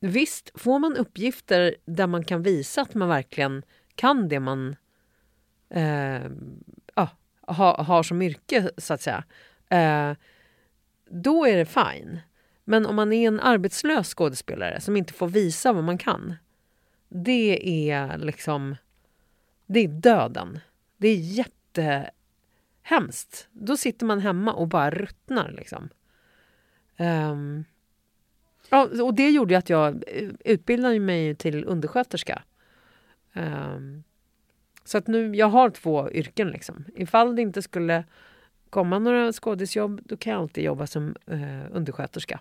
Visst, 0.00 0.50
får 0.54 0.78
man 0.78 0.96
uppgifter 0.96 1.76
där 1.84 2.06
man 2.06 2.24
kan 2.24 2.42
visa 2.42 2.82
att 2.82 2.94
man 2.94 3.08
verkligen 3.08 3.62
kan 3.94 4.28
det 4.28 4.40
man 4.40 4.76
eh, 5.70 6.22
ah, 6.94 7.08
ha, 7.40 7.82
har 7.82 8.02
som 8.02 8.22
yrke, 8.22 8.70
så 8.76 8.94
att 8.94 9.02
säga. 9.02 9.24
Eh, 9.68 10.16
då 11.10 11.46
är 11.46 11.56
det 11.56 11.66
fine. 11.66 12.20
Men 12.64 12.86
om 12.86 12.96
man 12.96 13.12
är 13.12 13.28
en 13.28 13.40
arbetslös 13.40 14.14
skådespelare 14.14 14.80
som 14.80 14.96
inte 14.96 15.12
får 15.12 15.28
visa 15.28 15.72
vad 15.72 15.84
man 15.84 15.98
kan. 15.98 16.34
Det 17.08 17.90
är 17.90 18.18
liksom... 18.18 18.76
Det 19.66 19.80
är 19.80 19.88
döden. 19.88 20.60
Det 20.96 21.08
är 21.08 21.44
jättehemskt. 22.84 23.48
Då 23.52 23.76
sitter 23.76 24.06
man 24.06 24.20
hemma 24.20 24.52
och 24.52 24.68
bara 24.68 24.90
ruttnar. 24.90 25.52
Liksom. 25.52 25.88
Ehm, 26.96 27.64
ja, 28.70 28.88
och 29.02 29.14
det 29.14 29.30
gjorde 29.30 29.54
ju 29.54 29.58
att 29.58 29.70
jag 29.70 30.04
utbildade 30.44 31.00
mig 31.00 31.34
till 31.34 31.64
undersköterska. 31.64 32.42
Ehm, 33.34 34.02
så 34.84 34.98
att 34.98 35.06
nu, 35.06 35.34
jag 35.36 35.46
har 35.46 35.70
två 35.70 36.10
yrken. 36.10 36.48
Liksom. 36.48 36.84
Ifall 36.94 37.36
det 37.36 37.42
inte 37.42 37.62
skulle 37.62 38.04
komma 38.70 38.98
några 38.98 39.32
skådisjobb 39.32 40.00
då 40.04 40.16
kan 40.16 40.32
jag 40.32 40.42
alltid 40.42 40.64
jobba 40.64 40.86
som 40.86 41.14
eh, 41.26 41.38
undersköterska. 41.76 42.40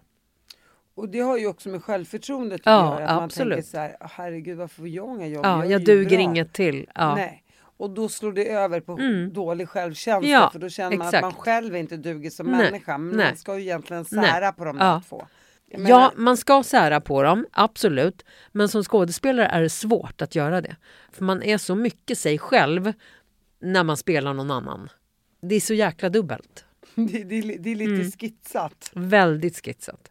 Och 0.96 1.10
det 1.10 1.20
har 1.20 1.38
ju 1.38 1.48
också 1.48 1.70
med 1.70 1.84
självförtroendet 1.84 2.62
Ja, 2.66 2.94
att 2.94 3.00
göra. 3.00 3.10
Att 3.10 3.16
man 3.16 3.24
absolut. 3.24 3.54
tänker 3.56 3.70
så 3.70 3.78
här, 3.78 3.98
herregud 4.00 4.58
varför 4.58 4.76
får 4.76 4.88
jag 4.88 5.16
inga 5.16 5.28
jobb? 5.28 5.46
Ja, 5.46 5.66
jag 5.66 5.80
ju 5.80 5.86
duger 5.86 6.10
bra." 6.10 6.20
inget 6.20 6.54
till. 6.54 6.88
Ja. 6.96 7.16
Nej. 7.16 7.44
Och 7.80 7.90
då 7.90 8.10
slår 8.10 8.32
det 8.34 8.50
över 8.50 8.80
på 8.80 8.92
Mm. 8.92 9.34
dålig 9.34 9.70
självkänsla 9.70 10.30
Ja, 10.30 10.50
för 10.54 10.60
då 10.60 10.70
känner 10.70 10.98
man 10.98 11.08
exakt. 11.08 11.24
att 11.26 11.34
man 11.34 11.42
själv 11.42 11.76
inte 11.76 11.98
duger 11.98 12.30
som 12.30 12.46
Nej, 12.48 12.58
människa. 12.72 12.98
Men 12.98 13.18
nej. 13.18 13.26
man 13.28 13.36
ska 13.38 13.56
ju 13.58 13.62
egentligen 13.62 14.06
Nej. 14.12 14.26
sära 14.32 14.52
på 14.52 14.66
de 14.66 14.78
Ja. 14.78 14.86
där 14.86 15.02
två. 15.10 15.28
Jag 15.72 15.82
Ja, 15.82 15.86
menar, 15.86 16.12
man 16.16 16.38
ska 16.38 16.64
sära 16.64 17.02
på 17.02 17.24
dem, 17.24 17.46
absolut. 17.52 18.26
Men 18.52 18.70
som 18.70 18.84
skådespelare 18.84 19.48
är 19.48 19.62
det 19.62 19.70
svårt 19.70 20.22
att 20.22 20.36
göra 20.36 20.62
det. 20.62 20.76
För 21.12 21.24
man 21.26 21.44
är 21.44 21.58
så 21.58 21.76
mycket 21.76 22.18
sig 22.18 22.38
själv 22.40 22.94
när 23.60 23.84
man 23.84 23.98
spelar 23.98 24.34
någon 24.34 24.52
annan. 24.52 24.90
Det 25.42 25.56
är 25.56 25.60
så 25.60 25.74
jäkla 25.74 26.10
dubbelt. 26.10 26.66
det, 26.96 27.24
det, 27.24 27.36
är- 27.36 27.58
det 27.60 27.70
är 27.72 27.76
lite 27.76 27.92
Mm. 27.92 28.12
skitsat. 28.12 28.92
Väldigt 28.94 29.66
skitsat. 29.66 30.10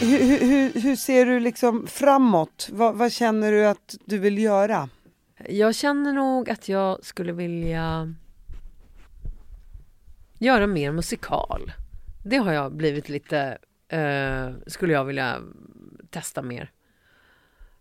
Hur, 0.00 0.18
hur, 0.22 0.38
hur, 0.40 0.80
hur 0.80 0.96
ser 0.96 1.26
du 1.26 1.40
liksom 1.40 1.86
framåt? 1.86 2.68
Vad, 2.72 2.94
vad 2.94 3.12
känner 3.12 3.52
du 3.52 3.66
att 3.66 3.94
du 4.04 4.18
vill 4.18 4.38
göra? 4.38 4.88
Jag 5.48 5.74
känner 5.74 6.12
nog 6.12 6.50
att 6.50 6.68
jag 6.68 7.04
skulle 7.04 7.32
vilja 7.32 8.14
göra 10.38 10.66
mer 10.66 10.92
musikal. 10.92 11.72
Det 12.24 12.36
har 12.36 12.52
jag 12.52 12.72
blivit 12.72 13.08
lite, 13.08 13.58
eh, 13.88 14.50
skulle 14.66 14.92
jag 14.92 15.04
vilja 15.04 15.40
testa 16.10 16.42
mer. 16.42 16.70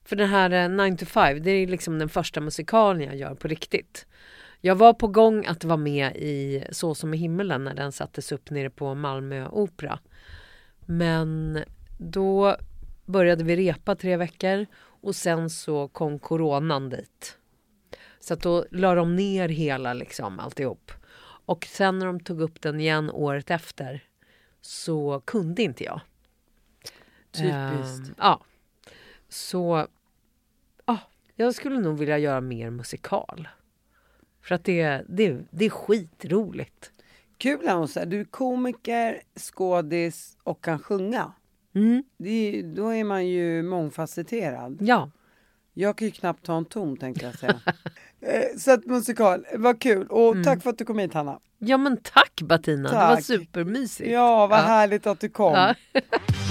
För 0.03 0.16
den 0.16 0.30
här 0.30 0.51
eh, 0.51 0.70
9 0.70 0.97
to 0.97 1.06
5, 1.06 1.43
det 1.43 1.51
är 1.51 1.68
liksom 1.68 1.99
den 1.99 2.10
första 2.10 2.41
musikalen 2.41 3.01
jag 3.01 3.16
gör 3.16 3.36
på 3.36 3.47
riktigt. 3.47 4.08
Jag 4.62 4.76
var 4.76 4.93
på 4.93 5.08
gång 5.08 5.45
att 5.45 5.64
vara 5.64 5.78
med 5.78 6.16
i 6.16 6.64
Så 6.72 6.95
som 6.95 7.14
i 7.14 7.18
himmelen 7.18 7.64
när 7.64 7.74
den 7.74 7.91
sattes 7.91 8.32
upp 8.32 8.49
nere 8.49 8.70
på 8.70 8.95
Malmö 8.95 9.47
Opera. 9.47 9.99
Men 10.80 11.60
då 11.97 12.56
började 13.06 13.43
vi 13.43 13.56
repa 13.56 13.95
tre 13.95 14.18
veckor 14.18 14.66
och 14.78 15.16
sen 15.16 15.49
så 15.49 15.88
kom 15.88 16.20
coronan 16.20 16.89
dit. 16.89 17.38
Så 18.20 18.34
att 18.34 18.41
då 18.41 18.66
la 18.72 18.95
de 18.95 19.16
ner 19.16 19.49
hela 19.49 19.93
liksom 19.93 20.39
alltihop. 20.39 20.91
Och 21.46 21.66
sen 21.66 22.00
när 22.00 22.06
de 22.06 22.20
tog 22.20 22.41
upp 22.41 22.62
den 22.62 22.80
igen 22.80 23.12
året 23.12 23.52
efter 23.52 24.04
så 24.62 25.22
kunde 25.26 25.62
inte 25.62 25.84
jag. 25.84 26.02
Typiskt. 27.32 28.10
Ehm, 28.10 28.16
ja. 28.18 28.41
så 29.30 29.88
ah, 30.86 30.98
jag 31.36 31.56
skulle 31.56 31.80
nog 31.80 31.98
vilja 31.98 32.18
göra 32.18 32.41
mer 32.41 32.70
musikal. 32.70 33.48
För 34.41 34.56
att 34.56 34.64
det, 34.64 35.04
det, 35.08 35.38
det 35.50 35.66
är 35.66 35.70
skitroligt. 35.70 36.91
Kul 37.38 37.68
Hansa, 37.68 38.06
du 38.06 38.20
är 38.20 38.26
komiker, 38.26 39.22
skådis 39.36 40.38
och 40.43 40.64
kan 40.64 40.80
sjunga. 40.80 41.32
Mm. 41.74 42.04
Det 42.18 42.62
då 42.62 42.89
är 42.89 43.04
man 43.04 43.28
ju 43.28 43.64
mångfacetterad. 43.64 44.78
Ja, 44.82 45.12
Jag 45.78 45.97
kan 45.97 46.07
ju 46.07 46.11
knappt 46.11 46.45
ta 46.45 46.57
en 46.57 46.65
ton 46.65 46.97
tänkte 46.97 47.26
jag 47.26 47.36
säga. 47.39 47.59
Eh, 48.21 48.57
Så 48.57 48.71
att 48.71 48.86
musikal, 48.86 49.45
vad 49.55 49.82
kul. 49.82 50.07
Och 50.07 50.32
Mm. 50.32 50.43
tack 50.43 50.63
för 50.63 50.69
att 50.69 50.78
du 50.78 50.86
kom 50.86 50.99
hit 50.99 51.13
Hanna. 51.13 51.39
ja 51.59 51.78
men 51.78 51.97
tack 51.97 52.41
Bettina, 52.41 52.89
det 52.89 52.95
var 52.95 53.15
Tack. 53.15 53.23
supermysigt. 53.26 54.11
Ja, 54.11 54.47
vad 54.47 54.59
Ja. 54.59 54.63
härligt 54.63 55.07
att 55.07 55.19
du 55.19 55.30
kom. 55.30 55.53
Ja. 55.53 55.76